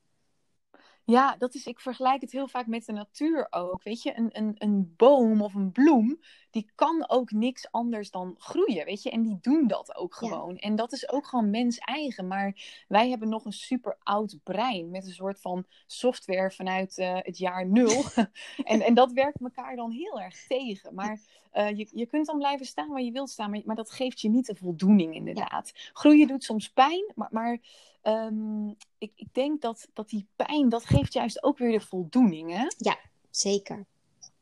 Ja, 1.06 1.36
dat 1.38 1.56
is, 1.56 1.66
ik 1.66 1.80
vergelijk 1.80 2.22
het 2.22 2.32
heel 2.32 2.48
vaak 2.48 2.68
met 2.68 2.86
de 2.86 2.92
natuur 2.92 3.48
ook. 3.50 3.84
Weet 3.84 4.02
je, 4.02 4.18
een, 4.18 4.38
een, 4.38 4.56
een 4.58 4.94
boom 4.98 5.42
of 5.42 5.54
een 5.54 5.72
bloem, 5.72 6.20
die 6.54 6.72
kan 6.76 7.10
ook 7.10 7.32
niks 7.32 7.72
anders 7.72 8.12
dan 8.12 8.36
groeien, 8.38 8.86
weet 8.86 9.04
je. 9.04 9.10
En 9.10 9.22
die 9.22 9.38
doen 9.42 9.68
dat 9.68 9.96
ook 9.96 10.16
gewoon. 10.16 10.58
En 10.58 10.76
dat 10.76 10.92
is 10.92 11.10
ook 11.10 11.28
gewoon 11.28 11.50
mens 11.50 11.78
eigen. 11.78 12.28
Maar 12.28 12.84
wij 12.88 13.10
hebben 13.10 13.30
nog 13.30 13.46
een 13.46 13.54
super 13.54 13.98
oud 14.04 14.38
brein 14.44 14.90
met 14.90 15.06
een 15.06 15.14
soort 15.14 15.42
van 15.42 15.66
software 15.88 16.52
vanuit 16.52 16.98
uh, 16.98 17.18
het 17.22 17.38
jaar 17.38 17.68
nul. 17.68 18.04
en, 18.64 18.82
en 18.82 18.94
dat 18.94 19.12
werkt 19.12 19.42
elkaar 19.42 19.76
dan 19.76 19.92
heel 19.92 20.22
erg 20.22 20.48
tegen. 20.48 20.94
Maar 20.94 21.20
uh, 21.54 21.78
je, 21.78 21.88
je 21.92 22.06
kunt 22.06 22.26
dan 22.26 22.38
blijven 22.38 22.66
staan 22.66 22.90
waar 22.90 23.02
je 23.02 23.12
wilt 23.12 23.30
staan, 23.30 23.50
maar, 23.50 23.62
maar 23.66 23.76
dat 23.76 23.92
geeft 23.92 24.22
je 24.22 24.30
niet 24.30 24.46
de 24.46 24.56
voldoening 24.56 25.16
inderdaad. 25.16 25.72
Groeien 25.94 26.28
doet 26.28 26.44
soms 26.44 26.70
pijn, 26.70 27.12
maar... 27.16 27.30
maar 27.32 27.60
um, 28.04 28.76
ik, 28.98 29.12
ik 29.16 29.34
denk 29.34 29.62
dat, 29.62 29.88
dat 29.94 30.10
die 30.10 30.28
pijn, 30.36 30.70
dat 30.70 30.86
geeft 30.86 31.14
juist 31.14 31.44
ook 31.44 31.58
weer 31.58 31.72
de 31.72 31.86
voldoening, 31.86 32.52
hè? 32.52 32.66
Ja, 32.78 32.98
zeker. 33.30 33.86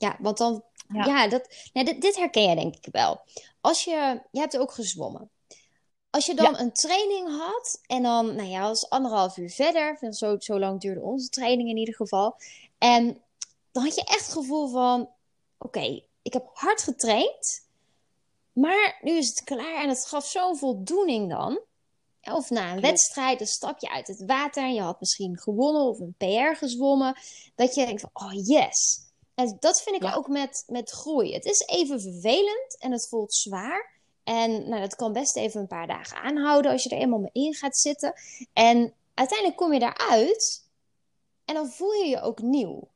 Ja, 0.01 0.17
want 0.19 0.37
dan, 0.37 0.63
ja, 0.93 1.27
dat, 1.27 1.47
nee, 1.73 1.83
dit, 1.83 2.01
dit, 2.01 2.15
herken 2.15 2.49
je 2.49 2.55
denk 2.55 2.75
ik 2.75 2.87
wel. 2.91 3.21
Als 3.61 3.83
je, 3.83 4.21
je 4.31 4.39
hebt 4.39 4.57
ook 4.57 4.71
gezwommen. 4.71 5.29
Als 6.09 6.25
je 6.25 6.35
dan 6.35 6.59
een 6.59 6.73
training 6.73 7.37
had 7.37 7.81
en 7.85 8.03
dan, 8.03 8.35
nou 8.35 8.49
ja, 8.49 8.61
als 8.61 8.89
anderhalf 8.89 9.37
uur 9.37 9.49
verder, 9.49 10.13
zo, 10.13 10.35
zo 10.39 10.59
lang 10.59 10.81
duurde 10.81 11.01
onze 11.01 11.29
training 11.29 11.69
in 11.69 11.77
ieder 11.77 11.95
geval. 11.95 12.35
En 12.77 13.21
dan 13.71 13.83
had 13.83 13.95
je 13.95 14.03
echt 14.03 14.25
het 14.25 14.33
gevoel 14.33 14.67
van, 14.67 15.09
oké, 15.57 16.01
ik 16.21 16.33
heb 16.33 16.49
hard 16.53 16.81
getraind, 16.81 17.67
maar 18.53 18.99
nu 19.01 19.11
is 19.11 19.29
het 19.29 19.43
klaar 19.43 19.83
en 19.83 19.89
het 19.89 20.05
gaf 20.05 20.25
zo'n 20.25 20.57
voldoening 20.57 21.29
dan. 21.29 21.59
Of 22.21 22.49
na 22.49 22.73
een 22.73 22.81
wedstrijd, 22.81 23.37
dan 23.37 23.47
stap 23.47 23.79
je 23.79 23.89
uit 23.89 24.07
het 24.07 24.25
water 24.25 24.63
en 24.63 24.73
je 24.73 24.81
had 24.81 24.99
misschien 24.99 25.37
gewonnen 25.39 25.81
of 25.81 25.99
een 25.99 26.15
PR 26.17 26.57
gezwommen. 26.57 27.17
Dat 27.55 27.75
je 27.75 27.85
denkt 27.85 28.01
van, 28.01 28.09
oh 28.13 28.47
yes. 28.47 28.99
En 29.41 29.57
dat 29.59 29.81
vind 29.81 30.03
ik 30.03 30.15
ook 30.15 30.27
met, 30.27 30.63
met 30.67 30.89
groei. 30.89 31.33
Het 31.33 31.45
is 31.45 31.67
even 31.67 32.01
vervelend 32.01 32.77
en 32.79 32.91
het 32.91 33.07
voelt 33.07 33.33
zwaar. 33.33 33.99
En 34.23 34.69
nou, 34.69 34.81
dat 34.81 34.95
kan 34.95 35.13
best 35.13 35.35
even 35.35 35.61
een 35.61 35.67
paar 35.67 35.87
dagen 35.87 36.17
aanhouden 36.17 36.71
als 36.71 36.83
je 36.83 36.89
er 36.89 36.97
eenmaal 36.97 37.19
mee 37.19 37.45
in 37.45 37.53
gaat 37.53 37.77
zitten. 37.77 38.13
En 38.53 38.93
uiteindelijk 39.13 39.57
kom 39.57 39.73
je 39.73 39.79
daaruit 39.79 40.69
en 41.45 41.55
dan 41.55 41.69
voel 41.69 41.93
je 41.93 42.07
je 42.07 42.21
ook 42.21 42.41
nieuw. 42.41 42.89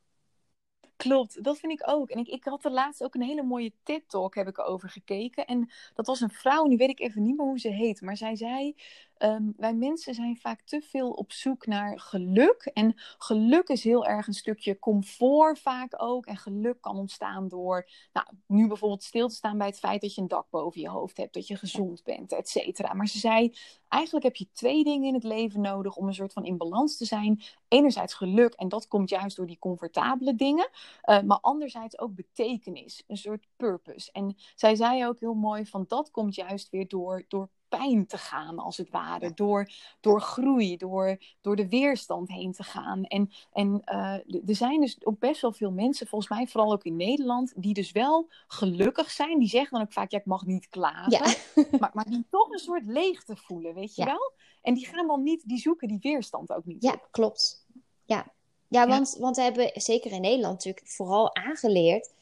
Klopt, 0.96 1.44
dat 1.44 1.58
vind 1.58 1.72
ik 1.72 1.90
ook. 1.90 2.10
En 2.10 2.20
ik, 2.20 2.28
ik 2.28 2.44
had 2.44 2.66
er 2.66 2.72
laatst 2.72 3.04
ook 3.04 3.16
een 3.16 3.22
hele 3.22 3.44
mooie 3.44 3.74
TED-talk 3.84 4.36
heb 4.36 4.48
ik 4.48 4.60
over 4.60 4.90
gekeken. 4.90 5.46
En 5.46 5.72
dat 5.94 6.08
was 6.08 6.22
een 6.22 6.30
vrouw, 6.30 6.66
nu 6.66 6.78
weet 6.78 6.90
ik 6.90 7.00
even 7.00 7.24
niet 7.24 7.38
meer 7.38 7.46
hoe 7.46 7.60
ze 7.60 7.70
heet. 7.70 8.02
Maar 8.02 8.18
zij 8.18 8.36
zei, 8.36 8.76
um, 9.20 9.54
wij 9.58 9.74
mensen 9.74 10.14
zijn 10.14 10.38
vaak 10.38 10.62
te 10.62 10.82
veel 10.82 11.12
op 11.12 11.32
zoek 11.32 11.66
naar 11.66 12.00
geluk. 12.00 12.72
En 12.74 12.94
geluk 13.18 13.68
is 13.68 13.84
heel 13.84 14.06
erg 14.06 14.28
een 14.28 14.34
stukje 14.34 14.80
comfort 14.80 15.60
vaak 15.60 15.94
ook. 15.98 16.26
En 16.26 16.38
geluk 16.38 16.82
kan 16.82 16.98
ontstaan 16.98 17.48
door, 17.48 17.90
nou, 18.14 18.28
nu 18.48 18.68
bijvoorbeeld 18.68 19.04
stil 19.04 19.28
te 19.28 19.36
staan 19.36 19.58
bij 19.58 19.68
het 19.68 19.80
feit 19.80 20.02
dat 20.02 20.16
je 20.16 20.22
een 20.22 20.28
dak 20.28 20.50
boven 20.50 20.82
je 20.82 20.90
hoofd 20.90 21.18
hebt. 21.18 21.34
Dat 21.34 21.48
je 21.48 21.56
gezond 21.56 22.04
bent, 22.04 22.32
et 22.32 22.50
cetera. 22.50 22.94
Maar 22.94 23.08
ze 23.08 23.20
zei, 23.20 23.54
eigenlijk 23.88 24.26
heb 24.26 24.36
je 24.36 24.48
twee 24.54 24.84
dingen 24.84 25.08
in 25.08 25.14
het 25.14 25.24
leven 25.24 25.62
nodig 25.62 25.96
om 25.96 26.08
een 26.08 26.14
soort 26.14 26.34
van 26.34 26.46
in 26.46 26.58
balans 26.58 26.98
te 26.98 27.06
zijn. 27.06 27.42
Enerzijds 27.68 28.14
geluk, 28.14 28.54
en 28.54 28.70
dat 28.70 28.88
komt 28.88 29.10
juist 29.10 29.38
door 29.38 29.48
die 29.48 29.60
comfortabele 29.60 30.36
dingen. 30.36 30.70
Uh, 31.04 31.22
maar 31.22 31.40
anderzijds 31.40 32.00
ook 32.00 32.16
betekenis, 32.16 33.04
een 33.08 33.18
soort 33.18 33.48
purpose. 33.56 34.12
En 34.12 34.36
zij 34.56 34.76
zei 34.76 35.08
ook 35.08 35.20
heel 35.20 35.34
mooi 35.34 35.66
van 35.66 35.86
dat 35.88 36.12
komt 36.12 36.36
juist 36.36 36.70
weer 36.70 36.88
door, 36.88 37.26
door 37.28 37.50
pijn 37.78 38.06
te 38.08 38.18
gaan, 38.18 38.60
als 38.60 38.78
het 38.78 38.90
ware. 38.90 39.34
Door, 39.34 39.72
door 40.00 40.22
groei, 40.22 40.78
door, 40.78 41.18
door 41.42 41.56
de 41.56 41.70
weerstand 41.70 42.30
heen 42.30 42.52
te 42.52 42.64
gaan. 42.64 43.04
En, 43.04 43.32
en 43.52 43.82
uh, 43.86 44.14
er 44.50 44.56
zijn 44.56 44.82
dus 44.82 44.98
ook 45.04 45.20
best 45.20 45.42
wel 45.42 45.54
veel 45.54 45.72
mensen, 45.72 46.08
volgens 46.08 46.30
mij 46.30 46.48
vooral 46.48 46.72
ook 46.72 46.84
in 46.84 46.96
Nederland, 46.96 47.54
die 47.56 47.74
dus 47.74 47.92
wel 47.92 48.28
gelukkig 48.48 49.12
zijn. 49.12 49.40
Die 49.40 49.50
zeggen 49.50 49.78
dan 49.78 49.82
ook 49.82 49.94
vaak, 49.94 50.12
ja, 50.12 50.18
ik 50.18 50.26
mag 50.26 50.46
niet 50.46 50.70
klagen. 50.70 51.12
Ja. 51.12 51.36
maar, 51.80 51.92
maar 51.94 52.06
die 52.10 52.26
toch 52.30 52.52
een 52.52 52.60
soort 52.60 52.86
leegte 52.86 53.36
voelen, 53.36 53.74
weet 53.74 53.96
je 53.96 54.06
wel? 54.06 54.34
En 54.62 54.74
die 54.74 54.86
gaan 54.86 55.08
dan 55.08 55.24
niet, 55.24 55.48
die 55.48 55.60
zoeken 55.60 55.88
die 55.88 56.00
weerstand 56.02 56.52
ook 56.52 56.66
niet. 56.66 56.84
Ja, 56.84 56.96
klopt. 57.12 57.66
Ja, 58.06 58.26
ja, 58.68 58.88
want, 58.88 59.16
want 59.20 59.36
we 59.36 59.42
hebben 59.42 59.72
zeker 59.74 60.12
in 60.12 60.22
Nederland 60.22 60.54
natuurlijk 60.54 60.88
vooral 60.88 61.36
aangeleerd. 61.36 62.14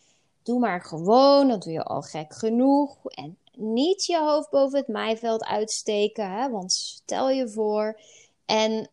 Doe 0.43 0.59
maar 0.59 0.81
gewoon, 0.81 1.47
dan 1.47 1.59
doe 1.59 1.71
je 1.71 1.83
al 1.83 2.01
gek 2.01 2.33
genoeg. 2.33 3.05
En 3.05 3.37
niet 3.57 4.05
je 4.05 4.19
hoofd 4.19 4.49
boven 4.49 4.79
het 4.79 4.87
maaiveld 4.87 5.43
uitsteken, 5.43 6.31
hè, 6.31 6.49
want 6.49 6.73
stel 6.73 7.29
je 7.29 7.49
voor. 7.49 7.99
En 8.45 8.89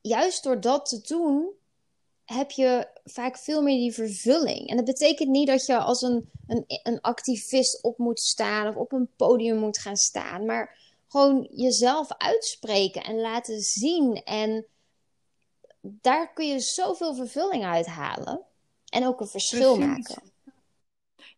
juist 0.00 0.42
door 0.42 0.60
dat 0.60 0.86
te 0.88 1.00
doen, 1.00 1.48
heb 2.24 2.50
je 2.50 2.88
vaak 3.04 3.38
veel 3.38 3.62
meer 3.62 3.78
die 3.78 3.94
vervulling. 3.94 4.68
En 4.68 4.76
dat 4.76 4.84
betekent 4.84 5.28
niet 5.28 5.46
dat 5.46 5.66
je 5.66 5.78
als 5.78 6.02
een, 6.02 6.30
een, 6.46 6.64
een 6.82 7.00
activist 7.00 7.82
op 7.82 7.98
moet 7.98 8.20
staan 8.20 8.68
of 8.68 8.76
op 8.76 8.92
een 8.92 9.08
podium 9.16 9.58
moet 9.58 9.78
gaan 9.78 9.96
staan, 9.96 10.44
maar 10.44 10.78
gewoon 11.08 11.48
jezelf 11.50 12.08
uitspreken 12.16 13.02
en 13.02 13.20
laten 13.20 13.60
zien. 13.60 14.22
En 14.24 14.66
daar 15.80 16.32
kun 16.32 16.46
je 16.48 16.60
zoveel 16.60 17.14
vervulling 17.14 17.64
uit 17.64 17.86
halen 17.86 18.40
en 18.88 19.06
ook 19.06 19.20
een 19.20 19.28
verschil 19.28 19.76
maken. 19.78 20.22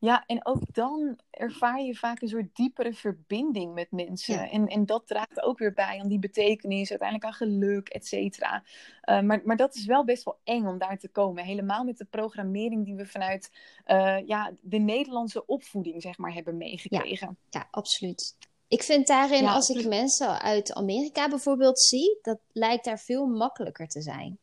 Ja, 0.03 0.25
en 0.27 0.47
ook 0.47 0.75
dan 0.75 1.19
ervaar 1.31 1.81
je 1.81 1.95
vaak 1.95 2.23
een 2.23 2.29
soort 2.29 2.57
diepere 2.57 2.93
verbinding 2.93 3.75
met 3.75 3.91
mensen. 3.91 4.51
En, 4.51 4.67
en 4.67 4.87
dat 4.87 5.07
draagt 5.07 5.43
ook 5.43 5.59
weer 5.59 5.73
bij 5.73 6.01
aan 6.01 6.09
die 6.09 6.19
betekenis, 6.19 6.91
uiteindelijk 6.91 7.29
aan 7.29 7.49
geluk, 7.49 7.89
et 7.89 8.07
cetera. 8.07 8.63
Uh, 9.05 9.21
maar, 9.21 9.41
maar 9.45 9.57
dat 9.57 9.75
is 9.75 9.85
wel 9.85 10.05
best 10.05 10.25
wel 10.25 10.39
eng 10.45 10.67
om 10.67 10.79
daar 10.79 10.99
te 10.99 11.09
komen. 11.09 11.45
Helemaal 11.45 11.85
met 11.85 11.99
de 11.99 12.05
programmering 12.05 12.85
die 12.85 12.95
we 12.95 13.07
vanuit 13.07 13.51
uh, 13.87 14.27
ja, 14.27 14.53
de 14.61 14.79
Nederlandse 14.79 15.47
opvoeding, 15.47 16.03
zeg 16.03 16.19
maar, 16.19 16.33
hebben 16.33 16.57
meegekregen. 16.57 17.39
Ja, 17.51 17.61
ja 17.61 17.69
absoluut. 17.71 18.37
Ik 18.69 18.83
vind 18.83 19.07
daarin, 19.07 19.47
als 19.47 19.69
ik 19.69 19.87
mensen 19.87 20.41
uit 20.41 20.75
Amerika 20.75 21.29
bijvoorbeeld 21.29 21.81
zie, 21.81 22.19
dat 22.23 22.39
lijkt 22.53 22.85
daar 22.85 22.99
veel 22.99 23.27
makkelijker 23.27 23.89
te 23.89 24.03
zijn. 24.03 24.39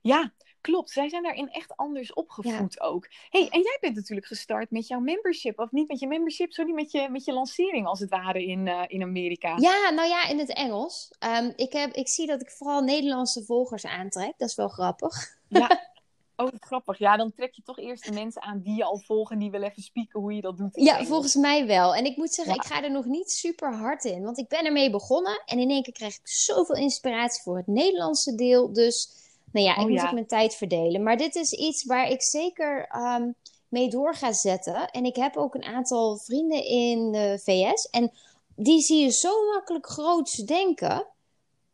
Ja, 0.00 0.32
Klopt, 0.66 0.90
zij 0.90 1.08
zijn 1.08 1.22
daarin 1.22 1.50
echt 1.50 1.76
anders 1.76 2.12
opgevoed 2.12 2.80
ook. 2.80 3.08
hey, 3.30 3.48
en 3.48 3.60
jij 3.60 3.78
bent 3.80 3.94
natuurlijk 3.94 4.26
gestart 4.26 4.70
met 4.70 4.86
jouw 4.86 5.00
membership, 5.00 5.58
of 5.58 5.70
niet 5.70 5.88
met 5.88 6.00
je 6.00 6.06
membership, 6.06 6.52
sorry, 6.52 6.72
met 6.72 6.90
je, 6.90 7.08
met 7.10 7.24
je 7.24 7.32
lancering 7.32 7.86
als 7.86 8.00
het 8.00 8.10
ware 8.10 8.44
in, 8.44 8.66
uh, 8.66 8.82
in 8.86 9.02
Amerika. 9.02 9.56
Ja, 9.56 9.90
nou 9.90 10.08
ja, 10.08 10.28
in 10.28 10.38
het 10.38 10.52
Engels. 10.52 11.10
Um, 11.38 11.52
ik, 11.56 11.72
heb, 11.72 11.92
ik 11.92 12.08
zie 12.08 12.26
dat 12.26 12.40
ik 12.40 12.50
vooral 12.50 12.82
Nederlandse 12.82 13.44
volgers 13.44 13.86
aantrek, 13.86 14.34
dat 14.36 14.48
is 14.48 14.54
wel 14.54 14.68
grappig. 14.68 15.38
Ja, 15.48 15.68
Oh, 16.36 16.48
grappig. 16.60 16.98
Ja, 16.98 17.16
dan 17.16 17.32
trek 17.32 17.54
je 17.54 17.62
toch 17.62 17.78
eerst 17.78 18.04
de 18.04 18.12
mensen 18.12 18.42
aan 18.42 18.60
die 18.60 18.76
je 18.76 18.84
al 18.84 18.98
volgen. 18.98 19.38
Die 19.38 19.50
wil 19.50 19.62
even 19.62 19.82
spieken 19.82 20.20
hoe 20.20 20.34
je 20.34 20.40
dat 20.40 20.56
doet. 20.56 20.70
Ja, 20.72 21.04
volgens 21.04 21.34
mij 21.34 21.66
wel. 21.66 21.94
En 21.94 22.04
ik 22.04 22.16
moet 22.16 22.32
zeggen, 22.32 22.54
ik 22.54 22.64
ga 22.64 22.82
er 22.82 22.90
nog 22.90 23.04
niet 23.04 23.30
super 23.30 23.74
hard 23.74 24.04
in. 24.04 24.22
Want 24.22 24.38
ik 24.38 24.48
ben 24.48 24.64
ermee 24.64 24.90
begonnen. 24.90 25.42
En 25.46 25.58
in 25.58 25.70
één 25.70 25.82
keer 25.82 25.92
krijg 25.92 26.14
ik 26.14 26.28
zoveel 26.28 26.74
inspiratie 26.74 27.42
voor 27.42 27.56
het 27.56 27.66
Nederlandse 27.66 28.34
deel. 28.34 28.72
Dus 28.72 29.25
nou 29.56 29.68
ja, 29.68 29.76
ik 29.76 29.82
oh, 29.82 29.90
moet 29.90 30.02
ook 30.02 30.12
mijn 30.12 30.26
tijd 30.26 30.54
verdelen. 30.54 31.02
Maar 31.02 31.16
dit 31.16 31.34
is 31.34 31.52
iets 31.52 31.84
waar 31.84 32.10
ik 32.10 32.22
zeker 32.22 32.88
um, 32.96 33.34
mee 33.68 33.88
door 33.88 34.14
ga 34.14 34.32
zetten. 34.32 34.90
En 34.90 35.04
ik 35.04 35.16
heb 35.16 35.36
ook 35.36 35.54
een 35.54 35.64
aantal 35.64 36.16
vrienden 36.16 36.64
in 36.64 37.12
de 37.12 37.40
VS. 37.42 37.90
En 37.90 38.12
die 38.56 38.80
zie 38.80 39.02
je 39.02 39.10
zo 39.10 39.30
makkelijk 39.52 39.86
groots 39.86 40.34
denken. 40.34 41.06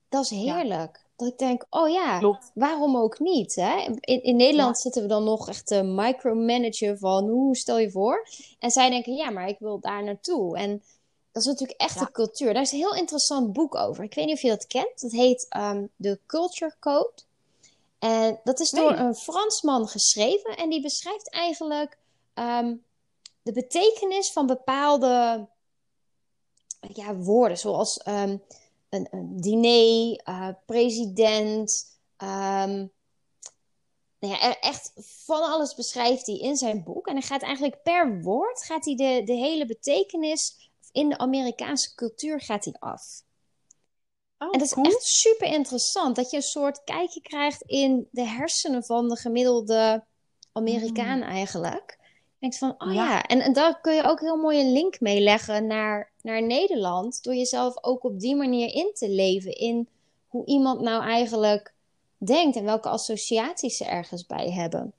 Dat 0.09 0.25
is 0.25 0.31
heerlijk. 0.31 1.01
Dat 1.17 1.29
ik 1.29 1.39
denk, 1.39 1.67
oh 1.71 1.89
ja, 1.89 2.39
waarom 2.55 2.97
ook 2.97 3.19
niet? 3.19 3.55
Hè? 3.55 3.91
In, 4.01 4.23
in 4.23 4.37
Nederland 4.37 4.79
zitten 4.79 5.03
we 5.03 5.09
dan 5.09 5.25
nog 5.25 5.49
echt 5.49 5.67
te 5.67 5.83
micromanagen 5.83 6.99
van 6.99 7.29
hoe 7.29 7.57
stel 7.57 7.79
je 7.79 7.91
voor? 7.91 8.29
En 8.59 8.71
zij 8.71 8.91
denken, 8.91 9.15
ja, 9.15 9.31
maar 9.31 9.49
ik 9.49 9.59
wil 9.59 9.81
daar 9.81 10.05
naartoe. 10.05 10.59
En 10.59 10.83
dat 11.33 11.43
is 11.43 11.49
natuurlijk 11.49 11.81
echt 11.81 11.99
de 11.99 12.13
cultuur. 12.13 12.53
Daar 12.53 12.63
is 12.63 12.73
een 12.73 12.79
heel 12.79 12.95
interessant 12.95 13.53
boek 13.53 13.75
over. 13.75 14.05
Ik 14.05 14.15
weet 14.15 14.27
niet 14.27 14.35
of 14.35 14.43
je 14.43 14.49
dat 14.49 14.67
kent. 14.67 15.01
Dat 15.01 15.13
heet 15.13 15.47
um, 15.57 15.89
The 16.01 16.19
Culture 16.27 16.75
Code. 16.81 17.13
En 18.03 18.41
dat 18.45 18.61
is 18.61 18.71
door 18.71 18.93
een 18.93 19.15
Fransman 19.15 19.89
geschreven 19.89 20.57
en 20.57 20.71
die 20.71 20.83
beschrijft 20.83 21.31
eigenlijk 21.31 21.99
ehm, 22.35 22.77
de 23.43 23.53
betekenis 23.53 24.33
van 24.33 24.47
bepaalde 24.47 25.49
ja, 26.81 27.15
woorden, 27.15 27.59
zoals 27.59 27.97
ehm, 27.99 28.37
een, 28.89 29.09
een, 29.11 29.41
diner, 29.41 30.21
uh, 30.29 30.49
president. 30.67 31.97
Um, 32.19 32.93
nou 34.19 34.35
ja, 34.35 34.61
echt 34.61 34.93
van 35.25 35.43
alles 35.43 35.75
beschrijft 35.75 36.27
hij 36.27 36.39
in 36.39 36.57
zijn 36.57 36.83
boek. 36.83 37.07
En 37.07 37.13
hij 37.15 37.23
gaat 37.23 37.43
eigenlijk 37.43 37.83
per 37.83 38.23
woord 38.23 38.63
gaat 38.63 38.85
hij 38.85 38.95
de, 38.95 39.23
de 39.25 39.35
hele 39.35 39.67
betekenis 39.67 40.71
in 40.93 41.09
de 41.09 41.19
Amerikaanse 41.19 41.95
cultuur 41.95 42.41
gaat 42.41 42.65
hij 42.65 42.75
af. 42.79 43.23
Oh, 44.43 44.49
en 44.53 44.59
dat 44.59 44.69
is 44.69 44.73
echt 44.73 45.03
super 45.03 45.47
interessant. 45.47 46.17
Dat 46.17 46.31
je 46.31 46.37
een 46.37 46.43
soort 46.43 46.85
kijkje 46.85 47.21
krijgt 47.21 47.63
in 47.63 48.09
de 48.11 48.27
hersenen 48.27 48.85
van 48.85 49.09
de 49.09 49.17
gemiddelde 49.17 50.05
Amerikaan 50.53 51.17
mm. 51.17 51.23
eigenlijk. 51.23 51.97
Je 51.99 52.49
denkt 52.49 52.59
van, 52.59 52.75
oh 52.79 52.95
ja. 52.95 53.23
En, 53.23 53.41
en 53.41 53.53
daar 53.53 53.81
kun 53.81 53.95
je 53.95 54.05
ook 54.05 54.21
heel 54.21 54.37
mooi 54.37 54.61
een 54.61 54.73
link 54.73 55.01
mee 55.01 55.21
leggen 55.21 55.67
naar, 55.67 56.13
naar 56.23 56.43
Nederland. 56.43 57.23
Door 57.23 57.35
jezelf 57.35 57.85
ook 57.85 58.05
op 58.05 58.21
die 58.21 58.37
manier 58.37 58.75
in 58.75 58.91
te 58.95 59.09
leven. 59.09 59.53
In 59.53 59.89
hoe 60.29 60.47
iemand 60.47 60.81
nou 60.81 61.03
eigenlijk 61.03 61.75
denkt. 62.17 62.57
En 62.57 62.65
welke 62.65 62.89
associaties 62.89 63.77
ze 63.77 63.85
ergens 63.85 64.27
bij 64.27 64.51
hebben. 64.51 64.93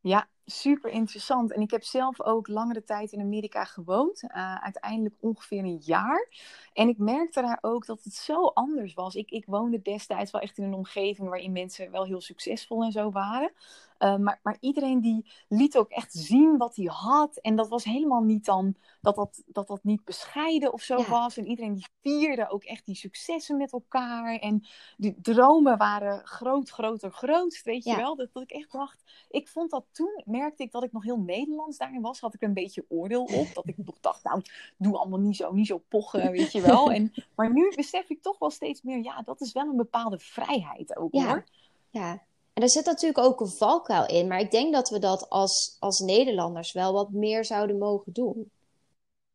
Ja, 0.00 0.28
super 0.46 0.90
interessant. 0.90 1.52
En 1.52 1.60
ik 1.60 1.70
heb 1.70 1.82
zelf 1.82 2.20
ook 2.22 2.48
langere 2.48 2.84
tijd 2.84 3.12
in 3.12 3.20
Amerika 3.20 3.64
gewoond. 3.64 4.22
Uh, 4.22 4.54
uiteindelijk 4.54 5.14
ongeveer 5.20 5.58
een 5.58 5.80
jaar. 5.84 6.28
En 6.72 6.88
ik 6.88 6.98
merkte 6.98 7.40
daar 7.40 7.58
ook 7.60 7.86
dat 7.86 8.04
het 8.04 8.14
zo 8.14 8.46
anders 8.46 8.94
was. 8.94 9.14
Ik, 9.14 9.30
ik 9.30 9.44
woonde 9.46 9.82
destijds 9.82 10.30
wel 10.30 10.40
echt 10.40 10.58
in 10.58 10.64
een 10.64 10.74
omgeving 10.74 11.28
waarin 11.28 11.52
mensen 11.52 11.90
wel 11.90 12.04
heel 12.04 12.20
succesvol 12.20 12.82
en 12.82 12.92
zo 12.92 13.10
waren. 13.10 13.52
Uh, 13.98 14.16
maar, 14.16 14.40
maar 14.42 14.56
iedereen 14.60 15.00
die 15.00 15.32
liet 15.48 15.76
ook 15.76 15.90
echt 15.90 16.12
zien 16.12 16.56
wat 16.56 16.76
hij 16.76 16.84
had. 16.84 17.36
En 17.36 17.56
dat 17.56 17.68
was 17.68 17.84
helemaal 17.84 18.22
niet 18.22 18.44
dan 18.44 18.74
dat 19.00 19.16
dat, 19.16 19.42
dat, 19.46 19.66
dat 19.66 19.84
niet 19.84 20.04
bescheiden 20.04 20.72
of 20.72 20.82
zo 20.82 21.04
was. 21.04 21.36
En 21.36 21.46
iedereen 21.46 21.74
die 21.74 21.86
vierde 22.02 22.50
ook 22.50 22.64
echt 22.64 22.86
die 22.86 22.94
successen 22.94 23.56
met 23.56 23.72
elkaar. 23.72 24.38
En 24.38 24.66
die 24.96 25.20
dromen 25.20 25.78
waren 25.78 26.26
groot, 26.26 26.70
groter, 26.70 27.10
groot. 27.10 27.60
Weet 27.64 27.84
je 27.84 27.96
wel? 27.96 28.16
Dat, 28.16 28.28
dat 28.32 28.42
ik 28.42 28.50
echt 28.50 28.72
dacht. 28.72 29.02
Ik 29.30 29.48
vond 29.48 29.70
dat 29.70 29.84
toen, 29.90 30.22
merkte 30.24 30.62
ik 30.62 30.72
dat 30.72 30.82
ik 30.82 30.92
nog 30.92 31.04
heel 31.04 31.20
Nederlands 31.20 31.78
daarin 31.78 32.00
was. 32.00 32.20
Had 32.20 32.34
ik 32.34 32.42
een 32.42 32.54
beetje 32.54 32.84
oordeel 32.88 33.24
op. 33.24 33.54
Dat 33.54 33.68
ik 33.68 33.76
nog 33.76 34.00
dacht, 34.00 34.24
nou, 34.24 34.42
doe 34.76 34.98
allemaal 34.98 35.20
niet 35.20 35.36
zo, 35.36 35.52
niet 35.52 35.66
zo 35.66 35.78
pochen, 35.88 36.30
weet 36.30 36.52
je 36.52 36.60
wel. 36.60 36.92
En, 36.92 37.12
maar 37.34 37.52
nu 37.52 37.72
besef 37.76 38.10
ik 38.10 38.22
toch 38.22 38.38
wel 38.38 38.50
steeds 38.50 38.82
meer, 38.82 39.02
ja, 39.02 39.22
dat 39.22 39.40
is 39.40 39.52
wel 39.52 39.68
een 39.68 39.76
bepaalde 39.76 40.18
vrijheid 40.18 40.96
ook 40.96 41.14
ja. 41.14 41.26
hoor. 41.26 41.44
Ja, 41.90 42.22
en 42.56 42.62
er 42.62 42.70
zit 42.70 42.84
natuurlijk 42.84 43.18
ook 43.18 43.40
een 43.40 43.48
valkuil 43.48 44.06
in, 44.06 44.26
maar 44.26 44.40
ik 44.40 44.50
denk 44.50 44.72
dat 44.72 44.88
we 44.88 44.98
dat 44.98 45.30
als, 45.30 45.76
als 45.78 45.98
Nederlanders 45.98 46.72
wel 46.72 46.92
wat 46.92 47.10
meer 47.10 47.44
zouden 47.44 47.78
mogen 47.78 48.12
doen. 48.12 48.50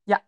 Ja, 0.03 0.23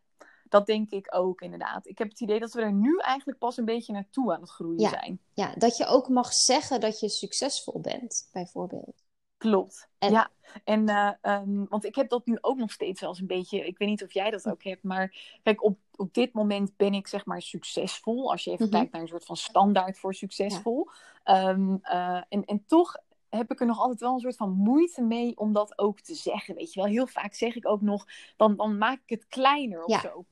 dat 0.50 0.66
denk 0.66 0.92
ik 0.92 1.16
ook 1.16 1.42
inderdaad. 1.42 1.88
Ik 1.88 1.98
heb 1.98 2.10
het 2.10 2.22
idee 2.22 2.40
dat 2.40 2.54
we 2.54 2.62
er 2.62 2.74
nu 2.74 2.98
eigenlijk 2.98 3.40
pas 3.40 3.58
een 3.58 3.66
beetje 3.66 3.94
naartoe 3.94 4.34
aan 4.34 4.42
het 4.42 4.50
groeien 4.50 4.90
zijn. 4.90 5.20
Ja, 5.34 5.54
dat 5.56 5.78
je 5.78 5.86
ook 5.86 6.10
mag 6.10 6.34
zeggen 6.34 6.80
dat 6.80 7.00
je 7.00 7.10
succesvol 7.10 7.80
bent, 7.80 8.30
bijvoorbeeld. 8.32 9.03
Klopt. 9.44 9.90
En... 9.98 10.12
Ja, 10.12 10.30
en 10.64 10.90
uh, 10.90 11.12
um, 11.22 11.66
want 11.70 11.86
ik 11.86 11.96
heb 11.96 12.10
dat 12.10 12.26
nu 12.26 12.38
ook 12.42 12.58
nog 12.58 12.72
steeds 12.72 13.02
wel 13.02 13.10
eens 13.10 13.20
een 13.20 13.28
beetje. 13.28 13.68
Ik 13.68 13.78
weet 13.78 13.88
niet 13.88 14.04
of 14.04 14.14
jij 14.14 14.32
dat 14.32 14.50
ook 14.50 14.64
hebt, 14.64 14.84
maar 14.84 15.16
kijk, 15.44 15.64
op, 15.64 15.78
op 15.96 16.14
dit 16.14 16.34
moment 16.34 16.78
ben 16.78 16.94
ik 16.94 17.08
zeg 17.08 17.26
maar 17.26 17.42
succesvol. 17.42 18.32
Als 18.32 18.44
je 18.44 18.52
even 18.52 18.66
mm-hmm. 18.66 18.80
kijkt 18.80 18.94
naar 18.94 19.02
een 19.02 19.08
soort 19.08 19.26
van 19.26 19.38
standaard 19.38 20.00
voor 20.00 20.14
succesvol. 20.14 20.90
Ja. 21.24 21.50
Um, 21.50 21.80
uh, 21.84 22.22
en, 22.30 22.46
en 22.46 22.64
toch 22.68 22.98
heb 23.30 23.52
ik 23.52 23.60
er 23.60 23.66
nog 23.66 23.80
altijd 23.80 24.00
wel 24.00 24.14
een 24.14 24.20
soort 24.20 24.36
van 24.36 24.52
moeite 24.52 25.02
mee 25.02 25.38
om 25.38 25.54
dat 25.54 25.78
ook 25.78 26.00
te 26.00 26.16
zeggen. 26.16 26.56
Weet 26.56 26.74
je 26.74 26.82
wel, 26.82 26.90
heel 26.90 27.08
vaak 27.08 27.34
zeg 27.34 27.56
ik 27.56 27.68
ook 27.68 27.82
nog, 27.82 28.06
dan, 28.38 28.56
dan 28.56 28.78
maak 28.78 29.00
ik 29.06 29.10
het 29.10 29.28
kleiner 29.28 29.84
of 29.84 29.92
ja. 29.92 30.00
zo. 30.00 30.26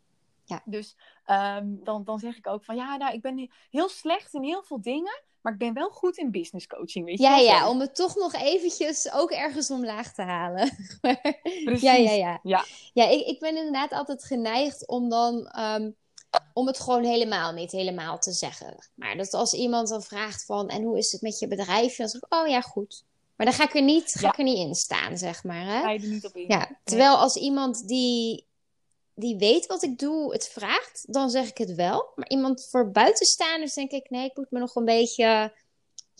Ja. 0.45 0.61
Dus 0.65 0.97
um, 1.27 1.83
dan, 1.83 2.03
dan 2.03 2.19
zeg 2.19 2.37
ik 2.37 2.47
ook 2.47 2.63
van 2.63 2.75
ja, 2.75 2.97
nou, 2.97 3.13
ik 3.13 3.21
ben 3.21 3.51
heel 3.69 3.89
slecht 3.89 4.33
in 4.33 4.43
heel 4.43 4.63
veel 4.63 4.81
dingen. 4.81 5.23
Maar 5.41 5.53
ik 5.53 5.59
ben 5.59 5.73
wel 5.73 5.89
goed 5.89 6.17
in 6.17 6.31
business 6.31 6.67
coaching, 6.67 7.05
weet 7.05 7.17
je 7.17 7.23
Ja, 7.23 7.37
ja, 7.37 7.69
om 7.69 7.79
het 7.79 7.95
toch 7.95 8.15
nog 8.15 8.33
eventjes 8.33 9.11
ook 9.13 9.31
ergens 9.31 9.71
omlaag 9.71 10.13
te 10.13 10.21
halen. 10.21 10.69
Precies. 11.63 11.81
Ja, 11.81 11.93
ja, 11.93 12.11
ja. 12.11 12.39
Ja, 12.43 12.65
ja 12.93 13.07
ik, 13.09 13.25
ik 13.25 13.39
ben 13.39 13.57
inderdaad 13.57 13.91
altijd 13.91 14.23
geneigd 14.23 14.87
om 14.87 15.09
dan... 15.09 15.55
Um, 15.59 15.95
om 16.53 16.67
het 16.67 16.79
gewoon 16.79 17.03
helemaal 17.03 17.51
niet 17.51 17.71
helemaal 17.71 18.19
te 18.19 18.31
zeggen. 18.31 18.87
Maar 18.95 19.17
dat 19.17 19.33
als 19.33 19.53
iemand 19.53 19.87
dan 19.87 20.03
vraagt 20.03 20.45
van... 20.45 20.69
En 20.69 20.83
hoe 20.83 20.97
is 20.97 21.11
het 21.11 21.21
met 21.21 21.39
je 21.39 21.47
bedrijf? 21.47 21.95
Dan 21.95 22.07
zeg 22.07 22.21
ik, 22.21 22.33
oh 22.33 22.47
ja, 22.47 22.61
goed. 22.61 23.03
Maar 23.35 23.45
dan 23.45 23.55
ga 23.55 23.63
ik 23.63 23.75
er 23.75 23.81
niet, 23.81 24.11
ga 24.11 24.21
Ja. 24.21 24.31
ik 24.31 24.37
er 24.37 24.43
niet 24.43 24.57
in 24.57 24.75
staan, 24.75 25.17
zeg 25.17 25.43
maar. 25.43 25.65
Hè? 25.65 25.81
ga 25.81 25.91
je 25.91 25.99
er 25.99 26.07
niet 26.07 26.25
op 26.25 26.35
in. 26.35 26.45
Ja, 26.47 26.79
terwijl 26.83 27.15
als 27.17 27.35
iemand 27.35 27.87
die, 27.87 28.45
die 29.21 29.37
weet 29.37 29.65
wat 29.65 29.83
ik 29.83 29.99
doe 29.99 30.31
het 30.31 30.47
vraagt, 30.47 31.13
dan 31.13 31.29
zeg 31.29 31.49
ik 31.49 31.57
het 31.57 31.75
wel. 31.75 32.11
Maar 32.15 32.29
iemand 32.29 32.67
voor 32.69 32.91
buitenstaanders 32.91 33.73
denk 33.73 33.91
ik, 33.91 34.09
nee, 34.09 34.25
ik 34.25 34.35
moet 34.35 34.51
me 34.51 34.59
nog 34.59 34.75
een 34.75 34.85
beetje 34.85 35.53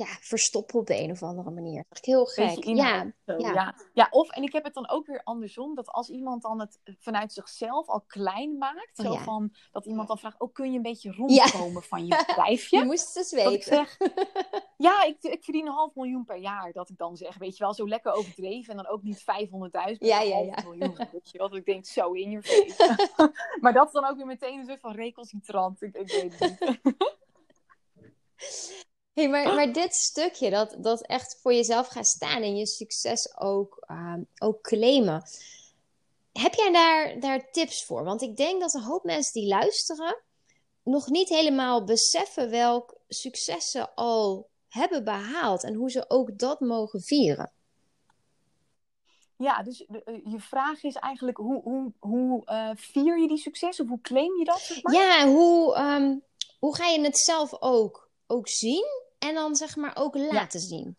ja, 0.02 0.18
verstoppen 0.20 0.80
op 0.80 0.88
de 0.88 1.00
een 1.00 1.12
of 1.12 1.24
andere 1.24 1.52
manier. 1.52 1.86
Is 1.90 2.00
heel 2.02 2.26
gek. 2.26 2.64
Ja, 2.64 3.12
ja. 3.26 3.38
ja. 3.38 3.76
ja. 3.94 4.08
of, 4.10 4.30
en 4.30 4.44
ik 4.44 4.54
heb 4.54 4.64
het 4.64 4.74
dan 4.74 4.90
ook 4.90 5.06
weer 5.06 5.24
andersom, 5.24 5.76
dat 5.76 5.88
als 5.88 6.10
iemand 6.10 6.42
dan 6.42 6.60
het 6.60 6.80
vanuit 7.00 7.34
zichzelf 7.34 7.88
al 7.88 8.02
klein 8.02 8.58
maakt, 8.58 9.00
Oh, 9.00 9.06
zo 9.06 9.14
ja. 9.14 9.24
van, 9.24 9.54
dat 9.72 9.86
iemand 9.86 10.08
dan 10.08 10.18
vraagt, 10.18 10.40
oh, 10.40 10.54
kun 10.54 10.70
je 10.72 10.76
een 10.76 10.82
beetje 10.82 11.12
rondkomen 11.12 11.84
van 11.84 12.06
je 12.06 12.24
bedrijfje? 12.28 12.78
je 12.78 12.86
moest 12.86 13.08
het 13.08 13.16
eens 13.16 13.32
weten. 13.32 13.64
zeg, 13.64 13.98
ja, 14.88 15.04
ik, 15.04 15.18
ik 15.22 15.44
verdien 15.44 15.66
een 15.66 15.74
half 15.74 15.96
miljoen 15.96 16.26
per 16.26 16.38
jaar. 16.38 16.72
Dat 16.72 16.90
ik 16.90 16.98
dan 16.98 17.18
zeg, 17.18 17.38
weet 17.38 17.58
je 17.58 17.64
wel, 17.64 17.74
zo 17.74 17.88
lekker 17.88 18.12
overdreven. 18.12 18.72
En 18.72 18.78
dan 18.84 18.94
ook 18.94 19.04
niet 19.04 19.22
500.000, 19.22 19.26
maar 19.72 19.96
Ja, 20.00 20.22
ja, 20.22 20.40
ja. 20.40 20.64
miljoen. 20.64 20.96
Weet 21.12 21.32
je 21.32 21.38
wel, 21.38 21.50
dat 21.50 21.58
ik 21.58 21.66
denk, 21.66 21.86
zo 21.86 22.12
in 22.12 22.30
je 22.30 22.42
face. 22.42 23.00
maar 23.62 23.74
dat 23.74 23.88
is 23.88 23.94
dan 23.94 24.06
ook 24.06 24.18
weer 24.18 24.26
meteen 24.26 24.60
een 24.60 24.66
soort 24.66 24.80
van 24.80 24.96
recalcitrant. 24.96 25.82
Ik, 25.82 25.96
ik 25.96 26.08
weet 26.08 26.40
het 26.40 26.60
niet. 26.60 26.82
Hey, 29.14 29.30
maar, 29.30 29.54
maar 29.56 29.74
dit 29.74 29.94
stukje, 29.94 30.50
dat, 30.50 30.76
dat 30.80 31.02
echt 31.06 31.40
voor 31.42 31.54
jezelf 31.54 31.88
gaan 31.88 32.06
staan 32.06 32.42
en 32.42 32.56
je 32.56 32.66
succes 32.68 33.38
ook, 33.38 33.78
ehm, 33.88 34.22
ook 34.38 34.62
claimen. 34.62 35.24
Heb 36.34 36.54
jij 36.54 36.72
daar, 36.72 37.20
daar 37.20 37.52
tips 37.52 37.86
voor? 37.86 38.04
Want 38.04 38.22
ik 38.22 38.38
denk 38.38 38.62
dat 38.62 38.74
een 38.74 38.82
hoop 38.84 39.04
mensen 39.04 39.34
die 39.34 39.48
luisteren 39.50 40.18
nog 40.84 41.08
niet 41.08 41.30
helemaal 41.30 41.84
beseffen 41.84 42.50
welk 42.50 42.96
succes 43.08 43.72
ze 43.72 43.96
al 43.96 44.50
hebben 44.70 45.04
behaald 45.04 45.64
en 45.64 45.74
hoe 45.74 45.92
ze 45.92 46.06
ook 46.08 46.38
dat 46.40 46.60
mogen 46.60 47.02
vieren. 47.02 47.52
Ja, 49.38 49.64
dus 49.64 49.86
de- 49.88 50.04
eh, 50.04 50.32
je 50.32 50.40
vraag 50.40 50.84
is 50.84 50.96
eigenlijk, 50.96 51.38
hoe, 51.38 51.62
hoe, 51.62 51.92
hoe 52.00 52.46
eh, 52.46 52.70
vier 52.76 53.20
je 53.20 53.28
die 53.28 53.38
succes? 53.38 53.80
Of 53.80 53.88
hoe 53.88 54.02
claim 54.02 54.38
je 54.38 54.46
dat, 54.46 54.60
zeg 54.60 54.84
maar? 54.84 54.94
Ja, 54.94 55.28
hoe, 55.28 55.76
ehm, 55.76 56.16
hoe 56.60 56.76
ga 56.76 56.88
je 56.88 57.02
het 57.02 57.18
zelf 57.18 57.62
ook, 57.62 58.10
ook 58.32 58.48
zien 58.48 58.86
en 59.20 59.34
dan 59.34 59.56
zeg 59.56 59.76
maar 59.76 59.96
ook 59.96 60.16
laten 60.16 60.60
zien? 60.60 60.96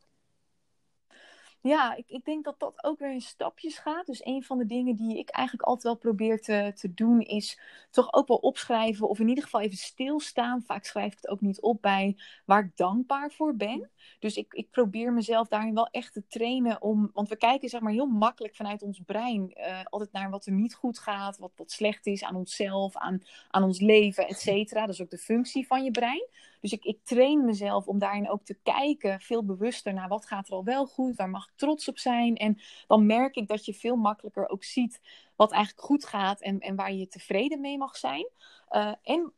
Ja, 1.62 1.94
ik, 1.94 2.08
ik 2.08 2.24
denk 2.24 2.44
dat 2.44 2.58
dat 2.58 2.84
ook 2.84 2.98
weer 2.98 3.12
in 3.12 3.20
stapjes 3.20 3.78
gaat. 3.78 4.06
Dus 4.06 4.24
een 4.24 4.42
van 4.42 4.58
de 4.58 4.66
dingen 4.66 4.96
die 4.96 5.18
ik 5.18 5.30
eigenlijk 5.30 5.68
altijd 5.68 5.84
wel 5.84 5.96
probeer 5.96 6.40
te, 6.40 6.72
te 6.74 6.94
doen, 6.94 7.20
is 7.20 7.60
toch 7.90 8.12
ook 8.12 8.28
wel 8.28 8.36
opschrijven. 8.36 9.08
Of 9.08 9.18
in 9.18 9.28
ieder 9.28 9.44
geval 9.44 9.60
even 9.60 9.76
stilstaan. 9.76 10.62
Vaak 10.62 10.84
schrijf 10.84 11.12
ik 11.12 11.18
het 11.20 11.28
ook 11.28 11.40
niet 11.40 11.60
op 11.60 11.82
bij 11.82 12.16
waar 12.44 12.64
ik 12.64 12.76
dankbaar 12.76 13.30
voor 13.30 13.56
ben. 13.56 13.90
Dus 14.18 14.36
ik, 14.36 14.52
ik 14.52 14.70
probeer 14.70 15.12
mezelf 15.12 15.48
daarin 15.48 15.74
wel 15.74 15.86
echt 15.86 16.12
te 16.12 16.26
trainen 16.26 16.82
om. 16.82 17.10
Want 17.12 17.28
we 17.28 17.36
kijken 17.36 17.68
zeg 17.68 17.80
maar 17.80 17.92
heel 17.92 18.06
makkelijk 18.06 18.56
vanuit 18.56 18.82
ons 18.82 19.00
brein 19.06 19.52
eh, 19.52 19.84
altijd 19.84 20.12
naar 20.12 20.30
wat 20.30 20.46
er 20.46 20.52
niet 20.52 20.74
goed 20.74 20.98
gaat, 20.98 21.38
wat, 21.38 21.52
wat 21.56 21.70
slecht 21.70 22.06
is 22.06 22.24
aan 22.24 22.36
onszelf, 22.36 22.96
aan, 22.96 23.22
aan 23.50 23.62
ons 23.62 23.80
leven, 23.80 24.28
et 24.28 24.40
cetera. 24.40 24.80
Dat 24.80 24.94
is 24.94 25.02
ook 25.02 25.10
de 25.10 25.18
functie 25.18 25.66
van 25.66 25.84
je 25.84 25.90
brein. 25.90 26.28
Dus 26.62 26.72
ik, 26.72 26.84
ik 26.84 26.98
train 27.04 27.44
mezelf 27.44 27.86
om 27.86 27.98
daarin 27.98 28.30
ook 28.30 28.44
te 28.44 28.58
kijken, 28.62 29.20
veel 29.20 29.44
bewuster 29.44 29.92
naar 29.92 30.08
wat 30.08 30.26
gaat 30.26 30.46
er 30.46 30.54
al 30.54 30.64
wel 30.64 30.86
goed, 30.86 31.16
waar 31.16 31.30
mag 31.30 31.48
ik 31.48 31.56
trots 31.56 31.88
op 31.88 31.98
zijn. 31.98 32.36
En 32.36 32.60
dan 32.86 33.06
merk 33.06 33.36
ik 33.36 33.48
dat 33.48 33.64
je 33.64 33.74
veel 33.74 33.96
makkelijker 33.96 34.48
ook 34.48 34.64
ziet 34.64 35.00
wat 35.36 35.52
eigenlijk 35.52 35.86
goed 35.86 36.04
gaat 36.04 36.40
en, 36.40 36.58
en 36.60 36.76
waar 36.76 36.92
je 36.92 37.08
tevreden 37.08 37.60
mee 37.60 37.78
mag 37.78 37.96
zijn. 37.96 38.28
Uh, 38.70 38.92
en 39.02 39.32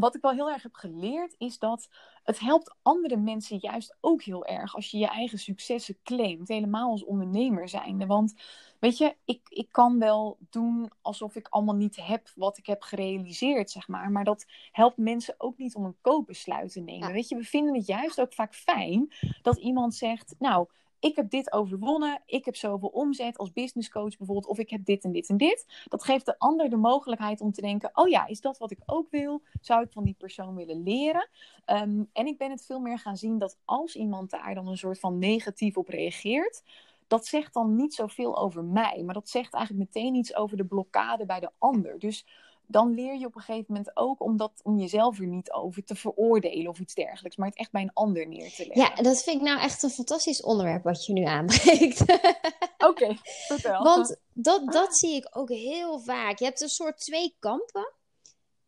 wat 0.00 0.14
ik 0.14 0.22
wel 0.22 0.32
heel 0.32 0.50
erg 0.50 0.62
heb 0.62 0.74
geleerd 0.74 1.34
is 1.38 1.58
dat 1.58 1.88
het 2.24 2.40
helpt 2.40 2.74
andere 2.82 3.16
mensen 3.16 3.58
juist 3.60 3.96
ook 4.00 4.22
heel 4.22 4.46
erg 4.46 4.74
als 4.74 4.90
je 4.90 4.98
je 4.98 5.08
eigen 5.08 5.38
successen 5.38 5.98
claimt. 6.02 6.48
Helemaal 6.48 6.90
als 6.90 7.04
ondernemer 7.04 7.68
zijnde. 7.68 8.06
Want 8.06 8.34
weet 8.78 8.98
je, 8.98 9.16
ik, 9.24 9.40
ik 9.48 9.68
kan 9.70 9.98
wel 9.98 10.38
doen 10.50 10.90
alsof 11.00 11.36
ik 11.36 11.48
allemaal 11.48 11.74
niet 11.74 11.96
heb 12.06 12.28
wat 12.34 12.58
ik 12.58 12.66
heb 12.66 12.82
gerealiseerd, 12.82 13.70
zeg 13.70 13.88
maar. 13.88 14.10
Maar 14.10 14.24
dat 14.24 14.46
helpt 14.72 14.96
mensen 14.96 15.34
ook 15.38 15.58
niet 15.58 15.74
om 15.74 15.84
een 15.84 16.00
koopbesluit 16.00 16.72
te 16.72 16.80
nemen. 16.80 17.08
Ja. 17.08 17.14
Weet 17.14 17.28
je, 17.28 17.36
we 17.36 17.44
vinden 17.44 17.74
het 17.74 17.86
juist 17.86 18.20
ook 18.20 18.32
vaak 18.32 18.54
fijn 18.54 19.12
dat 19.42 19.58
iemand 19.58 19.94
zegt, 19.94 20.34
nou, 20.38 20.66
ik 21.00 21.16
heb 21.16 21.30
dit 21.30 21.52
overwonnen, 21.52 22.22
ik 22.26 22.44
heb 22.44 22.56
zoveel 22.56 22.88
omzet 22.88 23.38
als 23.38 23.52
business 23.52 23.90
coach 23.90 24.16
bijvoorbeeld, 24.16 24.46
of 24.46 24.58
ik 24.58 24.70
heb 24.70 24.84
dit 24.84 25.04
en 25.04 25.12
dit 25.12 25.28
en 25.28 25.36
dit. 25.36 25.84
Dat 25.88 26.04
geeft 26.04 26.26
de 26.26 26.38
ander 26.38 26.70
de 26.70 26.76
mogelijkheid 26.76 27.40
om 27.40 27.52
te 27.52 27.60
denken, 27.60 27.90
oh 27.92 28.08
ja, 28.08 28.26
is 28.26 28.40
dat 28.40 28.58
wat 28.58 28.70
ik 28.70 28.82
ook 28.86 29.10
wil? 29.10 29.42
Zou 29.60 29.82
ik 29.82 29.92
van 29.92 30.04
die 30.04 30.14
persoon 30.18 30.54
willen 30.54 30.82
leren? 30.82 31.28
Um, 31.66 32.08
en 32.12 32.26
ik 32.26 32.38
ben 32.38 32.50
het 32.50 32.66
veel 32.66 32.80
meer 32.80 32.98
gaan 32.98 33.16
zien 33.16 33.38
dat 33.38 33.58
als 33.64 33.96
iemand 33.96 34.30
daar 34.30 34.54
dan 34.54 34.68
een 34.68 34.76
soort 34.76 35.00
van 35.00 35.18
negatief 35.18 35.76
op 35.76 35.88
reageert, 35.88 36.62
dat 37.06 37.26
zegt 37.26 37.54
dan 37.54 37.76
niet 37.76 37.94
zoveel 37.94 38.38
over 38.38 38.64
mij, 38.64 39.02
maar 39.04 39.14
dat 39.14 39.28
zegt 39.28 39.54
eigenlijk 39.54 39.94
meteen 39.94 40.14
iets 40.14 40.34
over 40.34 40.56
de 40.56 40.64
blokkade 40.64 41.26
bij 41.26 41.40
de 41.40 41.50
ander. 41.58 41.98
Dus 41.98 42.26
dan 42.70 42.94
leer 42.94 43.18
je 43.18 43.26
op 43.26 43.36
een 43.36 43.42
gegeven 43.42 43.64
moment 43.68 43.96
ook 43.96 44.22
om, 44.22 44.36
dat, 44.36 44.52
om 44.62 44.78
jezelf 44.78 45.18
er 45.18 45.26
niet 45.26 45.52
over 45.52 45.84
te 45.84 45.94
veroordelen 45.94 46.70
of 46.70 46.78
iets 46.78 46.94
dergelijks, 46.94 47.36
maar 47.36 47.48
het 47.48 47.58
echt 47.58 47.70
bij 47.70 47.82
een 47.82 47.92
ander 47.92 48.28
neer 48.28 48.50
te 48.50 48.66
leggen. 48.66 48.94
Ja, 48.96 49.02
dat 49.02 49.22
vind 49.22 49.36
ik 49.36 49.46
nou 49.46 49.60
echt 49.60 49.82
een 49.82 49.90
fantastisch 49.90 50.42
onderwerp 50.42 50.82
wat 50.82 51.06
je 51.06 51.12
nu 51.12 51.24
aanbreekt. 51.24 52.00
Oké, 52.00 52.86
okay, 52.86 53.18
vertel. 53.22 53.82
Want 53.82 54.16
dat, 54.32 54.72
dat 54.72 54.96
zie 54.96 55.14
ik 55.14 55.28
ook 55.30 55.48
heel 55.48 56.00
vaak. 56.00 56.38
Je 56.38 56.44
hebt 56.44 56.60
een 56.60 56.68
soort 56.68 56.98
twee 56.98 57.36
kampen. 57.38 57.92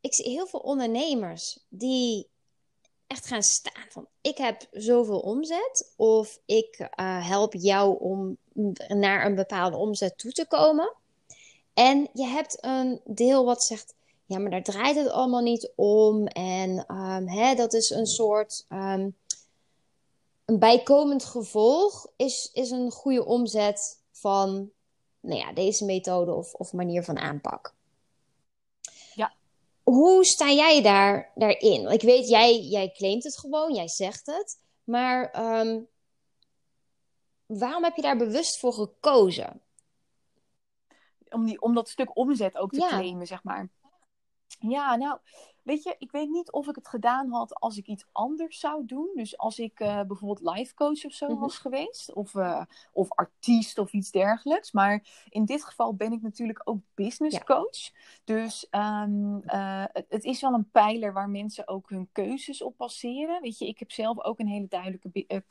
Ik 0.01 0.15
zie 0.15 0.31
heel 0.31 0.47
veel 0.47 0.61
ondernemers 0.61 1.59
die 1.69 2.31
echt 3.07 3.27
gaan 3.27 3.43
staan 3.43 3.87
van 3.89 4.07
ik 4.21 4.39
heb 4.39 4.67
zoveel 4.71 5.21
omzet 5.21 5.93
of 5.97 6.39
ik 6.47 6.79
uh, 6.81 7.29
help 7.29 7.55
jou 7.55 7.99
om 7.99 8.37
naar 8.89 9.27
een 9.27 9.35
bepaalde 9.35 9.77
omzet 9.77 10.19
toe 10.19 10.33
te 10.33 10.47
komen. 10.47 10.95
En 11.75 12.09
je 12.13 12.27
hebt 12.27 12.65
een 12.65 13.01
deel 13.05 13.45
wat 13.45 13.65
zegt, 13.65 13.95
ja, 14.27 14.39
maar 14.39 14.51
daar 14.51 14.63
draait 14.63 14.97
het 14.97 15.09
allemaal 15.09 15.43
niet 15.43 15.73
om. 15.77 16.27
En 16.27 16.95
um, 16.97 17.29
hè, 17.29 17.55
dat 17.55 17.73
is 17.73 17.91
een 17.91 18.07
soort 18.07 18.67
um, 18.69 19.17
een 20.45 20.59
bijkomend 20.59 21.25
gevolg, 21.25 22.07
is, 22.17 22.51
is 22.53 22.71
een 22.71 22.91
goede 22.91 23.25
omzet 23.25 24.01
van 24.11 24.71
nou 25.21 25.39
ja, 25.39 25.53
deze 25.53 25.85
methode 25.85 26.35
of, 26.35 26.55
of 26.55 26.73
manier 26.73 27.05
van 27.05 27.19
aanpak. 27.19 27.75
Ja. 29.15 29.33
Hoe 29.83 30.25
sta 30.25 30.51
jij 30.51 30.83
daar, 30.83 31.33
daarin? 31.35 31.91
Ik 31.91 32.03
weet, 32.03 32.29
jij, 32.29 32.61
jij 32.61 32.93
claimt 32.93 33.25
het 33.25 33.39
gewoon, 33.39 33.75
jij 33.75 33.89
zegt 33.89 34.27
het. 34.27 34.59
Maar 34.85 35.31
ehm, 35.31 35.81
waarom 37.47 37.85
heb 37.85 37.97
je 37.97 38.03
daar 38.03 38.17
bewust 38.17 38.59
voor 38.59 38.73
gekozen? 38.73 39.61
Om, 41.33 41.45
die, 41.45 41.61
om 41.61 41.75
dat 41.75 41.89
stuk 41.89 42.17
omzet 42.17 42.57
ook 42.57 42.71
te 42.71 42.87
claimen, 42.89 43.27
zeg 43.27 43.45
maar. 43.45 43.69
Ja, 44.59 44.97
nou, 44.97 45.19
Weet 45.63 45.83
je, 45.83 45.95
ik 45.99 46.11
weet 46.11 46.29
niet 46.29 46.53
of 46.53 46.69
ik 46.69 46.75
het 46.75 46.89
gedaan 46.89 47.31
had 47.31 47.55
als 47.55 47.77
ik 47.77 47.87
iets 47.87 48.05
anders 48.13 48.59
zou 48.59 48.85
doen. 48.87 49.11
Dus 49.15 49.39
als 49.39 49.59
ik 49.59 49.81
uh, 49.81 50.01
bijvoorbeeld 50.03 50.57
life 50.57 50.75
coach 50.75 51.05
of 51.05 51.13
zo 51.13 51.29
mhm. 51.29 51.39
was 51.39 51.59
geweest. 51.59 52.13
Of, 52.13 52.35
uh, 52.35 52.63
of 52.93 53.11
artiest 53.11 53.79
of 53.79 53.93
iets 53.93 54.11
dergelijks. 54.11 54.73
Maar 54.73 55.03
in 55.29 55.45
dit 55.45 55.65
geval 55.65 55.95
ben 55.95 56.13
ik 56.13 56.23
natuurlijk 56.23 56.61
ook 56.65 56.79
business 56.95 57.45
coach. 57.45 57.91
Dus 58.25 58.67
um, 58.71 59.43
uh, 59.47 59.85
het, 59.93 60.07
het, 60.09 60.25
is 60.25 60.41
wel 60.41 60.53
een 60.53 60.71
pijler 60.71 61.13
waar 61.13 61.31
mensen 61.31 61.69
ook 61.69 61.89
hun 61.89 62.09
keuzes 62.13 62.63
op 62.63 62.77
passeren. 62.77 63.41
Weet 63.41 63.59
je, 63.59 63.67
ik 63.67 63.79
heb 63.79 63.91
zelf 63.91 64.25
ook 64.25 64.39
een 64.39 64.49
hele 64.49 64.69
duidelijke 64.69 65.45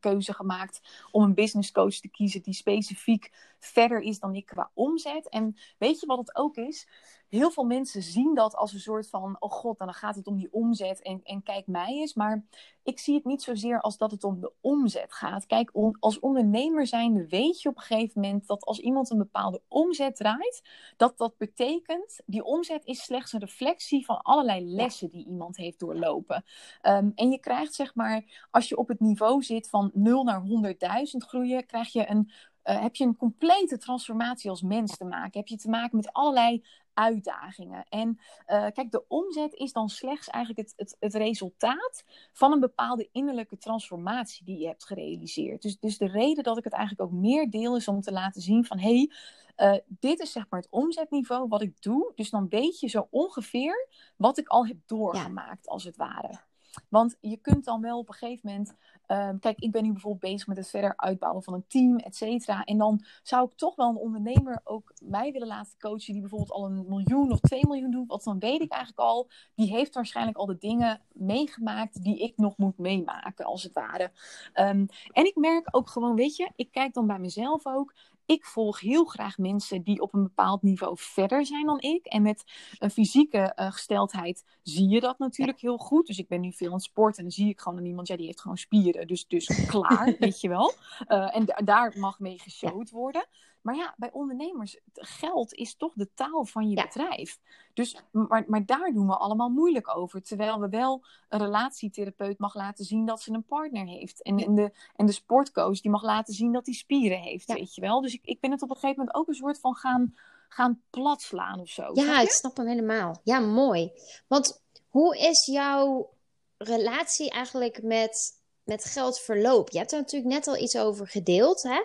keuze 0.00 0.34
gemaakt 0.34 0.80
om 1.10 1.22
een 1.22 1.34
business 1.34 1.72
coach 1.72 1.94
te 1.94 2.08
kiezen 2.08 2.42
die 2.42 2.54
specifiek 2.54 3.32
verder 3.58 4.00
is 4.00 4.18
dan 4.18 4.34
ik 4.34 4.46
qua 4.46 4.70
omzet. 4.74 5.28
En 5.28 5.56
weet 5.78 6.00
je 6.00 6.06
wat 6.06 6.18
het 6.18 6.36
ook 6.36 6.56
is? 6.56 6.86
heel 7.34 7.50
veel 7.50 7.64
mensen 7.64 8.02
zien 8.02 8.34
dat 8.34 8.56
als 8.56 8.72
een 8.72 8.80
soort 8.80 9.08
van, 9.08 9.36
oh 9.44 9.50
god, 9.50 9.78
dan 9.78 9.94
gaat 9.94 10.14
het 10.14 10.26
om 10.26 10.36
die 10.36 10.52
omzet 10.52 11.02
en, 11.02 11.20
en 11.22 11.42
kijk 11.42 11.66
mij 11.66 11.86
eens. 11.86 12.14
Maar 12.14 12.44
ik 12.82 12.98
zie 12.98 13.14
het 13.14 13.24
niet 13.24 13.42
zozeer 13.42 13.80
als 13.80 13.96
dat 13.96 14.10
het 14.10 14.24
om 14.24 14.40
de 14.40 14.52
omzet 14.60 15.12
gaat. 15.12 15.46
Kijk, 15.46 15.70
als 16.00 16.18
ondernemer 16.18 16.86
zijnde 16.86 17.28
weet 17.28 17.62
je 17.62 17.68
op 17.68 17.76
een 17.76 17.82
gegeven 17.82 18.20
moment 18.20 18.46
dat 18.46 18.64
als 18.64 18.78
iemand 18.78 19.10
een 19.10 19.18
bepaalde 19.18 19.62
omzet 19.68 20.16
draait, 20.16 20.62
dat 20.96 21.18
dat 21.18 21.36
betekent, 21.36 22.20
die 22.26 22.44
omzet 22.44 22.84
is 22.84 23.02
slechts 23.02 23.32
een 23.32 23.40
reflectie 23.40 24.04
van 24.04 24.22
allerlei 24.22 24.74
lessen 24.74 25.10
die 25.10 25.26
iemand 25.26 25.56
heeft 25.56 25.78
doorlopen. 25.78 26.44
Ehm, 26.80 27.10
en 27.14 27.30
je 27.30 27.38
krijgt 27.38 27.74
zeg 27.74 27.94
maar, 27.94 28.46
als 28.50 28.68
je 28.68 28.76
op 28.76 28.88
het 28.88 29.00
niveau 29.00 29.42
zit 29.42 29.68
van 29.68 29.90
0 29.94 30.24
naar 30.24 30.42
100.000 30.42 31.24
groeien, 31.24 31.66
krijg 31.66 31.92
je 31.92 32.10
een 32.10 32.30
uh, 32.64 32.82
heb 32.82 32.94
je 32.94 33.04
een 33.04 33.16
complete 33.16 33.78
transformatie 33.78 34.50
als 34.50 34.62
mens 34.62 34.96
te 34.96 35.04
maken. 35.04 35.38
Heb 35.38 35.48
je 35.48 35.56
te 35.56 35.68
maken 35.68 35.96
met 35.96 36.12
allerlei 36.12 36.64
uitdagingen. 36.94 37.86
En 37.88 38.18
uh, 38.46 38.66
kijk, 38.72 38.90
de 38.90 39.04
omzet 39.08 39.54
is 39.54 39.72
dan 39.72 39.88
slechts 39.88 40.28
eigenlijk 40.28 40.68
het, 40.68 40.72
het, 40.76 40.96
het, 41.00 41.14
resultaat 41.14 42.04
van 42.32 42.52
een 42.52 42.60
bepaalde 42.60 43.08
innerlijke 43.12 43.58
transformatie 43.58 44.44
die 44.44 44.58
je 44.58 44.66
hebt 44.66 44.84
gerealiseerd. 44.84 45.62
Dus, 45.62 45.78
dus 45.78 45.98
de 45.98 46.08
reden 46.08 46.44
dat 46.44 46.58
ik 46.58 46.64
het 46.64 46.72
eigenlijk 46.72 47.10
ook 47.10 47.18
meer 47.18 47.50
deel 47.50 47.76
is 47.76 47.88
om 47.88 48.00
te 48.00 48.12
laten 48.12 48.42
zien 48.42 48.64
van 48.64 48.78
hé, 48.78 48.96
hey, 48.96 49.10
uh, 49.56 49.78
dit 49.86 50.20
is 50.20 50.32
zeg 50.32 50.46
maar 50.48 50.60
het 50.60 50.70
omzetniveau 50.70 51.48
wat 51.48 51.62
ik 51.62 51.82
doe. 51.82 52.12
Dus 52.14 52.30
dan 52.30 52.48
weet 52.48 52.80
je 52.80 52.88
zo 52.88 53.06
ongeveer 53.10 53.88
wat 54.16 54.38
ik 54.38 54.48
al 54.48 54.66
heb 54.66 54.76
doorgemaakt, 54.86 55.68
als 55.68 55.84
het 55.84 55.96
ware. 55.96 56.40
Want 56.88 57.16
je 57.20 57.36
kunt 57.36 57.64
dan 57.64 57.80
wel 57.80 57.98
op 57.98 58.08
een 58.08 58.14
gegeven 58.14 58.48
moment. 58.50 58.74
Ehm, 59.06 59.38
kijk, 59.38 59.58
ik 59.58 59.72
ben 59.72 59.82
nu 59.82 59.92
bijvoorbeeld 59.92 60.32
bezig 60.32 60.46
met 60.46 60.56
het 60.56 60.68
verder 60.68 60.92
uitbouwen 60.96 61.42
van 61.42 61.54
een 61.54 61.66
team, 61.66 61.96
et 61.96 62.16
cetera. 62.16 62.64
En 62.64 62.78
dan 62.78 63.04
zou 63.22 63.46
ik 63.46 63.56
toch 63.56 63.74
wel 63.74 63.88
een 63.88 63.96
ondernemer 63.96 64.60
ook 64.64 64.92
mij 65.02 65.32
willen 65.32 65.48
laten 65.48 65.78
coachen. 65.78 66.12
die 66.12 66.20
bijvoorbeeld 66.20 66.50
al 66.50 66.64
een 66.64 66.84
miljoen 66.88 67.32
of 67.32 67.40
twee 67.40 67.66
miljoen 67.66 67.90
doet. 67.90 68.08
Want 68.08 68.24
dan 68.24 68.38
weet 68.38 68.60
ik 68.60 68.70
eigenlijk 68.70 69.08
al. 69.08 69.28
die 69.54 69.70
heeft 69.70 69.94
waarschijnlijk 69.94 70.36
al 70.36 70.46
de 70.46 70.58
dingen 70.58 71.00
meegemaakt. 71.12 72.02
die 72.02 72.18
ik 72.18 72.36
nog 72.36 72.56
moet 72.56 72.78
meemaken, 72.78 73.44
als 73.44 73.62
het 73.62 73.72
ware. 73.72 74.10
Um, 74.54 74.86
en 75.12 75.26
ik 75.26 75.36
merk 75.36 75.68
ook 75.70 75.88
gewoon, 75.88 76.14
weet 76.14 76.36
je, 76.36 76.50
ik 76.56 76.72
kijk 76.72 76.94
dan 76.94 77.06
bij 77.06 77.18
mezelf 77.18 77.66
ook 77.66 77.94
ik 78.26 78.44
volg 78.44 78.80
heel 78.80 79.04
graag 79.04 79.38
mensen 79.38 79.82
die 79.82 80.00
op 80.00 80.14
een 80.14 80.22
bepaald 80.22 80.62
niveau 80.62 80.94
verder 80.98 81.46
zijn 81.46 81.66
dan 81.66 81.80
ik. 81.80 82.06
En 82.06 82.22
met 82.22 82.44
een 82.78 82.90
fysieke 82.90 83.52
uh, 83.56 83.72
gesteldheid 83.72 84.44
zie 84.62 84.88
je 84.88 85.00
dat 85.00 85.18
natuurlijk 85.18 85.60
heel 85.60 85.78
goed. 85.78 86.06
Dus 86.06 86.18
ik 86.18 86.28
ben 86.28 86.40
nu 86.40 86.52
veel 86.52 86.68
aan 86.68 86.74
het 86.74 86.82
sporten 86.82 87.16
en 87.16 87.22
dan 87.22 87.32
zie 87.32 87.48
ik 87.48 87.60
gewoon 87.60 87.78
aan 87.78 87.84
iemand, 87.84 88.08
ja, 88.08 88.16
die 88.16 88.26
heeft 88.26 88.40
gewoon 88.40 88.56
spieren. 88.56 89.06
Dus, 89.06 89.26
dus 89.26 89.46
klaar, 89.66 90.16
weet 90.18 90.40
je 90.40 90.48
wel. 90.48 90.72
Uh, 91.08 91.36
en 91.36 91.46
daar 91.64 91.92
mag 91.98 92.18
mee 92.18 92.38
geshowd 92.38 92.90
worden. 92.90 93.26
Maar 93.64 93.76
ja, 93.76 93.94
bij 93.96 94.12
ondernemers, 94.12 94.78
geld 94.92 95.54
is 95.54 95.76
toch 95.76 95.92
de 95.94 96.14
taal 96.14 96.44
van 96.44 96.68
je 96.68 96.82
bedrijf. 96.82 97.38
Dus, 97.74 98.02
maar, 98.10 98.44
maar 98.46 98.66
daar 98.66 98.92
doen 98.92 99.06
we 99.06 99.16
allemaal 99.16 99.48
moeilijk 99.48 99.96
over. 99.96 100.22
Terwijl 100.22 100.60
we 100.60 100.68
wel 100.68 101.04
een 101.28 101.38
relatietherapeut 101.38 102.38
mag 102.38 102.54
laten 102.54 102.84
zien 102.84 103.06
dat 103.06 103.22
ze 103.22 103.32
een 103.32 103.44
partner 103.44 103.86
heeft. 103.86 104.22
En, 104.22 104.38
en, 104.38 104.54
de, 104.54 104.72
en 104.96 105.06
de 105.06 105.12
sportcoach 105.12 105.80
die 105.80 105.90
mag 105.90 106.02
laten 106.02 106.34
zien 106.34 106.52
dat 106.52 106.66
hij 106.66 106.74
spieren 106.74 107.18
heeft, 107.18 107.52
weet 107.52 107.74
je 107.74 107.80
wel. 107.80 108.00
Dus 108.00 108.14
ik, 108.14 108.20
ik 108.24 108.40
ben 108.40 108.50
het 108.50 108.62
op 108.62 108.70
een 108.70 108.76
gegeven 108.76 108.98
moment 108.98 109.16
ook 109.16 109.28
een 109.28 109.34
soort 109.34 109.60
van 109.60 109.74
gaan, 109.74 110.14
gaan 110.48 110.82
platslaan 110.90 111.60
of 111.60 111.68
zo. 111.68 111.90
Ja, 111.94 112.20
ik 112.20 112.30
snap 112.30 112.56
hem 112.56 112.66
helemaal. 112.66 113.20
Ja, 113.22 113.38
mooi. 113.38 113.92
Want 114.26 114.62
hoe 114.88 115.18
is 115.18 115.46
jouw 115.46 116.10
relatie 116.56 117.30
eigenlijk 117.30 117.82
met, 117.82 118.40
met 118.62 118.84
geld 118.84 119.18
verlopen? 119.18 119.72
Je 119.72 119.78
hebt 119.78 119.92
er 119.92 119.98
natuurlijk 119.98 120.32
net 120.32 120.46
al 120.46 120.56
iets 120.56 120.76
over 120.76 121.08
gedeeld, 121.08 121.62
hè? 121.62 121.82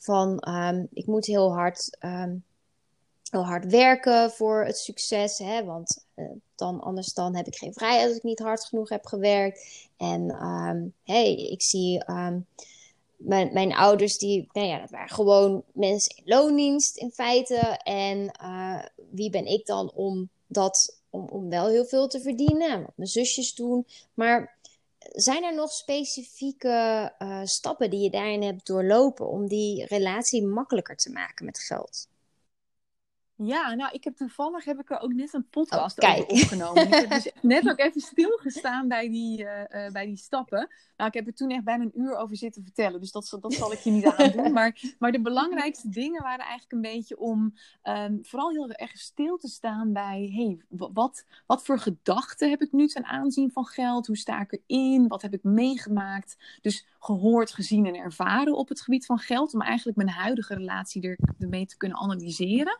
Van 0.00 0.48
um, 0.48 0.88
ik 0.92 1.06
moet 1.06 1.26
heel 1.26 1.52
hard, 1.52 1.96
um, 2.04 2.44
heel 3.30 3.44
hard 3.44 3.66
werken 3.66 4.30
voor 4.30 4.64
het 4.64 4.78
succes. 4.78 5.38
Hè? 5.38 5.64
Want 5.64 6.04
uh, 6.16 6.30
dan, 6.54 6.80
anders 6.80 7.14
dan 7.14 7.36
heb 7.36 7.46
ik 7.46 7.56
geen 7.56 7.74
vrijheid 7.74 8.08
als 8.08 8.16
ik 8.16 8.22
niet 8.22 8.38
hard 8.38 8.64
genoeg 8.64 8.88
heb 8.88 9.06
gewerkt. 9.06 9.88
En 9.96 10.46
um, 10.46 10.94
hey, 11.04 11.34
ik 11.34 11.62
zie 11.62 12.04
mijn, 13.20 13.52
mijn 13.52 13.74
ouders, 13.74 14.18
die, 14.18 14.48
nou 14.52 14.66
ja, 14.66 14.80
dat 14.80 14.90
waren 14.90 15.14
gewoon 15.14 15.62
mensen 15.72 16.16
in 16.16 16.22
loondienst 16.26 16.96
in 16.96 17.10
feite. 17.10 17.56
En 17.82 18.38
uh, 18.42 18.82
wie 19.10 19.30
ben 19.30 19.46
ik 19.46 19.66
dan 19.66 19.92
om 19.94 20.28
dat, 20.46 20.96
om, 21.10 21.28
om 21.28 21.48
wel 21.48 21.68
heel 21.68 21.84
veel 21.84 22.08
te 22.08 22.20
verdienen? 22.20 22.82
Wat 22.82 22.92
mijn 22.94 23.08
zusjes 23.08 23.54
doen. 23.54 23.86
Maar 24.14 24.58
zijn 25.12 25.44
er 25.44 25.54
nog 25.54 25.72
specifieke 25.72 27.12
uh, 27.18 27.40
stappen 27.44 27.90
die 27.90 28.00
je 28.00 28.10
daarin 28.10 28.42
hebt 28.42 28.66
doorlopen 28.66 29.28
om 29.28 29.48
die 29.48 29.86
relatie 29.86 30.46
makkelijker 30.46 30.96
te 30.96 31.10
maken 31.10 31.44
met 31.44 31.58
geld? 31.58 32.08
Ja, 33.42 33.74
nou, 33.74 33.92
ik 33.92 34.04
heb 34.04 34.16
toevallig 34.16 34.64
heb 34.64 34.80
ik 34.80 34.90
er 34.90 35.00
ook 35.00 35.12
net 35.12 35.34
een 35.34 35.48
podcast 35.48 36.02
oh, 36.02 36.10
over 36.10 36.26
opgenomen. 36.26 36.82
ik 36.82 36.94
heb 36.94 37.10
dus 37.10 37.32
net 37.42 37.68
ook 37.68 37.78
even 37.78 38.00
stilgestaan 38.00 38.88
bij 38.88 39.08
die, 39.08 39.42
uh, 39.42 39.60
uh, 39.70 39.90
bij 39.90 40.06
die 40.06 40.16
stappen. 40.16 40.68
Nou, 40.96 41.08
ik 41.08 41.14
heb 41.14 41.26
er 41.26 41.34
toen 41.34 41.50
echt 41.50 41.64
bijna 41.64 41.84
een 41.84 42.00
uur 42.00 42.16
over 42.16 42.36
zitten 42.36 42.62
vertellen. 42.62 43.00
Dus 43.00 43.12
dat, 43.12 43.38
dat 43.40 43.52
zal 43.52 43.72
ik 43.72 43.78
je 43.78 43.90
niet 43.90 44.06
aandoen. 44.06 44.52
Maar, 44.60 44.94
maar 44.98 45.12
de 45.12 45.20
belangrijkste 45.20 45.88
dingen 45.88 46.22
waren 46.22 46.44
eigenlijk 46.44 46.72
een 46.72 46.92
beetje 46.92 47.18
om 47.18 47.54
um, 47.82 48.18
vooral 48.22 48.50
heel 48.50 48.70
erg 48.70 48.98
stil 48.98 49.36
te 49.36 49.48
staan 49.48 49.92
bij... 49.92 50.30
hey, 50.34 50.60
wat, 50.92 51.24
wat 51.46 51.64
voor 51.64 51.78
gedachten 51.78 52.50
heb 52.50 52.62
ik 52.62 52.72
nu 52.72 52.86
ten 52.86 53.04
aanzien 53.04 53.50
van 53.50 53.64
geld? 53.64 54.06
Hoe 54.06 54.16
sta 54.16 54.40
ik 54.40 54.60
erin? 54.66 55.08
Wat 55.08 55.22
heb 55.22 55.32
ik 55.32 55.42
meegemaakt? 55.42 56.36
Dus 56.60 56.86
gehoord, 56.98 57.52
gezien 57.52 57.86
en 57.86 57.94
ervaren 57.94 58.56
op 58.56 58.68
het 58.68 58.80
gebied 58.80 59.06
van 59.06 59.18
geld. 59.18 59.54
Om 59.54 59.62
eigenlijk 59.62 59.96
mijn 59.96 60.08
huidige 60.08 60.54
relatie 60.54 61.02
er, 61.02 61.18
ermee 61.38 61.66
te 61.66 61.76
kunnen 61.76 61.98
analyseren. 61.98 62.78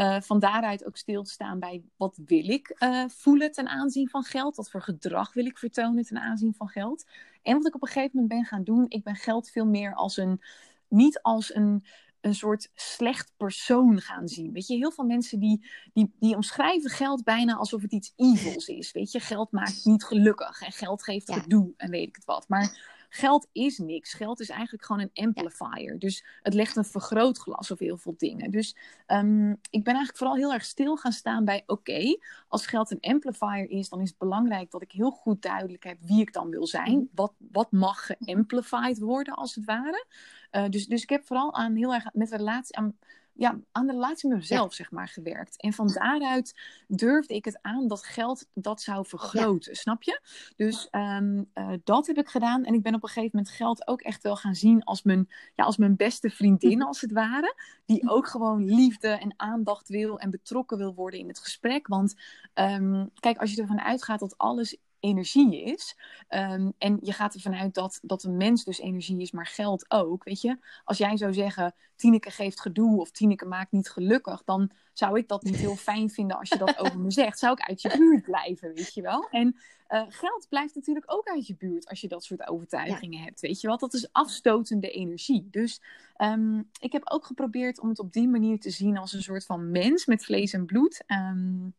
Uh, 0.00 0.20
van 0.20 0.38
daaruit 0.38 0.86
ook 0.86 0.96
stil 0.96 1.22
te 1.22 1.30
staan 1.30 1.58
bij 1.58 1.82
wat 1.96 2.18
wil 2.26 2.48
ik 2.48 2.76
uh, 2.78 3.04
voelen 3.08 3.52
ten 3.52 3.68
aanzien 3.68 4.08
van 4.08 4.22
geld? 4.22 4.56
Wat 4.56 4.70
voor 4.70 4.82
gedrag 4.82 5.32
wil 5.32 5.46
ik 5.46 5.58
vertonen 5.58 6.04
ten 6.04 6.18
aanzien 6.18 6.54
van 6.54 6.68
geld? 6.68 7.06
En 7.42 7.56
wat 7.56 7.66
ik 7.66 7.74
op 7.74 7.82
een 7.82 7.88
gegeven 7.88 8.10
moment 8.12 8.28
ben 8.28 8.44
gaan 8.44 8.64
doen, 8.64 8.84
ik 8.88 9.04
ben 9.04 9.16
geld 9.16 9.50
veel 9.50 9.66
meer 9.66 9.94
als 9.94 10.16
een, 10.16 10.40
niet 10.88 11.22
als 11.22 11.54
een, 11.54 11.84
een 12.20 12.34
soort 12.34 12.70
slecht 12.74 13.32
persoon 13.36 14.00
gaan 14.00 14.28
zien. 14.28 14.52
Weet 14.52 14.66
je, 14.66 14.76
heel 14.76 14.92
veel 14.92 15.04
mensen 15.04 15.40
die, 15.40 15.66
die, 15.92 16.12
die 16.18 16.36
omschrijven 16.36 16.90
geld 16.90 17.24
bijna 17.24 17.54
alsof 17.54 17.82
het 17.82 17.92
iets 17.92 18.12
evils 18.16 18.68
is. 18.68 18.92
Weet 18.92 19.12
je, 19.12 19.20
geld 19.20 19.52
maakt 19.52 19.84
niet 19.84 20.04
gelukkig 20.04 20.60
en 20.60 20.72
geld 20.72 21.02
geeft 21.02 21.28
ja. 21.28 21.38
gedoe 21.38 21.72
en 21.76 21.90
weet 21.90 22.08
ik 22.08 22.14
het 22.14 22.24
wat. 22.24 22.48
Maar 22.48 22.98
geld 23.10 23.48
is 23.52 23.78
niks. 23.78 24.12
Geld 24.12 24.40
is 24.40 24.48
eigenlijk 24.48 24.84
gewoon 24.84 25.10
een 25.12 25.26
amplifier. 25.26 25.98
Dus 25.98 26.24
het 26.42 26.54
legt 26.54 26.76
een 26.76 26.84
vergrootglas 26.84 27.70
op 27.70 27.78
heel 27.78 27.96
veel 27.96 28.14
dingen. 28.16 28.50
Dus 28.50 28.76
um, 29.06 29.50
ik 29.50 29.84
ben 29.84 29.94
eigenlijk 29.94 30.16
vooral 30.16 30.36
heel 30.36 30.52
erg 30.52 30.64
stil 30.64 30.96
gaan 30.96 31.12
staan 31.12 31.44
bij: 31.44 31.62
oké, 31.66 32.16
als 32.48 32.66
geld 32.66 32.90
een 32.90 33.00
amplifier 33.00 33.70
is, 33.70 33.88
dan 33.88 34.00
is 34.00 34.08
het 34.08 34.18
belangrijk 34.18 34.70
dat 34.70 34.82
ik 34.82 34.92
heel 34.92 35.10
goed 35.10 35.42
duidelijk 35.42 35.84
heb 35.84 35.98
wie 36.00 36.20
ik 36.20 36.32
dan 36.32 36.50
wil 36.50 36.66
zijn. 36.66 36.92
Mhm. 36.92 37.04
Wat, 37.14 37.32
wat 37.38 37.72
mag 37.72 38.06
geamplified 38.06 38.98
worden, 38.98 39.34
als 39.34 39.54
het 39.54 39.64
ware. 39.64 40.06
Uh, 40.52 40.68
dus, 40.68 40.86
dus 40.86 41.02
ik 41.02 41.10
heb 41.10 41.26
vooral 41.26 41.54
aan 41.54 41.74
heel 41.74 41.94
erg 41.94 42.04
met 42.12 42.30
relatie 42.30 42.76
aan 42.76 42.96
ja, 43.40 43.60
aan 43.72 43.86
de 43.86 43.92
relatie 43.92 44.28
met 44.28 44.38
mezelf, 44.38 44.74
zeg 44.74 44.90
maar, 44.90 45.08
gewerkt. 45.08 45.60
En 45.60 45.72
van 45.72 45.86
daaruit 45.86 46.60
durfde 46.88 47.34
ik 47.34 47.44
het 47.44 47.58
aan 47.62 47.88
dat 47.88 48.04
geld 48.04 48.46
dat 48.54 48.80
zou 48.80 49.06
vergroten, 49.06 49.76
snap 49.76 50.02
je? 50.02 50.20
Dus 50.56 50.88
um, 50.90 51.50
uh, 51.54 51.72
dat 51.84 52.06
heb 52.06 52.16
ik 52.16 52.28
gedaan. 52.28 52.64
En 52.64 52.74
ik 52.74 52.82
ben 52.82 52.94
op 52.94 53.02
een 53.02 53.08
gegeven 53.08 53.30
moment 53.32 53.54
geld 53.54 53.88
ook 53.88 54.00
echt 54.00 54.22
wel 54.22 54.36
gaan 54.36 54.54
zien 54.54 54.84
als 54.84 55.02
mijn, 55.02 55.28
ja, 55.54 55.64
als 55.64 55.76
mijn 55.76 55.96
beste 55.96 56.30
vriendin, 56.30 56.82
als 56.90 57.00
het 57.00 57.12
ware. 57.12 57.56
Die 57.84 58.10
ook 58.10 58.26
gewoon 58.26 58.64
liefde 58.64 59.08
en 59.08 59.34
aandacht 59.36 59.88
wil 59.88 60.18
en 60.18 60.30
betrokken 60.30 60.78
wil 60.78 60.94
worden 60.94 61.20
in 61.20 61.28
het 61.28 61.38
gesprek. 61.38 61.86
Want 61.86 62.14
um, 62.54 63.10
kijk, 63.20 63.38
als 63.38 63.54
je 63.54 63.60
ervan 63.60 63.80
uitgaat 63.80 64.20
dat 64.20 64.38
alles 64.38 64.76
energie 65.00 65.62
is. 65.64 65.96
Ehm, 66.28 66.70
en 66.78 66.98
je 67.02 67.12
gaat 67.12 67.34
ervan 67.34 67.54
uit 67.54 67.74
dat, 67.74 67.98
dat 68.02 68.22
een 68.22 68.36
mens 68.36 68.64
dus 68.64 68.78
energie 68.78 69.20
is, 69.20 69.30
maar 69.30 69.46
geld 69.46 69.90
ook. 69.90 70.24
Weet 70.24 70.40
je, 70.40 70.58
als 70.84 70.98
jij 70.98 71.16
zou 71.16 71.32
zeggen: 71.32 71.74
Tineke 71.96 72.30
geeft 72.30 72.60
gedoe 72.60 73.00
of 73.00 73.10
Tineke 73.10 73.46
maakt 73.46 73.72
niet 73.72 73.90
gelukkig, 73.90 74.44
dan 74.44 74.70
zou 74.92 75.18
ik 75.18 75.28
dat 75.28 75.42
niet 75.42 75.56
heel 75.56 75.76
fijn 75.90 76.10
vinden 76.10 76.38
als 76.38 76.48
je 76.48 76.58
dat 76.58 76.78
over 76.78 76.98
me 76.98 77.10
zegt. 77.10 77.38
Zou 77.38 77.52
ik 77.52 77.68
uit 77.68 77.82
je 77.82 77.96
buurt 77.96 78.22
blijven, 78.22 78.74
weet 78.74 78.94
je 78.94 79.02
wel? 79.02 79.28
En 79.30 79.56
uh, 79.90 80.02
geld 80.08 80.46
blijft 80.48 80.74
natuurlijk 80.74 81.12
ook 81.12 81.28
uit 81.28 81.46
je 81.46 81.56
buurt 81.56 81.88
als 81.88 82.00
je 82.00 82.08
dat 82.08 82.24
soort 82.24 82.48
overtuigingen 82.48 83.22
hebt, 83.22 83.40
weet 83.40 83.60
je 83.60 83.66
wel? 83.66 83.78
Dat 83.78 83.94
is 83.94 84.12
afstotende 84.12 84.90
energie. 84.90 85.48
Dus 85.50 85.82
um, 86.16 86.70
ik 86.80 86.92
heb 86.92 87.10
ook 87.10 87.24
geprobeerd 87.24 87.80
om 87.80 87.88
het 87.88 87.98
op 87.98 88.12
die 88.12 88.28
manier 88.28 88.60
te 88.60 88.70
zien 88.70 88.96
als 88.96 89.12
een 89.12 89.22
soort 89.22 89.46
van 89.46 89.70
mens 89.70 90.06
met 90.06 90.24
vlees 90.24 90.52
en 90.52 90.66
bloed. 90.66 91.04
Um, 91.06 91.74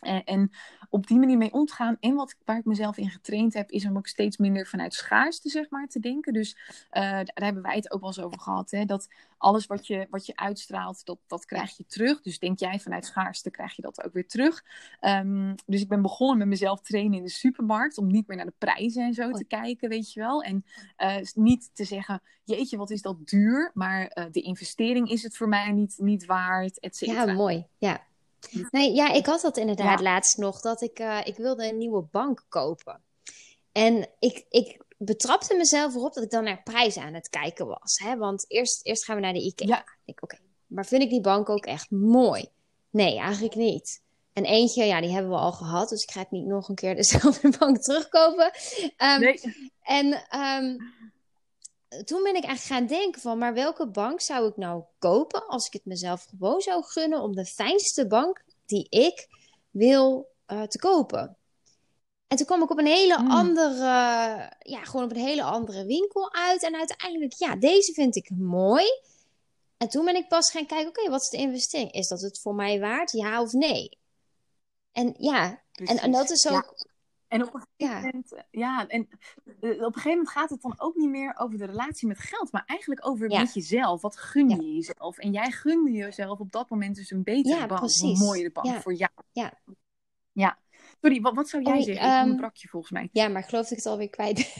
en, 0.00 0.50
op 0.90 1.06
die 1.06 1.18
manier 1.18 1.38
mee 1.38 1.52
om 1.52 1.66
te 1.66 1.74
gaan. 1.74 1.96
En 2.00 2.14
wat, 2.14 2.36
waar 2.44 2.58
ik 2.58 2.64
mezelf 2.64 2.96
in 2.96 3.10
getraind 3.10 3.54
heb, 3.54 3.70
is 3.70 3.86
om 3.86 3.96
ook 3.96 4.06
steeds 4.06 4.36
minder 4.36 4.66
vanuit 4.66 4.94
schaarste 4.94 5.48
zeg 5.48 5.70
maar, 5.70 5.86
te 5.86 6.00
denken. 6.00 6.32
Dus 6.32 6.56
uh, 6.92 7.02
daar 7.02 7.32
hebben 7.34 7.62
wij 7.62 7.76
het 7.76 7.92
ook 7.92 8.00
wel 8.00 8.08
eens 8.08 8.20
over 8.20 8.40
gehad. 8.40 8.70
Hè? 8.70 8.84
Dat 8.84 9.08
alles 9.38 9.66
wat 9.66 9.86
je, 9.86 10.06
wat 10.10 10.26
je 10.26 10.36
uitstraalt, 10.36 11.04
dat, 11.04 11.18
dat 11.26 11.44
krijg 11.44 11.76
je 11.76 11.86
terug. 11.86 12.22
Dus 12.22 12.38
denk 12.38 12.58
jij 12.58 12.80
vanuit 12.80 13.04
schaarste, 13.04 13.50
krijg 13.50 13.76
je 13.76 13.82
dat 13.82 14.04
ook 14.04 14.12
weer 14.12 14.26
terug. 14.26 14.64
Um, 15.00 15.54
dus 15.66 15.80
ik 15.80 15.88
ben 15.88 16.02
begonnen 16.02 16.38
met 16.38 16.48
mezelf 16.48 16.80
trainen 16.80 17.18
in 17.18 17.24
de 17.24 17.30
supermarkt. 17.30 17.98
Om 17.98 18.06
niet 18.06 18.26
meer 18.26 18.36
naar 18.36 18.46
de 18.46 18.54
prijzen 18.58 19.04
en 19.04 19.14
zo 19.14 19.30
te 19.30 19.44
kijken, 19.44 19.88
weet 19.88 20.12
je 20.12 20.20
wel. 20.20 20.42
En 20.42 20.64
uh, 20.98 21.16
niet 21.34 21.70
te 21.72 21.84
zeggen, 21.84 22.22
jeetje, 22.44 22.76
wat 22.76 22.90
is 22.90 23.02
dat 23.02 23.26
duur. 23.26 23.70
Maar 23.74 24.10
uh, 24.14 24.24
de 24.30 24.40
investering 24.40 25.10
is 25.10 25.22
het 25.22 25.36
voor 25.36 25.48
mij 25.48 25.72
niet, 25.72 25.94
niet 25.98 26.24
waard, 26.24 26.80
et 26.80 26.96
cetera. 26.96 27.24
Ja, 27.24 27.32
mooi. 27.32 27.66
Ja. 27.78 28.00
Nee, 28.70 28.94
ja, 28.94 29.12
ik 29.12 29.26
had 29.26 29.40
dat 29.40 29.56
inderdaad 29.56 29.98
ja. 29.98 30.04
laatst 30.04 30.36
nog. 30.36 30.60
Dat 30.60 30.82
ik, 30.82 30.98
uh, 30.98 31.20
ik 31.24 31.36
wilde 31.36 31.68
een 31.68 31.78
nieuwe 31.78 32.02
bank 32.10 32.44
kopen. 32.48 33.00
En 33.72 34.08
ik, 34.18 34.46
ik 34.48 34.84
betrapte 34.98 35.56
mezelf 35.56 35.94
erop 35.94 36.14
dat 36.14 36.24
ik 36.24 36.30
dan 36.30 36.44
naar 36.44 36.62
prijzen 36.62 37.02
aan 37.02 37.14
het 37.14 37.28
kijken 37.28 37.66
was. 37.66 37.98
Hè? 38.04 38.16
Want 38.16 38.44
eerst, 38.48 38.86
eerst 38.86 39.04
gaan 39.04 39.16
we 39.16 39.22
naar 39.22 39.32
de 39.32 39.44
IKEA. 39.44 39.66
Ja. 39.66 39.84
Ik, 40.04 40.22
oké, 40.22 40.34
okay. 40.34 40.46
Maar 40.66 40.86
vind 40.86 41.02
ik 41.02 41.10
die 41.10 41.20
bank 41.20 41.48
ook 41.48 41.66
echt 41.66 41.90
mooi? 41.90 42.48
Nee, 42.90 43.18
eigenlijk 43.18 43.54
niet. 43.54 44.02
En 44.32 44.44
eentje, 44.44 44.84
ja, 44.84 45.00
die 45.00 45.10
hebben 45.10 45.30
we 45.30 45.38
al 45.38 45.52
gehad. 45.52 45.88
Dus 45.88 46.02
ik 46.02 46.10
ga 46.10 46.20
het 46.20 46.30
niet 46.30 46.46
nog 46.46 46.68
een 46.68 46.74
keer 46.74 46.94
dezelfde 46.94 47.54
bank 47.58 47.82
terugkopen. 47.82 48.52
Um, 48.96 49.20
nee. 49.20 49.40
En 49.82 50.06
um, 50.40 50.92
toen 52.04 52.22
ben 52.22 52.34
ik 52.34 52.44
eigenlijk 52.44 52.60
gaan 52.60 52.98
denken 52.98 53.20
van, 53.20 53.38
maar 53.38 53.54
welke 53.54 53.86
bank 53.86 54.20
zou 54.20 54.48
ik 54.48 54.56
nou 54.56 54.82
kopen 54.98 55.46
als 55.46 55.66
ik 55.66 55.72
het 55.72 55.84
mezelf 55.84 56.24
gewoon 56.24 56.60
zou 56.60 56.84
gunnen 56.84 57.20
om 57.20 57.34
de 57.34 57.44
fijnste 57.44 58.06
bank 58.06 58.44
die 58.66 58.86
ik 58.88 59.28
wil 59.70 60.28
uh, 60.46 60.62
te 60.62 60.78
kopen? 60.78 61.36
En 62.26 62.36
toen 62.36 62.46
kwam 62.46 62.62
ik 62.62 62.70
op 62.70 62.78
een 62.78 62.86
hele 62.86 63.18
mm. 63.18 63.30
andere, 63.30 63.84
ja, 64.58 64.84
gewoon 64.84 65.04
op 65.04 65.10
een 65.10 65.16
hele 65.16 65.42
andere 65.42 65.84
winkel 65.84 66.34
uit. 66.34 66.62
En 66.62 66.74
uiteindelijk, 66.76 67.32
ja, 67.32 67.56
deze 67.56 67.92
vind 67.92 68.16
ik 68.16 68.30
mooi. 68.30 68.84
En 69.76 69.88
toen 69.88 70.04
ben 70.04 70.16
ik 70.16 70.28
pas 70.28 70.50
gaan 70.50 70.66
kijken, 70.66 70.88
oké, 70.88 70.98
okay, 70.98 71.10
wat 71.10 71.22
is 71.22 71.28
de 71.28 71.36
investering? 71.36 71.92
Is 71.92 72.08
dat 72.08 72.20
het 72.20 72.40
voor 72.40 72.54
mij 72.54 72.80
waard, 72.80 73.12
ja 73.12 73.42
of 73.42 73.52
nee? 73.52 73.98
En 74.92 75.14
ja, 75.18 75.62
en, 75.72 75.98
en, 75.98 76.10
dat 76.10 76.30
is 76.30 76.48
ook... 76.48 76.74
En 77.34 77.46
op 77.46 77.54
een 77.54 77.60
gegeven 77.60 77.96
ja. 77.96 78.00
moment, 78.00 78.44
ja, 78.50 78.86
en 78.86 79.00
op 79.02 79.62
een 79.62 79.92
gegeven 79.92 80.10
moment 80.10 80.28
gaat 80.28 80.50
het 80.50 80.62
dan 80.62 80.74
ook 80.76 80.94
niet 80.94 81.08
meer 81.08 81.34
over 81.38 81.58
de 81.58 81.64
relatie 81.64 82.08
met 82.08 82.18
geld, 82.18 82.52
maar 82.52 82.62
eigenlijk 82.66 83.06
over 83.06 83.30
ja. 83.30 83.40
met 83.40 83.54
jezelf. 83.54 84.00
Wat 84.00 84.16
gun 84.16 84.48
je 84.48 84.56
ja. 84.56 84.74
jezelf? 84.74 85.18
En 85.18 85.32
jij 85.32 85.50
gunde 85.50 85.90
jezelf 85.90 86.38
op 86.38 86.52
dat 86.52 86.70
moment 86.70 86.96
dus 86.96 87.10
een 87.10 87.22
betere 87.22 87.54
ja, 87.56 87.66
bank, 87.66 87.80
precies. 87.80 88.20
een 88.20 88.26
mooiere 88.26 88.50
bank 88.52 88.82
voor 88.82 88.94
jou. 88.94 89.10
Ja. 89.32 89.52
ja. 90.32 90.58
Sorry, 91.00 91.20
wat, 91.20 91.34
wat 91.34 91.48
zou 91.48 91.62
jij 91.62 91.76
oh, 91.78 91.82
zeggen? 91.82 92.08
Um, 92.08 92.16
ik 92.16 92.22
onderbrak 92.22 92.56
je 92.56 92.68
volgens 92.68 92.92
mij. 92.92 93.08
Ja, 93.12 93.28
maar 93.28 93.42
ik 93.42 93.48
geloof 93.48 93.62
dat 93.68 93.78
ik 93.78 93.84
het 93.84 93.92
alweer 93.92 94.10
kwijt 94.10 94.56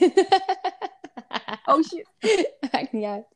oh 1.75 1.83
shit. 1.83 2.09
Maakt 2.73 2.93
niet 2.93 3.05
uit. 3.05 3.34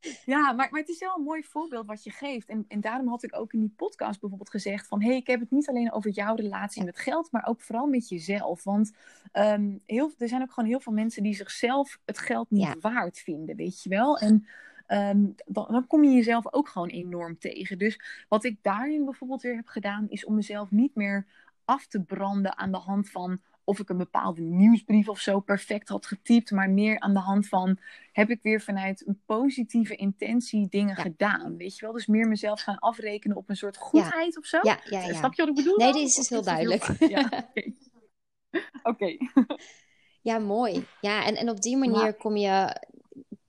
Ja, 0.24 0.52
maar, 0.52 0.68
maar 0.70 0.80
het 0.80 0.88
is 0.88 0.98
wel 0.98 1.16
een 1.16 1.24
mooi 1.24 1.42
voorbeeld 1.42 1.86
wat 1.86 2.04
je 2.04 2.10
geeft. 2.10 2.48
En, 2.48 2.64
en 2.68 2.80
daarom 2.80 3.08
had 3.08 3.22
ik 3.22 3.36
ook 3.36 3.52
in 3.52 3.60
die 3.60 3.74
podcast 3.76 4.20
bijvoorbeeld 4.20 4.50
gezegd 4.50 4.86
van... 4.86 5.00
hé, 5.00 5.08
hey, 5.08 5.16
ik 5.16 5.26
heb 5.26 5.40
het 5.40 5.50
niet 5.50 5.68
alleen 5.68 5.92
over 5.92 6.10
jouw 6.10 6.34
relatie 6.34 6.84
met 6.84 6.98
geld, 6.98 7.32
maar 7.32 7.46
ook 7.46 7.60
vooral 7.60 7.86
met 7.86 8.08
jezelf. 8.08 8.64
Want 8.64 8.92
um, 9.32 9.80
heel, 9.86 10.12
er 10.18 10.28
zijn 10.28 10.42
ook 10.42 10.52
gewoon 10.52 10.68
heel 10.68 10.80
veel 10.80 10.92
mensen 10.92 11.22
die 11.22 11.34
zichzelf 11.34 11.98
het 12.04 12.18
geld 12.18 12.50
niet 12.50 12.62
ja. 12.62 12.76
waard 12.80 13.18
vinden, 13.18 13.56
weet 13.56 13.82
je 13.82 13.88
wel. 13.88 14.18
En 14.18 14.46
um, 14.88 15.34
dan, 15.46 15.66
dan, 15.70 15.86
kom 15.86 16.04
je 16.04 16.10
jezelf 16.10 16.52
ook 16.52 16.68
gewoon 16.68 16.88
enorm 16.88 17.38
tegen. 17.38 17.78
Dus 17.78 18.00
wat 18.28 18.44
ik 18.44 18.58
daarin 18.62 19.04
bijvoorbeeld 19.04 19.42
weer 19.42 19.56
heb 19.56 19.66
gedaan, 19.66 20.08
is 20.08 20.24
om 20.24 20.34
mezelf 20.34 20.70
niet 20.70 20.94
meer 20.94 21.26
af 21.64 21.86
te 21.86 22.00
branden 22.00 22.56
aan 22.56 22.72
de 22.72 22.78
hand 22.78 23.10
van 23.10 23.40
of 23.68 23.78
ik 23.78 23.88
een 23.88 23.96
bepaalde 23.96 24.40
nieuwsbrief 24.40 25.08
of 25.08 25.20
zo 25.20 25.40
perfect 25.40 25.88
had 25.88 26.06
getypt, 26.06 26.50
maar 26.50 26.70
meer 26.70 27.00
aan 27.00 27.12
de 27.12 27.20
hand 27.20 27.48
van 27.48 27.78
heb 28.12 28.30
ik 28.30 28.42
weer 28.42 28.60
vanuit 28.60 29.06
een 29.06 29.20
positieve 29.26 29.96
intentie 29.96 30.68
dingen 30.68 30.96
ja. 30.96 31.02
gedaan. 31.02 31.56
Weet 31.56 31.78
je 31.78 31.84
wel? 31.84 31.94
Dus 31.94 32.06
meer 32.06 32.28
mezelf 32.28 32.60
gaan 32.60 32.78
afrekenen 32.78 33.36
op 33.36 33.48
een 33.48 33.56
soort 33.56 33.76
goedheid 33.76 34.32
ja. 34.32 34.40
of 34.40 34.46
zo. 34.46 34.58
Ja, 34.62 34.80
ja, 34.84 35.00
ja. 35.00 35.14
Snap 35.14 35.34
je 35.34 35.42
wat 35.42 35.50
ik 35.50 35.64
bedoel? 35.64 35.76
Nee, 35.76 35.92
dit 35.92 36.08
is 36.08 36.14
dus 36.14 36.28
heel 36.28 36.42
duidelijk. 36.42 36.84
Heel 36.84 37.08
ja, 37.18 37.48
oké. 37.50 37.72
Okay. 38.82 39.18
ja, 40.22 40.38
mooi. 40.38 40.86
Ja, 41.00 41.24
en, 41.24 41.36
en 41.36 41.50
op 41.50 41.60
die 41.60 41.76
manier 41.76 42.14
kom 42.14 42.36
je, 42.36 42.82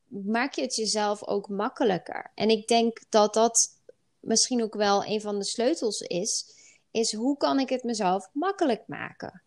maak 0.07 0.53
je 0.53 0.61
het 0.61 0.75
jezelf 0.75 1.27
ook 1.27 1.49
makkelijker. 1.49 2.31
En 2.35 2.49
ik 2.49 2.67
denk 2.67 2.99
dat 3.09 3.33
dat 3.33 3.79
misschien 4.19 4.63
ook 4.63 4.73
wel 4.73 5.05
een 5.05 5.21
van 5.21 5.37
de 5.37 5.45
sleutels 5.45 6.01
is, 6.01 6.45
is 6.91 7.13
hoe 7.13 7.37
kan 7.37 7.59
ik 7.59 7.69
het 7.69 7.83
mezelf 7.83 8.29
makkelijk 8.33 8.83
maken? 8.87 9.43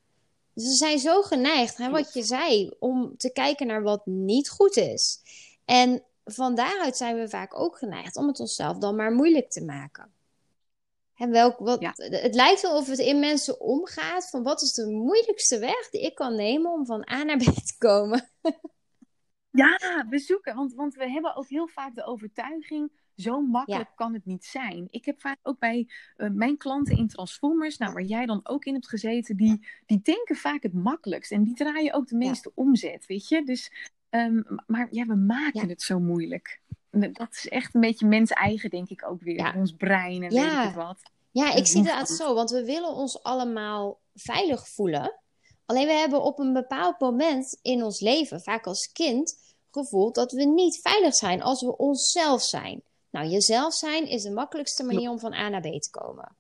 Ze 0.55 0.71
zijn 0.71 0.99
zo 0.99 1.23
geneigd, 1.23 1.77
hè, 1.77 1.91
wat 1.91 2.13
je 2.15 2.23
zei, 2.23 2.71
om 2.79 3.17
te 3.17 3.33
kijken 3.33 3.67
naar 3.67 3.83
wat 3.83 4.07
niet 4.07 4.51
goed 4.51 4.77
is. 4.77 5.21
En 5.65 6.03
van 6.25 6.55
daaruit 6.55 6.97
zijn 6.97 7.17
we 7.17 7.29
vaak 7.29 7.59
ook 7.59 7.79
geneigd 7.79 8.17
om 8.17 8.27
het 8.27 8.41
onszelf 8.41 8.79
dan 8.79 8.97
maar 8.97 9.13
moeilijk 9.13 9.51
te 9.51 9.65
maken. 9.65 10.13
En 11.17 11.31
welk, 11.31 11.59
wat, 11.59 11.81
ja. 11.81 11.93
Het 11.95 12.35
lijkt 12.35 12.61
wel 12.61 12.77
of 12.77 12.87
het 12.87 12.99
in 12.99 13.19
mensen 13.19 13.61
omgaat 13.61 14.31
van 14.31 14.43
wat 14.43 14.63
is 14.63 14.73
de 14.73 14.87
moeilijkste 14.87 15.59
weg 15.59 15.91
die 15.91 16.01
ik 16.01 16.15
kan 16.15 16.37
nemen 16.37 16.73
om 16.73 16.87
van 16.87 17.09
A 17.11 17.23
naar 17.23 17.37
B 17.37 17.43
te 17.43 17.75
komen. 17.79 18.31
ja, 19.63 20.07
we 20.09 20.19
zoeken, 20.19 20.55
want, 20.55 20.75
want 20.75 20.95
we 20.95 21.11
hebben 21.11 21.37
ook 21.37 21.49
heel 21.49 21.69
vaak 21.69 21.95
de 21.95 22.05
overtuiging 22.05 22.91
zo 23.17 23.41
makkelijk 23.41 23.89
ja. 23.89 23.95
kan 23.95 24.13
het 24.13 24.25
niet 24.25 24.45
zijn. 24.45 24.87
Ik 24.91 25.05
heb 25.05 25.21
vaak 25.21 25.39
ook 25.43 25.59
bij 25.59 25.89
uh, 26.17 26.31
mijn 26.31 26.57
klanten 26.57 26.97
in 26.97 27.09
Transformers, 27.09 27.79
nou, 27.79 27.93
waar 27.93 28.03
jij 28.03 28.27
dan 28.27 28.41
ook 28.43 28.65
in 28.65 28.73
hebt 28.73 28.89
gezeten, 28.89 29.37
die, 29.37 29.67
die 29.87 30.01
denken 30.03 30.37
vaak 30.37 30.63
het 30.63 30.73
makkelijkst. 30.73 31.33
En 31.33 31.43
die 31.43 31.55
draaien 31.55 31.95
ook 31.95 32.09
de 32.09 32.17
meeste 32.17 32.53
ja. 32.55 32.63
omzet, 32.63 33.07
weet 33.07 33.29
je. 33.29 33.45
Dus, 33.45 33.73
um, 34.11 34.45
maar 34.67 34.89
ja, 34.91 35.07
we 35.07 35.15
maken 35.15 35.69
het 35.69 35.83
zo 35.83 36.01
moeilijk. 36.01 36.61
Dat 36.91 37.29
is 37.31 37.49
echt 37.49 37.75
een 37.75 37.81
beetje 37.81 38.07
mens 38.07 38.31
eigen, 38.31 38.71
denk 38.71 38.89
ik 38.89 39.07
ook 39.07 39.23
weer. 39.23 39.55
Ons 39.57 39.73
brein 39.73 40.23
en 40.23 40.31
weet 40.31 40.53
ik 40.53 40.59
het 40.59 40.75
wat. 40.75 41.03
Ja, 41.31 41.55
ik 41.55 41.67
zie 41.67 41.91
het 41.91 42.09
zo, 42.09 42.35
want 42.35 42.51
we 42.51 42.65
willen 42.65 42.95
ons 42.95 43.23
allemaal 43.23 44.01
veilig 44.15 44.69
voelen. 44.69 45.21
Alleen 45.67 45.87
we 45.87 45.93
hebben 45.93 46.23
op 46.23 46.39
een 46.39 46.53
bepaald 46.53 47.01
moment 47.01 47.59
in 47.63 47.83
ons 47.83 48.01
leven, 48.01 48.41
vaak 48.41 48.67
als 48.67 48.93
kind, 48.93 49.37
gevoeld 49.71 50.15
dat 50.15 50.33
we 50.33 50.45
niet 50.45 50.81
veilig 50.81 51.15
zijn 51.15 51.43
als 51.43 51.63
we 51.63 51.77
onszelf 51.77 52.43
zijn. 52.43 52.83
Nou, 53.13 53.27
jezelf 53.27 53.75
zijn 53.75 54.09
is 54.09 54.23
de 54.23 54.31
makkelijkste 54.31 54.83
manier 54.83 55.11
om 55.11 55.19
van 55.19 55.33
A 55.33 55.49
naar 55.49 55.61
B 55.61 55.81
te 55.81 55.91
komen. 55.91 56.37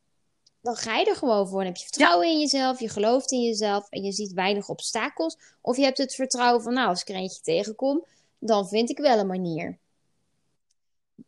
Dan 0.60 0.76
ga 0.76 0.96
je 0.96 1.04
er 1.04 1.16
gewoon 1.16 1.48
voor. 1.48 1.58
Dan 1.58 1.66
heb 1.66 1.76
je 1.76 1.84
vertrouwen 1.84 2.26
ja. 2.26 2.32
in 2.32 2.40
jezelf, 2.40 2.80
je 2.80 2.88
gelooft 2.88 3.32
in 3.32 3.42
jezelf 3.42 3.86
en 3.90 4.02
je 4.02 4.12
ziet 4.12 4.32
weinig 4.32 4.68
obstakels. 4.68 5.38
Of 5.60 5.76
je 5.76 5.82
hebt 5.82 5.98
het 5.98 6.14
vertrouwen 6.14 6.62
van, 6.62 6.74
nou, 6.74 6.88
als 6.88 7.00
ik 7.00 7.08
er 7.08 7.14
eentje 7.14 7.42
tegenkom, 7.42 8.04
dan 8.38 8.68
vind 8.68 8.90
ik 8.90 8.98
wel 8.98 9.18
een 9.18 9.26
manier. 9.26 9.78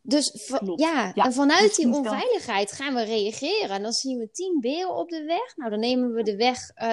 Dus 0.01 0.51
ja, 0.77 1.13
ja, 1.15 1.25
en 1.25 1.33
vanuit 1.33 1.77
die 1.77 1.95
onveiligheid 1.95 2.73
gaan 2.73 2.95
we 2.95 3.03
reageren. 3.03 3.71
En 3.71 3.83
dan 3.83 3.93
zien 3.93 4.19
we 4.19 4.31
tien 4.31 4.61
beren 4.61 4.97
op 4.97 5.09
de 5.09 5.25
weg. 5.25 5.57
Nou, 5.57 5.71
dan 5.71 5.81
nemen 5.81 6.13
we 6.13 6.23
de 6.23 6.37
weg 6.37 6.71
uh, 6.83 6.93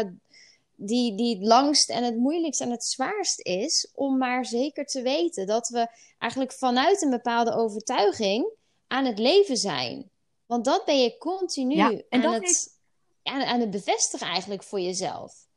die, 0.86 1.16
die 1.16 1.36
het 1.38 1.48
langst 1.48 1.90
en 1.90 2.04
het 2.04 2.18
moeilijkst 2.18 2.62
en 2.62 2.72
het 2.72 2.84
zwaarst 2.84 3.40
is, 3.40 3.92
om 3.94 4.18
maar 4.18 4.46
zeker 4.46 4.86
te 4.86 5.02
weten 5.02 5.48
dat 5.48 5.68
we 5.68 5.88
eigenlijk 6.18 6.54
vanuit 6.54 7.02
een 7.02 7.10
bepaalde 7.10 7.54
overtuiging 7.54 8.50
aan 8.88 9.06
het 9.06 9.20
leven 9.20 9.58
zijn. 9.58 10.10
Want 10.46 10.66
dat 10.66 10.86
ben 10.86 11.02
je 11.02 11.18
continu 11.18 11.76
ja, 11.76 11.90
en 12.10 12.26
aan, 12.26 12.34
het, 12.34 12.44
heeft... 12.44 12.80
aan, 13.24 13.42
aan 13.42 13.60
het 13.60 13.72
bevestigen 13.72 14.28
eigenlijk 14.28 14.64
voor 14.64 14.80
jezelf. 14.80 15.50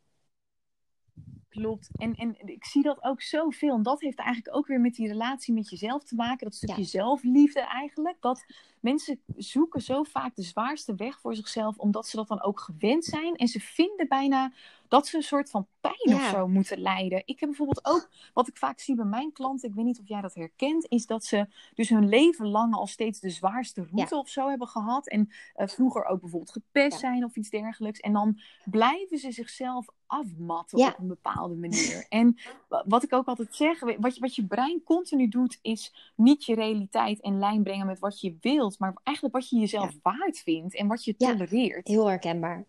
Klopt. 1.49 1.89
En, 1.97 2.15
en 2.15 2.37
ik 2.45 2.65
zie 2.65 2.83
dat 2.83 3.03
ook 3.03 3.23
zoveel. 3.23 3.75
En 3.75 3.83
dat 3.83 4.01
heeft 4.01 4.19
eigenlijk 4.19 4.57
ook 4.57 4.67
weer 4.67 4.81
met 4.81 4.95
die 4.95 5.09
relatie 5.09 5.55
met 5.55 5.71
jezelf 5.71 6.05
te 6.05 6.15
maken. 6.15 6.45
Dat 6.47 6.55
stukje 6.55 6.81
ja. 6.81 6.87
zelfliefde 6.87 7.61
eigenlijk. 7.61 8.17
Dat, 8.21 8.45
mensen 8.81 9.21
zoeken 9.37 9.81
zo 9.81 10.03
vaak 10.03 10.35
de 10.35 10.43
zwaarste 10.43 10.95
weg 10.95 11.21
voor 11.21 11.35
zichzelf, 11.35 11.79
omdat 11.79 12.07
ze 12.07 12.17
dat 12.17 12.29
dan 12.29 12.43
ook 12.43 12.61
gewend 12.61 13.05
zijn. 13.05 13.35
En 13.37 13.49
ze 13.49 13.61
vinden 13.61 14.09
bijna 14.09 14.53
dat 14.95 15.07
ze 15.07 15.17
een 15.17 15.23
soort 15.23 15.51
van 15.51 15.67
pijn 15.81 16.15
of 16.15 16.29
zo 16.29 16.49
moeten 16.49 16.81
lijden. 16.81 17.23
Ik 17.25 17.41
heb 17.41 17.49
bijvoorbeeld 17.49 17.85
ook, 17.85 18.11
wat 18.35 18.49
ik 18.49 18.57
vaak 18.57 18.81
zie 18.81 18.95
bij 18.95 19.05
mijn 19.05 19.33
klanten, 19.33 19.69
ik 19.69 19.75
weet 19.75 19.85
niet 19.85 20.01
of 20.01 20.09
jij 20.09 20.21
dat 20.21 20.35
herkent, 20.35 20.87
is 20.89 21.07
dat 21.07 21.25
ze 21.25 21.47
dus 21.75 21.89
hun 21.89 22.09
leven 22.09 22.49
lang 22.49 22.75
al 22.75 22.87
steeds 22.87 23.21
de 23.21 23.31
zwaarste 23.31 23.87
route 23.91 24.17
of 24.17 24.29
zo 24.29 24.49
hebben 24.49 24.69
gehad. 24.69 25.09
En 25.09 25.31
uh, 25.57 25.67
vroeger 25.67 26.05
ook 26.05 26.21
bijvoorbeeld 26.21 26.53
gepest 26.53 26.99
zijn 26.99 27.25
of 27.25 27.37
iets 27.37 27.51
dergelijks. 27.51 28.01
En 28.01 28.13
dan 28.13 28.41
blijven 28.65 29.19
ze 29.19 29.33
zichzelf 29.33 29.87
afmatten 30.07 30.79
op 30.79 30.99
een 30.99 31.07
bepaalde 31.07 31.55
manier. 31.55 32.07
En 32.09 32.37
wat 32.69 33.03
ik 33.03 33.13
ook 33.13 33.27
altijd 33.27 33.55
zeg, 33.55 33.81
wat 33.81 34.15
je, 34.15 34.21
wat 34.21 34.35
je 34.35 34.47
brein 34.47 34.83
continu 34.85 35.29
doet, 35.29 35.59
is 35.63 36.13
niet 36.17 36.45
je 36.45 36.55
realiteit 36.55 37.19
in 37.21 37.39
lijn 37.39 37.63
brengen 37.63 37.87
met 37.87 37.99
wat 37.99 38.21
je 38.21 38.37
wilt, 38.41 38.79
maar 38.79 38.95
eigenlijk 39.03 39.37
wat 39.37 39.49
je 39.49 39.59
jezelf 39.59 39.95
waard 40.03 40.39
vindt 40.39 40.75
en 40.75 40.87
wat 40.87 41.05
je 41.05 41.17
tolereert. 41.17 41.89
Heel 41.89 42.07
herkenbaar. 42.07 42.65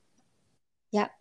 Ja, 0.89 1.15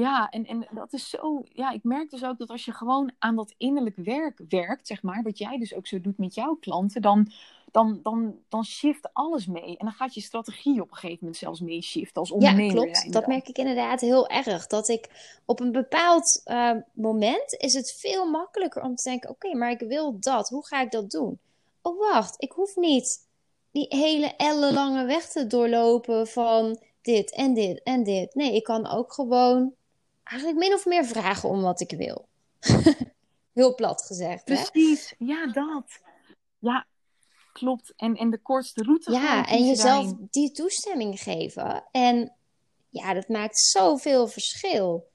ja, 0.00 0.28
en, 0.30 0.46
en 0.46 0.66
dat 0.70 0.92
is 0.92 1.10
zo. 1.10 1.42
Ja, 1.52 1.70
ik 1.70 1.84
merk 1.84 2.10
dus 2.10 2.24
ook 2.24 2.38
dat 2.38 2.50
als 2.50 2.64
je 2.64 2.72
gewoon 2.72 3.12
aan 3.18 3.36
dat 3.36 3.54
innerlijk 3.56 3.96
werk 3.96 4.40
werkt, 4.48 4.86
zeg 4.86 5.02
maar, 5.02 5.22
wat 5.22 5.38
jij 5.38 5.58
dus 5.58 5.74
ook 5.74 5.86
zo 5.86 6.00
doet 6.00 6.18
met 6.18 6.34
jouw 6.34 6.54
klanten, 6.54 7.02
dan, 7.02 7.32
dan, 7.70 8.00
dan, 8.02 8.36
dan 8.48 8.64
shift 8.64 9.08
alles 9.12 9.46
mee. 9.46 9.76
En 9.76 9.84
dan 9.84 9.92
gaat 9.92 10.14
je 10.14 10.20
strategie 10.20 10.80
op 10.80 10.90
een 10.90 10.96
gegeven 10.96 11.18
moment 11.20 11.36
zelfs 11.36 11.60
mee 11.60 11.82
shiften 11.82 12.20
als 12.20 12.30
ondernemer. 12.30 12.86
Ja, 12.86 12.92
klopt. 12.92 13.12
Dat 13.12 13.26
merk 13.26 13.48
ik 13.48 13.58
inderdaad 13.58 14.00
heel 14.00 14.28
erg. 14.28 14.66
Dat 14.66 14.88
ik 14.88 15.08
op 15.44 15.60
een 15.60 15.72
bepaald 15.72 16.42
uh, 16.44 16.72
moment 16.92 17.54
is 17.58 17.74
het 17.74 17.92
veel 17.92 18.30
makkelijker 18.30 18.82
om 18.82 18.94
te 18.94 19.08
denken: 19.08 19.30
oké, 19.30 19.56
maar 19.56 19.70
ik 19.70 19.80
wil 19.80 20.16
dat. 20.20 20.48
Hoe 20.48 20.66
ga 20.66 20.80
ik 20.80 20.90
dat 20.90 21.10
doen? 21.10 21.38
Oh, 21.82 21.98
wacht, 21.98 22.34
ik 22.38 22.52
hoef 22.52 22.76
niet 22.76 23.28
die 23.70 23.86
hele 23.88 24.34
ellenlange 24.36 25.04
weg 25.04 25.28
te 25.28 25.46
doorlopen 25.46 26.26
van 26.26 26.78
dit 27.02 27.34
en 27.34 27.54
dit 27.54 27.82
en 27.82 28.04
dit. 28.04 28.34
Nee, 28.34 28.54
ik 28.54 28.64
kan 28.64 28.86
ook 28.86 29.12
gewoon 29.12 29.74
eigenlijk 30.30 30.58
min 30.58 30.74
of 30.74 30.86
meer 30.86 31.04
vragen 31.04 31.48
om 31.48 31.60
wat 31.60 31.80
ik 31.80 31.90
wil. 31.90 32.28
Heel 33.52 33.74
plat 33.74 34.02
gezegd. 34.02 34.44
Precies, 34.44 35.14
ja, 35.18 35.46
dat. 35.46 36.00
Ja, 36.58 36.86
klopt. 37.52 37.92
En, 37.96 38.16
en 38.16 38.30
de 38.30 38.38
kortste 38.38 38.82
route. 38.82 39.12
Ja, 39.12 39.46
en 39.46 39.66
jezelf 39.66 40.12
die 40.30 40.50
toestemming 40.50 41.20
geven. 41.20 41.84
En 41.90 42.32
ja, 42.88 43.14
dat 43.14 43.28
maakt 43.28 43.58
zoveel 43.58 44.26
verschil. 44.26 45.08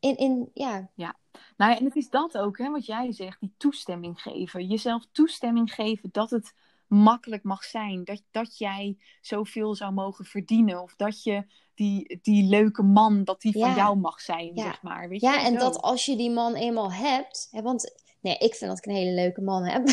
In, 0.00 0.16
in, 0.16 0.50
ja. 0.54 0.90
ja, 0.94 1.16
nou 1.56 1.70
ja, 1.70 1.78
en 1.78 1.84
het 1.84 1.96
is 1.96 2.10
dat 2.10 2.38
ook, 2.38 2.58
hè, 2.58 2.70
wat 2.70 2.86
jij 2.86 3.12
zegt, 3.12 3.40
die 3.40 3.54
toestemming 3.56 4.20
geven. 4.22 4.66
Jezelf 4.66 5.06
toestemming 5.12 5.74
geven 5.74 6.08
dat 6.12 6.30
het 6.30 6.54
makkelijk 6.86 7.42
mag 7.42 7.64
zijn. 7.64 8.04
Dat, 8.04 8.22
dat 8.30 8.58
jij 8.58 8.96
zoveel 9.20 9.74
zou 9.74 9.92
mogen 9.92 10.24
verdienen. 10.24 10.82
Of 10.82 10.94
dat 10.96 11.22
je 11.22 11.46
die, 11.74 12.18
die 12.22 12.44
leuke 12.44 12.82
man, 12.82 13.24
dat 13.24 13.40
die 13.40 13.52
van 13.52 13.74
jou 13.74 13.96
mag 13.96 14.20
zijn, 14.20 14.50
ja. 14.54 14.62
zeg 14.62 14.82
maar. 14.82 15.08
Weet 15.08 15.20
ja, 15.20 15.34
je? 15.34 15.46
en 15.46 15.58
dat 15.58 15.80
als 15.80 16.04
je 16.04 16.16
die 16.16 16.30
man 16.30 16.54
eenmaal 16.54 16.92
hebt... 16.92 17.48
Hè, 17.50 17.62
want 17.62 17.94
nee, 18.20 18.36
ik 18.38 18.54
vind 18.54 18.70
dat 18.70 18.78
ik 18.78 18.86
een 18.86 18.94
hele 18.94 19.14
leuke 19.14 19.40
man 19.40 19.64
heb. 19.64 19.86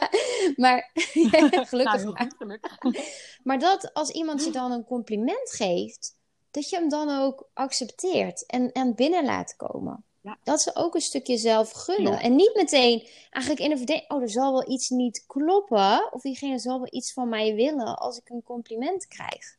maar 0.64 0.90
gelukkig. 1.68 2.04
Nou, 2.04 2.30
gelukkig. 2.38 2.78
maar 3.48 3.58
dat 3.58 3.94
als 3.94 4.10
iemand 4.10 4.44
je 4.44 4.50
dan 4.50 4.72
een 4.72 4.84
compliment 4.84 5.50
geeft... 5.52 6.16
dat 6.50 6.70
je 6.70 6.76
hem 6.76 6.88
dan 6.88 7.20
ook 7.20 7.48
accepteert 7.54 8.46
en, 8.46 8.72
en 8.72 8.94
binnen 8.94 9.24
laat 9.24 9.56
komen. 9.56 10.02
Dat 10.42 10.62
ze 10.62 10.74
ook 10.74 10.94
een 10.94 11.00
stukje 11.00 11.36
zelf 11.36 11.72
gunnen. 11.72 12.20
En 12.20 12.36
niet 12.36 12.54
meteen 12.54 13.06
eigenlijk 13.30 13.64
in 13.64 13.70
een 13.70 13.76
verdenking. 13.76 14.10
Oh, 14.10 14.22
er 14.22 14.30
zal 14.30 14.52
wel 14.52 14.70
iets 14.70 14.88
niet 14.88 15.24
kloppen. 15.26 16.12
Of 16.12 16.22
diegene 16.22 16.58
zal 16.58 16.78
wel 16.78 16.88
iets 16.90 17.12
van 17.12 17.28
mij 17.28 17.54
willen 17.54 17.98
als 17.98 18.18
ik 18.18 18.28
een 18.28 18.42
compliment 18.42 19.06
krijg. 19.06 19.57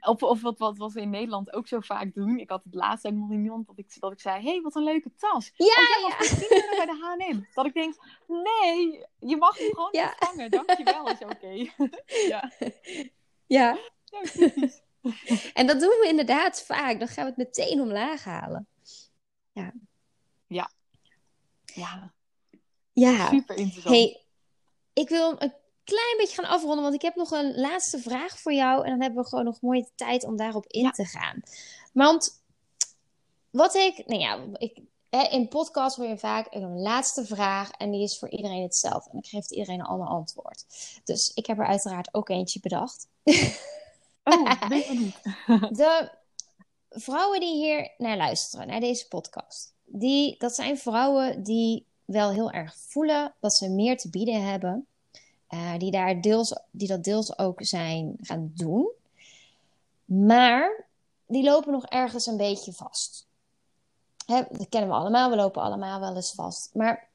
Of, 0.00 0.22
of 0.22 0.42
wat, 0.42 0.58
wat, 0.58 0.78
wat 0.78 0.92
we 0.92 1.00
in 1.00 1.10
Nederland 1.10 1.52
ook 1.52 1.68
zo 1.68 1.80
vaak 1.80 2.14
doen. 2.14 2.38
Ik 2.38 2.50
had 2.50 2.64
het 2.64 2.74
laatst 2.74 3.06
ook 3.06 3.12
nog 3.12 3.30
in 3.30 3.42
iemand 3.42 3.66
dat 3.66 3.78
ik, 3.78 4.00
dat 4.00 4.12
ik 4.12 4.20
zei: 4.20 4.42
hey, 4.42 4.60
wat 4.60 4.74
een 4.74 4.82
leuke 4.82 5.10
tas. 5.16 5.52
Ja, 5.56 5.66
oh, 5.66 6.08
ja. 6.08 6.16
Was 6.18 6.48
bij 6.48 6.86
de 6.86 6.98
H&M. 7.02 7.46
Dat 7.54 7.66
ik 7.66 7.74
denk: 7.74 7.94
nee, 8.26 9.06
je 9.18 9.36
mag 9.36 9.58
hem 9.58 9.70
gewoon 9.74 9.88
ja. 9.92 10.08
ontvangen. 10.08 10.50
Dankjewel, 10.50 11.08
is 11.10 11.18
oké. 11.18 11.48
ja. 12.32 12.52
Ja. 13.46 13.78
ja 13.78 13.78
en 15.54 15.66
dat 15.66 15.80
doen 15.80 15.98
we 16.00 16.06
inderdaad 16.08 16.62
vaak. 16.62 16.98
Dan 16.98 17.08
gaan 17.08 17.24
we 17.24 17.30
het 17.30 17.56
meteen 17.56 17.80
omlaag 17.80 18.24
halen. 18.24 18.66
Ja. 19.52 19.72
Ja. 20.46 20.70
Ja. 21.64 22.12
Ja. 22.92 23.28
Super 23.28 23.56
interessant. 23.56 23.94
Hey, 23.94 24.24
ik 24.92 25.08
wil 25.08 25.42
een 25.42 25.54
klein 25.84 26.16
beetje 26.16 26.42
gaan 26.42 26.50
afronden, 26.50 26.82
want 26.82 26.94
ik 26.94 27.02
heb 27.02 27.14
nog 27.14 27.30
een 27.30 27.54
laatste 27.54 27.98
vraag 27.98 28.38
voor 28.38 28.52
jou. 28.52 28.84
En 28.84 28.90
dan 28.90 29.00
hebben 29.00 29.22
we 29.22 29.28
gewoon 29.28 29.44
nog 29.44 29.60
mooie 29.60 29.88
tijd 29.94 30.24
om 30.24 30.36
daarop 30.36 30.66
in 30.66 30.90
te 30.90 31.04
gaan. 31.04 31.42
Want 31.92 32.42
wat 33.50 33.74
ik, 33.74 34.06
nou 34.06 34.20
ja, 34.20 34.38
ik, 34.56 34.80
in 35.30 35.48
podcast 35.48 35.96
hoor 35.96 36.06
je 36.06 36.18
vaak 36.18 36.46
een 36.50 36.80
laatste 36.80 37.26
vraag 37.26 37.70
en 37.70 37.90
die 37.90 38.02
is 38.02 38.18
voor 38.18 38.30
iedereen 38.30 38.62
hetzelfde. 38.62 39.10
En 39.10 39.18
ik 39.18 39.26
geef 39.26 39.50
iedereen 39.50 39.80
een 39.80 39.86
ander 39.86 40.06
antwoord. 40.06 40.64
Dus 41.04 41.32
ik 41.34 41.46
heb 41.46 41.58
er 41.58 41.66
uiteraard 41.66 42.14
ook 42.14 42.28
eentje 42.28 42.60
bedacht. 42.60 43.06
Oh, 44.24 44.68
niet. 44.90 45.16
De 45.78 46.10
vrouwen 46.90 47.40
die 47.40 47.54
hier 47.54 47.94
naar 47.98 48.16
luisteren, 48.16 48.66
naar 48.66 48.80
deze 48.80 49.08
podcast, 49.08 49.72
die, 49.84 50.38
dat 50.38 50.54
zijn 50.54 50.78
vrouwen 50.78 51.42
die 51.42 51.86
wel 52.04 52.30
heel 52.30 52.50
erg 52.50 52.76
voelen 52.76 53.34
dat 53.40 53.54
ze 53.54 53.68
meer 53.68 53.96
te 53.96 54.10
bieden 54.10 54.42
hebben. 54.46 54.86
Uh, 55.54 55.78
die, 55.78 55.90
daar 55.90 56.20
deels, 56.20 56.58
die 56.70 56.88
dat 56.88 57.04
deels 57.04 57.38
ook 57.38 57.64
zijn 57.64 58.16
gaan 58.20 58.52
doen. 58.54 58.90
Maar 60.04 60.86
die 61.26 61.44
lopen 61.44 61.72
nog 61.72 61.86
ergens 61.86 62.26
een 62.26 62.36
beetje 62.36 62.72
vast. 62.72 63.26
Hè, 64.26 64.42
dat 64.50 64.68
kennen 64.68 64.90
we 64.90 64.96
allemaal, 64.96 65.30
we 65.30 65.36
lopen 65.36 65.62
allemaal 65.62 66.00
wel 66.00 66.14
eens 66.14 66.32
vast. 66.32 66.70
Maar 66.72 67.08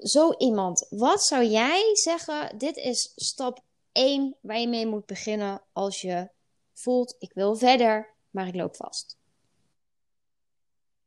zo 0.00 0.32
iemand, 0.32 0.86
wat 0.90 1.24
zou 1.24 1.44
jij 1.44 1.90
zeggen? 1.92 2.58
Dit 2.58 2.76
is 2.76 3.12
stap 3.16 3.60
één 3.92 4.34
waar 4.40 4.58
je 4.58 4.68
mee 4.68 4.86
moet 4.86 5.06
beginnen 5.06 5.60
als 5.72 6.00
je 6.00 6.28
voelt, 6.72 7.16
ik 7.18 7.32
wil 7.34 7.56
verder, 7.56 8.14
maar 8.30 8.46
ik 8.46 8.54
loop 8.54 8.76
vast. 8.76 9.15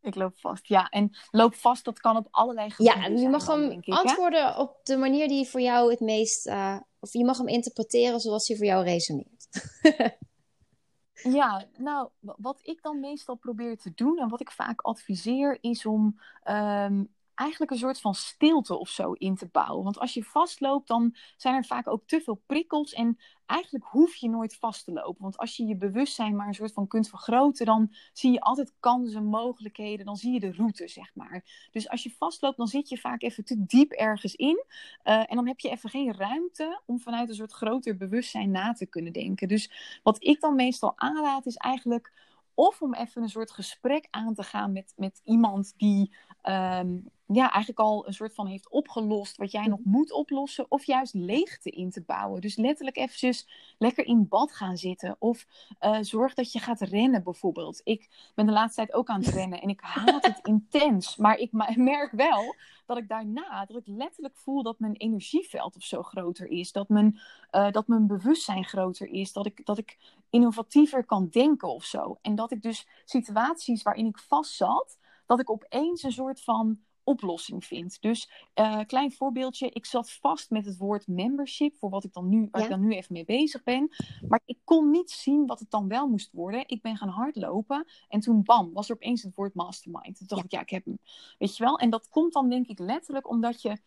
Ik 0.02 0.16
loop 0.16 0.40
vast, 0.40 0.68
ja. 0.68 0.90
En 0.90 1.18
loop 1.32 1.56
vast, 1.56 1.86
dat 1.86 2.00
kan 2.00 2.18
op 2.18 2.28
allerlei 2.32 2.70
gebieden 2.70 3.14
Ja, 3.14 3.22
je 3.22 3.30
mag 3.30 3.48
hem 3.48 3.80
antwoorden 3.86 4.58
op 4.58 4.80
de 4.84 4.98
manier 4.98 5.28
die 5.28 5.48
voor 5.48 5.62
jou 5.62 5.92
het 5.92 6.00
meest... 6.00 6.48
Uh, 6.48 6.78
of 7.00 7.14
je 7.14 7.26
mag 7.26 7.38
hem 7.38 7.48
interpreteren 7.48 8.20
zoals 8.20 8.48
hij 8.48 8.58
voor 8.58 8.66
jou 8.66 8.84
resoneert. 8.84 9.48
ja, 11.40 11.66
nou, 11.78 12.10
wat 12.20 12.60
ik 12.62 12.82
dan 12.82 13.00
meestal 13.00 13.36
probeer 13.36 13.78
te 13.78 13.92
doen... 13.96 14.18
en 14.18 14.30
wat 14.30 14.42
ik 14.42 14.52
vaak 14.52 14.82
adviseer, 14.82 15.58
is 15.62 15.86
om... 15.86 16.20
Um, 16.50 17.18
eigenlijk 17.40 17.72
een 17.72 17.78
soort 17.78 18.02
van 18.02 18.16
stilte 18.16 18.78
of 18.78 18.90
zo 18.90 19.12
in 19.14 19.36
te 19.36 19.48
bouwen. 19.52 19.84
Want 19.84 20.00
als 20.00 20.14
je 20.14 20.24
vastloopt, 20.24 20.88
dan 20.88 21.16
zijn 21.38 21.56
er 21.56 21.66
vaak 21.66 21.88
ook 21.88 22.04
te 22.06 22.22
veel 22.22 22.42
prikkels. 22.46 22.94
En 22.94 23.18
eigenlijk 23.46 23.86
hoef 23.86 24.16
je 24.16 24.30
nooit 24.30 24.56
vast 24.56 24.86
te 24.86 24.92
lopen. 24.92 25.22
Want 25.22 25.38
als 25.38 25.58
je 25.58 25.66
je 25.66 25.76
bewustzijn 25.76 26.36
maar 26.36 26.48
een 26.48 26.54
soort 26.54 26.74
van 26.74 26.88
kunt 26.88 27.10
vergroten, 27.10 27.66
dan 27.66 27.94
zie 28.14 28.32
je 28.32 28.40
altijd 28.40 28.74
kansen, 28.80 29.26
mogelijkheden. 29.26 30.06
Dan 30.06 30.16
zie 30.16 30.34
je 30.34 30.40
de 30.40 30.52
route, 30.52 30.88
zeg 30.88 31.16
maar. 31.16 31.68
Dus 31.72 31.90
als 31.90 32.04
je 32.04 32.16
vastloopt, 32.18 32.58
dan 32.58 32.68
zit 32.68 32.90
je 32.90 32.98
vaak 32.98 33.22
even 33.22 33.46
te 33.46 33.66
diep 33.66 33.92
ergens 33.92 34.36
in. 34.36 34.66
Uh, 35.04 35.32
en 35.32 35.36
dan 35.36 35.48
heb 35.48 35.60
je 35.60 35.70
even 35.70 35.90
geen 35.90 36.14
ruimte 36.14 36.82
om 36.86 37.00
vanuit 37.00 37.30
een 37.30 37.36
soort 37.36 37.52
groter 37.54 37.98
bewustzijn 37.98 38.52
na 38.52 38.74
te 38.74 38.86
kunnen 38.86 39.14
denken. 39.14 39.48
Dus 39.48 40.00
wat 40.04 40.24
ik 40.24 40.42
dan 40.42 40.56
meestal 40.56 40.94
aanraad, 40.96 41.46
is 41.46 41.56
eigenlijk 41.56 42.12
of 42.54 42.82
om 42.82 42.94
even 42.94 43.22
een 43.22 43.30
soort 43.30 43.52
gesprek 43.52 44.08
aan 44.10 44.34
te 44.34 44.44
gaan 44.44 44.72
met, 44.72 44.94
met 44.96 45.22
iemand 45.24 45.74
die 45.78 46.16
um, 46.44 47.10
ja, 47.34 47.52
eigenlijk 47.52 47.80
al 47.80 48.08
een 48.08 48.14
soort 48.14 48.34
van 48.34 48.48
heeft 48.48 48.70
opgelost 48.70 49.38
wat 49.38 49.52
jij 49.52 49.68
nog 49.68 49.80
moet 49.84 50.12
oplossen. 50.12 50.66
Of 50.70 50.84
juist 50.84 51.14
leegte 51.14 51.70
in 51.70 51.90
te 51.90 52.02
bouwen. 52.02 52.42
Dus 52.42 52.56
letterlijk 52.56 52.98
eventjes 52.98 53.48
lekker 53.78 54.06
in 54.06 54.28
bad 54.28 54.52
gaan 54.52 54.78
zitten. 54.78 55.16
Of 55.20 55.46
uh, 55.82 55.98
zorg 56.02 56.34
dat 56.34 56.52
je 56.52 56.60
gaat 56.60 56.82
rennen 56.82 57.24
bijvoorbeeld. 57.24 57.82
Ik 57.84 58.32
ben 58.36 58.46
de 58.46 58.52
laatste 58.52 58.76
tijd 58.76 58.94
ook 58.94 59.10
aan 59.10 59.20
het 59.20 59.34
rennen 59.34 59.62
en 59.62 59.70
ik 59.70 59.82
haat 59.82 60.26
het 60.26 60.40
intens. 60.54 61.18
Maar 61.18 61.38
ik 61.38 61.52
merk 61.76 62.12
wel 62.12 62.56
dat 62.86 62.98
ik 62.98 63.08
daarna, 63.08 63.66
dat 63.66 63.78
ik 63.78 63.88
letterlijk 63.88 64.36
voel 64.36 64.64
dat 64.64 64.80
mijn 64.80 64.96
energieveld 64.96 65.76
of 65.76 65.84
zo 65.84 66.04
groter 66.04 66.48
is. 66.48 66.72
Dat 66.72 66.90
mijn, 66.90 67.20
uh, 67.52 67.72
dat 67.72 67.88
mijn 67.88 68.08
bewustzijn 68.08 68.66
groter 68.66 69.08
is. 69.08 69.34
Dat 69.34 69.46
ik, 69.46 69.66
dat 69.66 69.78
ik 69.78 69.98
innovatiever 70.30 71.06
kan 71.06 71.28
denken 71.28 71.74
of 71.74 71.84
zo. 71.84 72.18
En 72.22 72.36
dat 72.36 72.52
ik 72.52 72.62
dus 72.62 72.88
situaties 73.06 73.84
waarin 73.84 74.06
ik 74.06 74.20
vast 74.20 74.56
zat, 74.56 74.98
dat 75.26 75.40
ik 75.40 75.50
opeens 75.50 76.04
een 76.04 76.12
soort 76.12 76.42
van 76.42 76.80
oplossing 77.10 77.66
vind. 77.66 78.02
Dus 78.02 78.30
uh, 78.56 78.80
klein 78.86 79.12
voorbeeldje, 79.12 79.70
ik 79.70 79.86
zat 79.86 80.12
vast 80.12 80.50
met 80.50 80.66
het 80.66 80.78
woord 80.78 81.08
membership, 81.08 81.78
voor 81.78 81.90
wat 81.90 82.04
ik 82.04 82.14
dan 82.14 82.30
nu, 82.30 82.48
waar 82.52 82.64
ik 82.64 82.70
dan 82.70 82.80
nu 82.80 82.94
even 82.94 83.14
mee 83.14 83.26
bezig 83.26 83.64
ben. 83.64 83.90
Maar 84.28 84.42
ik 84.46 84.58
kon 84.64 84.90
niet 84.90 85.12
zien 85.12 85.46
wat 85.46 85.60
het 85.60 85.72
dan 85.72 85.88
wel 85.88 86.08
moest 86.08 86.32
worden. 86.32 86.64
Ik 86.68 86.82
ben 86.82 86.98
gaan 86.98 87.10
hardlopen 87.10 87.88
en 88.08 88.20
toen 88.20 88.44
bam, 88.44 88.74
was 88.74 88.90
er 88.90 88.96
opeens 88.96 89.24
het 89.24 89.36
woord 89.36 89.54
mastermind. 89.54 90.18
Toen 90.18 90.28
dacht 90.28 90.44
ik, 90.44 90.52
ja, 90.52 90.62
ik 90.62 90.70
heb 90.70 90.86
hem. 90.86 91.00
Weet 91.38 91.58
je 91.58 91.64
wel? 91.64 91.80
En 91.80 91.90
dat 91.90 92.10
komt 92.10 92.34
dan 92.34 92.50
denk 92.50 92.68
ik 92.68 92.80
letterlijk 92.80 93.30
omdat 93.30 93.62
je 93.62 93.78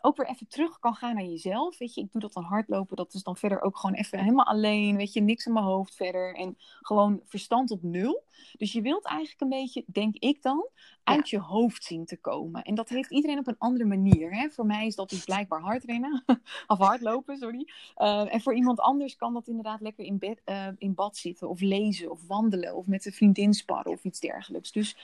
ook 0.00 0.16
weer 0.16 0.26
even 0.26 0.48
terug 0.48 0.78
kan 0.78 0.94
gaan 0.94 1.14
naar 1.14 1.24
jezelf. 1.24 1.78
Weet 1.78 1.94
je, 1.94 2.00
ik 2.00 2.12
doe 2.12 2.20
dat 2.20 2.32
dan 2.32 2.44
hardlopen. 2.44 2.96
Dat 2.96 3.14
is 3.14 3.22
dan 3.22 3.36
verder 3.36 3.60
ook 3.60 3.78
gewoon 3.78 3.96
even 3.96 4.18
helemaal 4.18 4.46
alleen. 4.46 4.96
Weet 4.96 5.12
je, 5.12 5.20
niks 5.20 5.46
in 5.46 5.52
mijn 5.52 5.64
hoofd 5.64 5.94
verder. 5.94 6.34
En 6.34 6.56
gewoon 6.80 7.20
verstand 7.24 7.70
op 7.70 7.82
nul. 7.82 8.24
Dus 8.58 8.72
je 8.72 8.80
wilt 8.80 9.04
eigenlijk 9.04 9.40
een 9.40 9.48
beetje, 9.48 9.84
denk 9.86 10.16
ik 10.16 10.42
dan, 10.42 10.68
uit 11.04 11.30
je 11.30 11.38
hoofd 11.38 11.84
zien 11.84 12.04
te 12.04 12.16
komen. 12.16 12.62
En 12.62 12.74
dat 12.74 12.88
heeft 12.88 13.10
iedereen 13.10 13.38
op 13.38 13.46
een 13.46 13.58
andere 13.58 13.84
manier. 13.84 14.34
Hè? 14.34 14.48
Voor 14.50 14.66
mij 14.66 14.86
is 14.86 14.94
dat 14.94 15.10
dus 15.10 15.24
blijkbaar 15.24 15.60
hardrennen. 15.60 16.24
of 16.66 16.78
hardlopen, 16.78 17.36
sorry. 17.36 17.68
Uh, 17.98 18.34
en 18.34 18.40
voor 18.40 18.54
iemand 18.54 18.80
anders 18.80 19.16
kan 19.16 19.32
dat 19.32 19.48
inderdaad 19.48 19.80
lekker 19.80 20.04
in, 20.04 20.18
bed, 20.18 20.42
uh, 20.46 20.68
in 20.78 20.94
bad 20.94 21.16
zitten. 21.16 21.48
Of 21.48 21.60
lezen, 21.60 22.10
of 22.10 22.26
wandelen. 22.26 22.74
Of 22.74 22.86
met 22.86 23.06
een 23.06 23.12
vriendin 23.12 23.54
sparren 23.54 23.92
of 23.92 24.04
iets 24.04 24.20
dergelijks. 24.20 24.72
Dus 24.72 24.96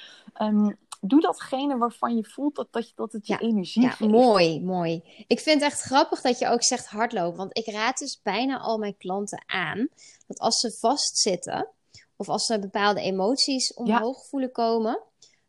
um, 0.43 0.77
doe 1.05 1.21
datgene 1.21 1.77
waarvan 1.79 2.17
je 2.17 2.25
voelt 2.25 2.55
dat, 2.55 2.69
dat, 2.71 2.93
dat 2.95 3.13
het 3.13 3.27
je 3.27 3.33
Ja, 3.33 3.39
energie 3.41 3.83
Ja, 3.83 3.91
geeft. 3.91 4.11
mooi, 4.11 4.61
mooi. 4.63 5.25
Ik 5.27 5.41
vind 5.41 5.61
het 5.63 5.71
echt 5.73 5.81
grappig 5.81 6.21
dat 6.21 6.39
je 6.39 6.49
ook 6.49 6.63
zegt 6.63 6.87
hardlopen. 6.87 7.37
Want 7.37 7.59
ik 7.59 7.67
raad 7.67 7.99
dus 7.99 8.21
bijna 8.23 8.59
al 8.59 8.79
mijn 8.79 8.97
klanten 8.97 9.43
aan 9.47 9.89
dat 10.27 10.39
als 10.39 10.61
ze 10.61 10.71
vastzitten 10.81 11.69
of 12.17 12.29
als 12.29 12.47
ze 12.47 12.59
bepaalde 12.59 13.01
emoties 13.01 13.75
omhoog 13.75 14.27
voelen 14.27 14.53
komen, 14.53 15.01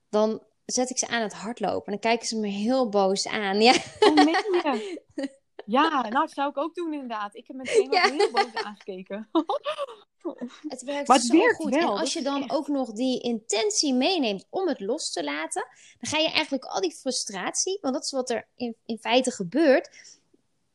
dan 0.10 0.42
zet 0.66 0.90
ik 0.90 0.98
ze 0.98 1.08
aan 1.08 1.22
het 1.22 1.34
hardlopen. 1.34 1.86
En 1.86 1.92
dan 1.92 2.00
kijken 2.12 2.28
ze 2.28 2.40
me 2.40 2.48
heel 2.48 2.90
boos 2.90 3.28
aan. 3.28 3.62
Ja, 3.62 3.74
Oh? 4.00 4.74
Ja, 5.66 5.90
nou, 5.90 6.10
dat 6.10 6.32
zou 6.32 6.50
ik 6.50 6.58
ook 6.58 6.76
doen 6.76 6.94
inderdaad. 6.94 7.36
Ik 7.36 7.48
heb 7.48 7.56
meteen 7.56 7.92
Ja. 7.92 8.10
heel 8.10 8.32
boos 8.32 8.54
aangekeken. 8.54 9.30
het 10.68 10.82
werkt 10.82 11.08
Maar 11.08 11.18
het 11.18 11.26
zo 11.26 11.38
werkt 11.38 11.56
goed. 11.56 11.76
wel, 11.76 11.94
En 11.94 12.00
als 12.00 12.14
je 12.14 12.22
dan 12.22 12.42
echt. 12.44 12.52
ook 12.52 12.68
nog 12.68 12.92
die 12.92 13.22
intentie 13.22 13.94
meeneemt 13.94 14.46
om 14.50 14.68
het 14.68 14.80
los 14.80 15.12
te 15.12 15.24
laten, 15.24 15.68
dan 16.00 16.10
ga 16.12 16.18
je 16.18 16.32
eigenlijk 16.32 16.66
al 16.66 16.82
die 16.82 16.96
frustratie, 16.96 17.78
want 17.82 17.94
dat 17.94 18.04
is 18.04 18.12
wat 18.12 18.30
er 18.30 18.48
in, 18.56 18.76
in 18.86 18.98
feite 18.98 19.32
gebeurt, 19.32 19.90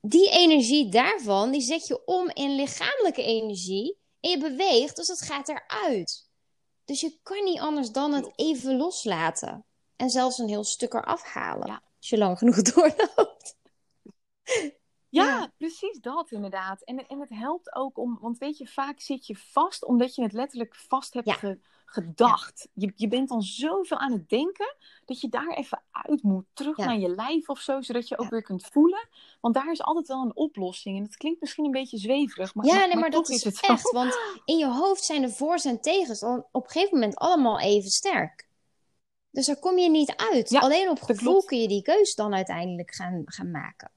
die 0.01 0.31
energie 0.31 0.89
daarvan, 0.89 1.51
die 1.51 1.61
zet 1.61 1.87
je 1.87 2.05
om 2.07 2.31
in 2.33 2.55
lichamelijke 2.55 3.23
energie 3.23 3.97
en 4.21 4.31
je 4.31 4.39
beweegt, 4.39 4.97
dus 4.97 5.07
dat 5.07 5.21
gaat 5.21 5.49
eruit. 5.49 6.27
Dus 6.85 7.01
je 7.01 7.19
kan 7.23 7.45
niet 7.45 7.61
anders 7.61 7.91
dan 7.91 8.13
het 8.13 8.31
even 8.37 8.77
loslaten. 8.77 9.65
En 9.97 10.11
zelfs 10.11 10.39
een 10.39 10.49
heel 10.49 10.65
stuk 10.65 10.93
eraf 10.95 11.23
halen. 11.23 11.67
Ja. 11.67 11.83
Als 11.99 12.09
je 12.09 12.19
lang 12.19 12.39
genoeg 12.39 12.63
doorloopt. 12.73 13.57
Ja, 15.11 15.53
precies 15.57 15.99
dat 16.01 16.31
inderdaad. 16.31 16.83
En, 16.83 17.07
en 17.07 17.21
het 17.21 17.31
helpt 17.31 17.75
ook 17.75 17.99
om, 17.99 18.19
want 18.21 18.39
weet 18.39 18.59
je, 18.59 18.67
vaak 18.67 19.01
zit 19.01 19.27
je 19.27 19.37
vast 19.37 19.85
omdat 19.85 20.15
je 20.15 20.23
het 20.23 20.33
letterlijk 20.33 20.75
vast 20.75 21.15
hebt 21.15 21.27
ge- 21.33 21.59
gedacht. 21.85 22.69
Je, 22.73 22.93
je 22.97 23.09
bent 23.09 23.29
dan 23.29 23.43
zoveel 23.43 23.99
aan 23.99 24.13
het 24.13 24.29
denken 24.29 24.77
dat 25.05 25.21
je 25.21 25.29
daar 25.29 25.49
even 25.49 25.83
uit 25.91 26.23
moet, 26.23 26.45
terug 26.53 26.77
naar 26.77 26.99
je 26.99 27.09
lijf 27.09 27.49
of 27.49 27.61
zo, 27.61 27.81
zodat 27.81 28.09
je 28.09 28.19
ook 28.19 28.31
weer 28.31 28.43
kunt 28.43 28.67
voelen. 28.67 29.09
Want 29.41 29.55
daar 29.55 29.71
is 29.71 29.83
altijd 29.83 30.09
wel 30.09 30.23
een 30.23 30.37
oplossing. 30.37 30.97
En 30.97 31.03
het 31.03 31.17
klinkt 31.17 31.41
misschien 31.41 31.65
een 31.65 31.71
beetje 31.71 31.99
zweverig, 31.99 32.55
maar, 32.55 32.67
ja, 32.67 32.75
maar, 32.75 32.89
nee, 32.89 32.97
maar 32.97 33.11
dat 33.11 33.29
is, 33.29 33.45
het 33.45 33.57
zo. 33.57 33.73
echt. 33.73 33.91
Want 33.93 34.19
in 34.45 34.57
je 34.59 34.67
hoofd 34.67 35.05
zijn 35.05 35.21
de 35.23 35.31
voor's 35.31 35.65
en 35.65 35.81
tegens 35.81 36.23
op 36.23 36.65
een 36.65 36.71
gegeven 36.71 36.95
moment 36.99 37.17
allemaal 37.17 37.61
even 37.61 37.91
sterk. 37.91 38.49
Dus 39.31 39.47
daar 39.47 39.59
kom 39.59 39.79
je 39.79 39.91
niet 39.91 40.17
uit. 40.17 40.51
Ja, 40.51 40.61
Alleen 40.61 40.89
op 40.91 40.99
dat 40.99 41.17
gevoel 41.17 41.45
kun 41.45 41.61
je 41.61 41.69
die 41.69 41.83
keus 41.83 42.15
dan 42.15 42.35
uiteindelijk 42.35 42.95
gaan, 42.95 43.23
gaan 43.25 43.51
maken. 43.51 43.91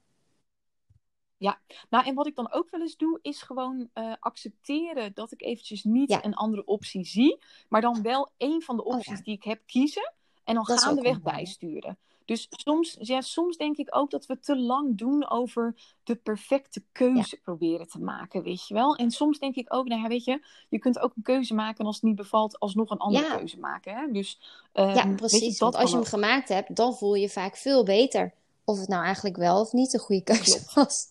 Nou, 1.89 2.05
en 2.05 2.15
wat 2.15 2.27
ik 2.27 2.35
dan 2.35 2.51
ook 2.51 2.69
wel 2.69 2.81
eens 2.81 2.97
doe, 2.97 3.19
is 3.21 3.41
gewoon 3.41 3.89
eh, 3.93 4.13
accepteren 4.19 5.11
dat 5.13 5.31
ik 5.31 5.41
eventjes 5.41 5.83
niet 5.83 6.09
Ja. 6.09 6.25
een 6.25 6.35
andere 6.35 6.65
optie 6.65 7.05
zie, 7.05 7.39
maar 7.69 7.81
dan 7.81 8.01
wel 8.01 8.29
één 8.37 8.61
van 8.61 8.75
de 8.77 8.83
Oh, 8.83 8.95
opties 8.95 9.17
ja. 9.17 9.23
die 9.23 9.33
ik 9.35 9.43
heb 9.43 9.61
kiezen 9.65 10.13
en 10.43 10.55
dan 10.55 10.63
Dat 10.65 10.79
gaandeweg 10.83 11.15
een 11.15 11.21
bijsturen. 11.21 11.97
Dus 12.25 12.47
soms, 12.49 12.97
ja, 12.99 13.21
soms 13.21 13.57
denk 13.57 13.77
ik 13.77 13.95
ook 13.95 14.09
dat 14.11 14.25
we 14.25 14.39
te 14.39 14.57
lang 14.57 14.97
doen 14.97 15.29
over 15.29 15.75
de 16.03 16.15
perfecte 16.15 16.83
keuze 16.91 17.37
proberen 17.41 17.87
te 17.87 17.99
maken, 17.99 18.43
weet 18.43 18.67
je 18.67 18.73
wel. 18.73 18.95
En 18.95 19.11
soms 19.11 19.39
denk 19.39 19.55
ik 19.55 19.73
ook, 19.73 19.87
nou 19.87 20.01
ja, 20.01 20.07
weet 20.07 20.23
je, 20.23 20.45
je 20.69 20.79
kunt 20.79 20.99
ook 20.99 21.15
een 21.15 21.23
keuze 21.23 21.53
maken 21.53 21.77
en 21.79 21.85
als 21.85 21.95
het 21.95 22.03
niet 22.03 22.15
bevalt, 22.15 22.59
alsnog 22.59 22.89
een 22.89 22.97
andere 22.97 23.25
Ja. 23.25 23.35
keuze 23.37 23.59
maken. 23.59 23.95
Hè? 23.95 24.11
Dus, 24.11 24.39
ehm, 24.71 24.95
Ja, 24.95 25.03
je, 25.03 25.15
precies. 25.15 25.57
dat 25.57 25.59
Want 25.59 25.75
als 25.75 25.89
je 25.89 25.95
hem 25.95 26.05
gemaakt 26.05 26.49
hebt, 26.49 26.75
dan 26.75 26.95
voel 26.95 27.13
je 27.15 27.21
je 27.21 27.29
vaak 27.29 27.57
veel 27.57 27.83
beter. 27.83 28.33
Of 28.65 28.79
het 28.79 28.87
nou 28.87 29.03
eigenlijk 29.03 29.37
wel 29.37 29.59
of 29.61 29.71
niet 29.71 29.91
de 29.91 29.99
goede 29.99 30.23
keuze 30.23 30.61
was. 30.75 31.07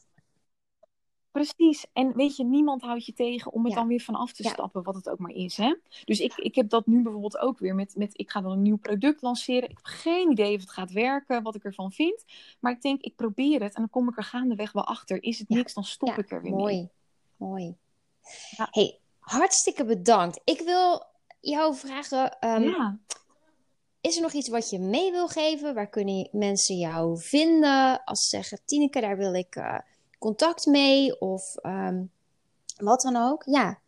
Precies. 1.31 1.87
En 1.93 2.17
weet 2.17 2.37
je, 2.37 2.45
niemand 2.45 2.83
houdt 2.83 3.07
je 3.07 3.13
tegen 3.13 3.53
om 3.53 3.65
er 3.65 3.71
Ja. 3.71 3.77
dan 3.77 3.87
weer 3.87 4.01
vanaf 4.01 4.33
te 4.33 4.43
Ja. 4.43 4.51
stappen, 4.51 4.83
wat 4.83 4.95
het 4.95 5.09
ook 5.09 5.19
maar 5.19 5.31
is. 5.31 5.57
Hè? 5.57 5.75
Dus 6.05 6.21
ik, 6.21 6.35
ik 6.37 6.55
heb 6.55 6.69
dat 6.69 6.87
nu 6.87 7.03
bijvoorbeeld 7.03 7.39
ook 7.39 7.59
weer 7.59 7.75
met, 7.75 7.95
met, 7.97 8.19
ik 8.19 8.31
ga 8.31 8.41
dan 8.41 8.53
een 8.53 8.63
nieuw 8.63 8.77
product 8.77 9.23
lanceren. 9.23 9.63
Ik 9.71 9.77
heb 9.77 9.85
geen 9.87 10.31
idee 10.31 10.55
of 10.55 10.61
het 10.61 10.71
gaat 10.71 10.91
werken, 10.93 11.43
wat 11.43 11.55
ik 11.55 11.65
ervan 11.65 11.93
vind. 11.93 12.25
Maar 12.61 12.73
ik 12.73 12.83
denk, 12.83 13.01
ik 13.01 13.17
probeer 13.17 13.63
het 13.63 13.75
en 13.75 13.81
dan 13.81 13.91
kom 13.91 14.09
ik 14.09 14.17
er 14.17 14.25
gaandeweg 14.25 14.73
wel 14.73 14.85
achter. 14.87 15.23
Is 15.23 15.39
het 15.39 15.49
Ja. 15.49 15.57
niks, 15.57 15.75
dan 15.75 15.85
stop 15.85 16.09
ik 16.19 16.31
er 16.31 16.43
weer 16.43 16.51
mee. 16.55 16.61
Mooi, 16.61 16.89
mooi. 17.37 17.77
Hey, 18.57 18.99
hartstikke 19.19 19.85
bedankt. 19.85 20.41
Ik 20.45 20.61
wil 20.61 21.03
jou 21.41 21.75
vragen, 21.75 22.39
ehm, 22.39 22.63
ja. 22.63 22.99
is 24.01 24.17
er 24.17 24.23
nog 24.23 24.33
iets 24.33 24.49
wat 24.49 24.71
je 24.71 24.79
mee 24.79 25.11
wil 25.11 25.29
geven? 25.29 25.75
Waar 25.75 25.89
kunnen 25.89 26.29
mensen 26.33 26.77
jou 26.77 27.19
vinden? 27.21 28.05
Als 28.05 28.23
ze 28.23 28.29
zeggen, 28.29 28.61
Tineke, 28.65 29.01
daar 29.01 29.17
wil 29.17 29.35
ik 29.35 29.57
eh, 29.57 29.79
contact 30.21 30.67
mee. 30.67 31.21
Of 31.21 31.57
ehm, 31.57 32.03
wat 32.77 33.01
dan 33.01 33.17
ook. 33.17 33.43
Ja, 33.45 33.79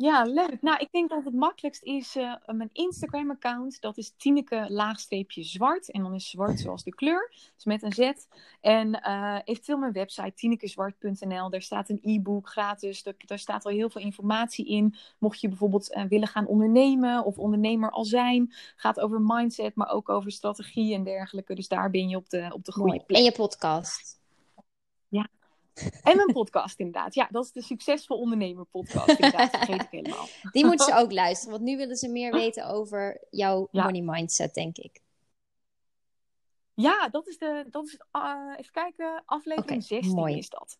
Ja, 0.00 0.22
leuk. 0.22 0.62
Nou, 0.62 0.78
ik 0.78 0.88
denk 0.92 1.10
dat 1.10 1.24
het 1.24 1.34
makkelijkst 1.34 1.82
is 1.82 2.16
eh, 2.16 2.34
mijn 2.46 2.70
Instagram-account. 2.72 3.80
Dat 3.80 3.98
is 3.98 4.12
Tineke 4.16 4.66
laagstreepje 4.68 5.42
zwart. 5.42 5.90
En 5.90 6.02
dan 6.02 6.14
is 6.14 6.30
zwart 6.30 6.60
zoals 6.60 6.84
de 6.84 6.94
kleur. 6.94 7.32
Dus 7.54 7.64
met 7.64 7.82
een 7.82 7.92
Z. 7.92 8.12
En 8.60 9.00
eh 9.02 9.38
eventueel 9.44 9.78
mijn 9.78 9.92
website 9.92 10.32
tinekezwart.nl. 10.34 11.50
Daar 11.50 11.62
staat 11.62 11.88
een 11.88 12.00
e-book 12.02 12.48
gratis. 12.48 13.02
Daar, 13.02 13.14
daar 13.26 13.38
staat 13.38 13.64
al 13.64 13.70
heel 13.70 13.90
veel 13.90 14.00
informatie 14.00 14.66
in. 14.66 14.94
Mocht 15.18 15.40
je 15.40 15.48
bijvoorbeeld 15.48 15.92
eh, 15.92 16.04
willen 16.04 16.28
gaan 16.28 16.46
ondernemen 16.46 17.24
of 17.24 17.38
ondernemer 17.38 17.90
al 17.90 18.04
zijn. 18.04 18.52
Gaat 18.76 19.00
over 19.00 19.20
mindset, 19.20 19.74
maar 19.74 19.90
ook 19.90 20.08
over 20.08 20.32
strategie 20.32 20.94
en 20.94 21.04
dergelijke. 21.04 21.54
Dus 21.54 21.68
daar 21.68 21.90
ben 21.90 22.08
je 22.08 22.16
op 22.16 22.30
de, 22.30 22.50
op 22.52 22.64
de 22.64 22.72
goede 22.72 22.88
mooi. 22.88 23.04
plek. 23.04 23.18
En 23.18 23.24
je 23.24 23.32
podcast. 23.32 24.19
En 26.02 26.16
mijn 26.16 26.32
podcast 26.32 26.78
inderdaad. 26.78 27.14
Ja, 27.14 27.28
dat 27.30 27.44
is 27.44 27.52
de 27.52 27.62
Succesvol 27.62 28.18
Ondernemer 28.18 28.64
podcast 28.64 29.08
inderdaad. 29.08 29.50
Vergeet 29.50 29.82
ik 29.82 29.88
helemaal. 29.90 30.26
Die 30.52 30.66
moeten 30.66 30.86
ze 30.86 30.94
ook 30.94 31.12
luisteren, 31.12 31.52
want 31.52 31.64
nu 31.70 31.76
willen 31.76 31.96
ze 31.96 32.08
meer 32.08 32.32
weten 32.32 32.66
over 32.66 33.20
jouw 33.30 33.68
Ja. 33.70 33.82
money 33.84 34.00
mindset, 34.02 34.54
denk 34.54 34.76
ik. 34.78 35.00
Ja, 36.74 37.08
dat 37.08 37.26
is 37.28 37.38
de. 37.38 37.64
Dat 37.70 37.86
is, 37.86 38.00
eh, 38.10 38.52
even 38.56 38.72
kijken, 38.72 39.22
aflevering 39.26 39.70
Oké, 39.70 39.80
16 39.94 40.14
mooi. 40.14 40.36
is 40.38 40.48
dat. 40.48 40.78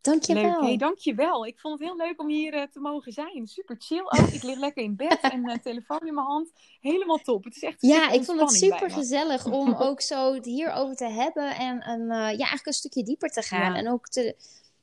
Dankjewel. 0.00 0.42
Leuk. 0.42 0.60
Hey, 0.60 0.76
dankjewel. 0.76 1.46
Ik 1.46 1.58
vond 1.58 1.78
het 1.78 1.88
heel 1.88 1.96
leuk 1.96 2.20
om 2.20 2.28
hier 2.28 2.54
eh, 2.54 2.62
te 2.62 2.80
mogen 2.80 3.12
zijn. 3.12 3.46
Super 3.46 3.76
chill 3.78 4.00
ook. 4.04 4.28
Ik 4.32 4.42
lig 4.42 4.58
lekker 4.58 4.82
in 4.82 4.96
bed 4.96 5.18
en 5.20 5.48
een 5.48 5.60
telefoon 5.60 6.06
in 6.06 6.14
mijn 6.14 6.26
hand. 6.26 6.52
Helemaal 6.80 7.18
top. 7.18 7.44
Het 7.44 7.56
is 7.56 7.62
echt 7.62 7.80
Ja, 7.80 8.10
ik 8.10 8.24
vond 8.24 8.40
het 8.40 8.52
super 8.52 8.90
gezellig 8.90 9.46
om 9.46 9.74
ook 9.88 10.00
zo 10.00 10.34
het 10.34 10.44
hierover 10.44 10.96
te 10.96 11.08
hebben 11.08 11.54
en 11.56 11.88
een, 11.88 12.00
eh, 12.00 12.16
ja, 12.16 12.26
eigenlijk 12.26 12.66
een 12.66 12.72
stukje 12.72 13.02
dieper 13.02 13.28
te 13.28 13.42
gaan. 13.42 13.72
Ja. 13.72 13.78
En 13.78 13.88
ook 13.88 14.08
te, 14.08 14.36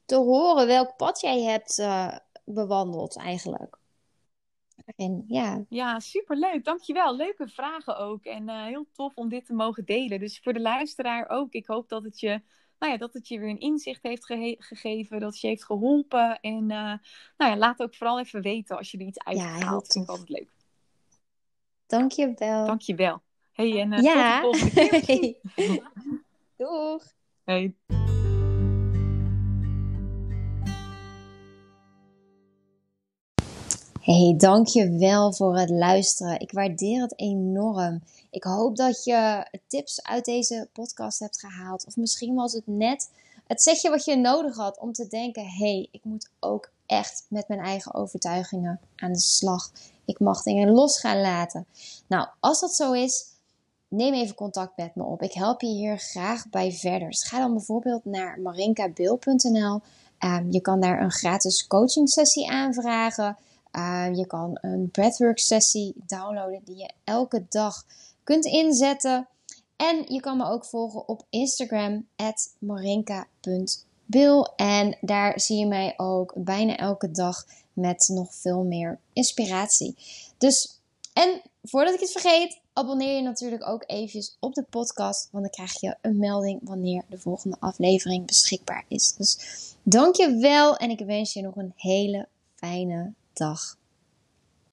te 0.05 0.15
horen 0.15 0.67
welk 0.67 0.95
pad 0.97 1.21
jij 1.21 1.41
hebt 1.41 1.83
bewandeld 2.45 3.17
eigenlijk. 3.17 3.77
En 4.95 5.23
ja, 5.27 5.65
Ja, 5.69 5.99
super 5.99 6.37
leuk. 6.37 6.63
Dankjewel. 6.63 7.15
Leuke 7.15 7.47
vragen 7.47 7.97
ook. 7.97 8.23
En 8.23 8.49
heel 8.49 8.87
tof 8.91 9.15
om 9.15 9.29
dit 9.29 9.45
te 9.45 9.53
mogen 9.53 9.85
delen. 9.85 10.19
Dus 10.19 10.39
voor 10.39 10.53
de 10.53 10.59
luisteraar 10.59 11.29
ook. 11.29 11.53
Ik 11.53 11.65
hoop 11.65 11.89
dat 11.89 12.03
het 12.03 12.19
je, 12.19 12.41
nou 12.79 12.91
ja, 12.91 12.97
dat 12.97 13.13
het 13.13 13.27
je 13.27 13.39
weer 13.39 13.49
een 13.49 13.59
inzicht 13.59 14.03
heeft 14.03 14.25
gegeven. 14.59 15.19
Dat 15.19 15.31
het 15.31 15.41
je 15.41 15.47
heeft 15.47 15.63
geholpen. 15.65 16.39
En 16.39 16.61
eh, 16.71 16.93
nou 17.37 17.51
ja, 17.51 17.57
laat 17.57 17.81
ook 17.81 17.95
vooral 17.95 18.19
even 18.19 18.41
weten 18.41 18.77
als 18.77 18.91
je 18.91 18.97
er 18.97 19.05
iets 19.05 19.19
uit 19.23 19.37
Ja, 19.37 19.43
hebt 19.43 19.53
heel 19.55 19.63
gehaald. 19.65 19.87
Vind 19.91 20.03
ik 20.03 20.09
altijd 20.09 20.29
leuk. 20.29 20.49
dankjewel. 21.87 22.65
Dankjewel. 22.65 23.21
Hey, 23.51 23.79
en 23.79 23.93
eh, 23.93 24.03
Ja. 24.03 24.41
tot 24.41 24.53
de 24.59 24.69
volgende 24.69 25.05
keer. 25.05 25.35
Doeg. 26.57 27.03
Hey. 27.43 27.75
Hey, 34.07 34.33
dankjewel 34.37 35.33
voor 35.33 35.57
het 35.57 35.69
luisteren. 35.69 36.39
Ik 36.39 36.51
waardeer 36.51 37.01
het 37.01 37.19
enorm. 37.19 38.03
Ik 38.29 38.43
hoop 38.43 38.75
dat 38.75 39.03
je 39.03 39.47
tips 39.67 40.03
uit 40.03 40.25
deze 40.25 40.67
podcast 40.73 41.19
hebt 41.19 41.39
gehaald. 41.39 41.85
Of 41.85 41.95
misschien 41.95 42.35
was 42.35 42.53
het 42.53 42.67
net 42.67 43.09
het 43.47 43.61
zetje 43.61 43.89
wat 43.89 44.05
je 44.05 44.15
nodig 44.15 44.55
had 44.55 44.79
om 44.79 44.91
te 44.91 45.07
denken: 45.07 45.45
hey, 45.45 45.87
ik 45.91 46.03
moet 46.03 46.29
ook 46.39 46.69
echt 46.85 47.25
met 47.29 47.47
mijn 47.47 47.59
eigen 47.59 47.93
overtuigingen 47.93 48.79
aan 48.95 49.11
de 49.11 49.19
slag. 49.19 49.71
Ik 50.05 50.19
mag 50.19 50.43
dingen 50.43 50.71
los 50.71 50.99
gaan 50.99 51.21
laten. 51.21 51.65
Nou, 52.07 52.27
als 52.39 52.59
dat 52.59 52.75
zo 52.75 52.91
is, 52.91 53.25
neem 53.87 54.13
even 54.13 54.35
contact 54.35 54.77
met 54.77 54.95
me 54.95 55.03
op. 55.03 55.21
Ik 55.21 55.33
help 55.33 55.61
je 55.61 55.67
hier 55.67 55.97
graag 55.97 56.49
bij 56.49 56.71
verder. 56.71 57.09
Dus 57.09 57.23
ga 57.23 57.39
dan 57.39 57.53
bijvoorbeeld 57.53 58.05
naar 58.05 58.39
marinkabil.nl. 58.39 59.81
Ehm, 60.17 60.51
je 60.51 60.61
kan 60.61 60.79
daar 60.79 61.01
een 61.01 61.11
gratis 61.11 61.67
coaching 61.67 62.09
sessie 62.09 62.51
aanvragen. 62.51 63.37
Uh, 63.73 64.07
je 64.13 64.27
kan 64.27 64.57
een 64.61 64.89
breathwork 64.91 65.39
sessie 65.39 65.93
downloaden 65.95 66.61
die 66.65 66.77
je 66.77 66.91
elke 67.03 67.45
dag 67.49 67.85
kunt 68.23 68.45
inzetten. 68.45 69.27
En 69.75 70.05
je 70.07 70.19
kan 70.19 70.37
me 70.37 70.45
ook 70.45 70.65
volgen 70.65 71.07
op 71.07 71.25
Instagram, 71.29 72.07
marinka.bil. 72.59 74.53
En 74.55 74.97
daar 75.01 75.39
zie 75.39 75.57
je 75.57 75.65
mij 75.65 75.93
ook 75.97 76.33
bijna 76.35 76.77
elke 76.77 77.11
dag 77.11 77.45
met 77.73 78.07
nog 78.13 78.35
veel 78.35 78.63
meer 78.63 78.99
inspiratie. 79.13 79.95
Dus, 80.37 80.79
en 81.13 81.41
voordat 81.63 81.93
ik 81.93 81.99
het 81.99 82.11
vergeet, 82.11 82.59
abonneer 82.73 83.15
je 83.15 83.21
natuurlijk 83.21 83.67
ook 83.67 83.83
eventjes 83.85 84.37
op 84.39 84.53
de 84.53 84.65
podcast. 84.69 85.27
Want 85.31 85.43
dan 85.43 85.53
krijg 85.53 85.79
je 85.79 85.95
een 86.01 86.17
melding 86.17 86.59
wanneer 86.63 87.03
de 87.09 87.17
volgende 87.17 87.57
aflevering 87.59 88.25
beschikbaar 88.25 88.85
is. 88.87 89.13
Dus 89.13 89.39
dank 89.83 90.15
je 90.15 90.37
wel 90.37 90.77
en 90.77 90.89
ik 90.89 90.99
wens 90.99 91.33
je 91.33 91.41
nog 91.41 91.55
een 91.55 91.73
hele 91.75 92.27
fijne 92.55 93.13
dag. 93.37 93.77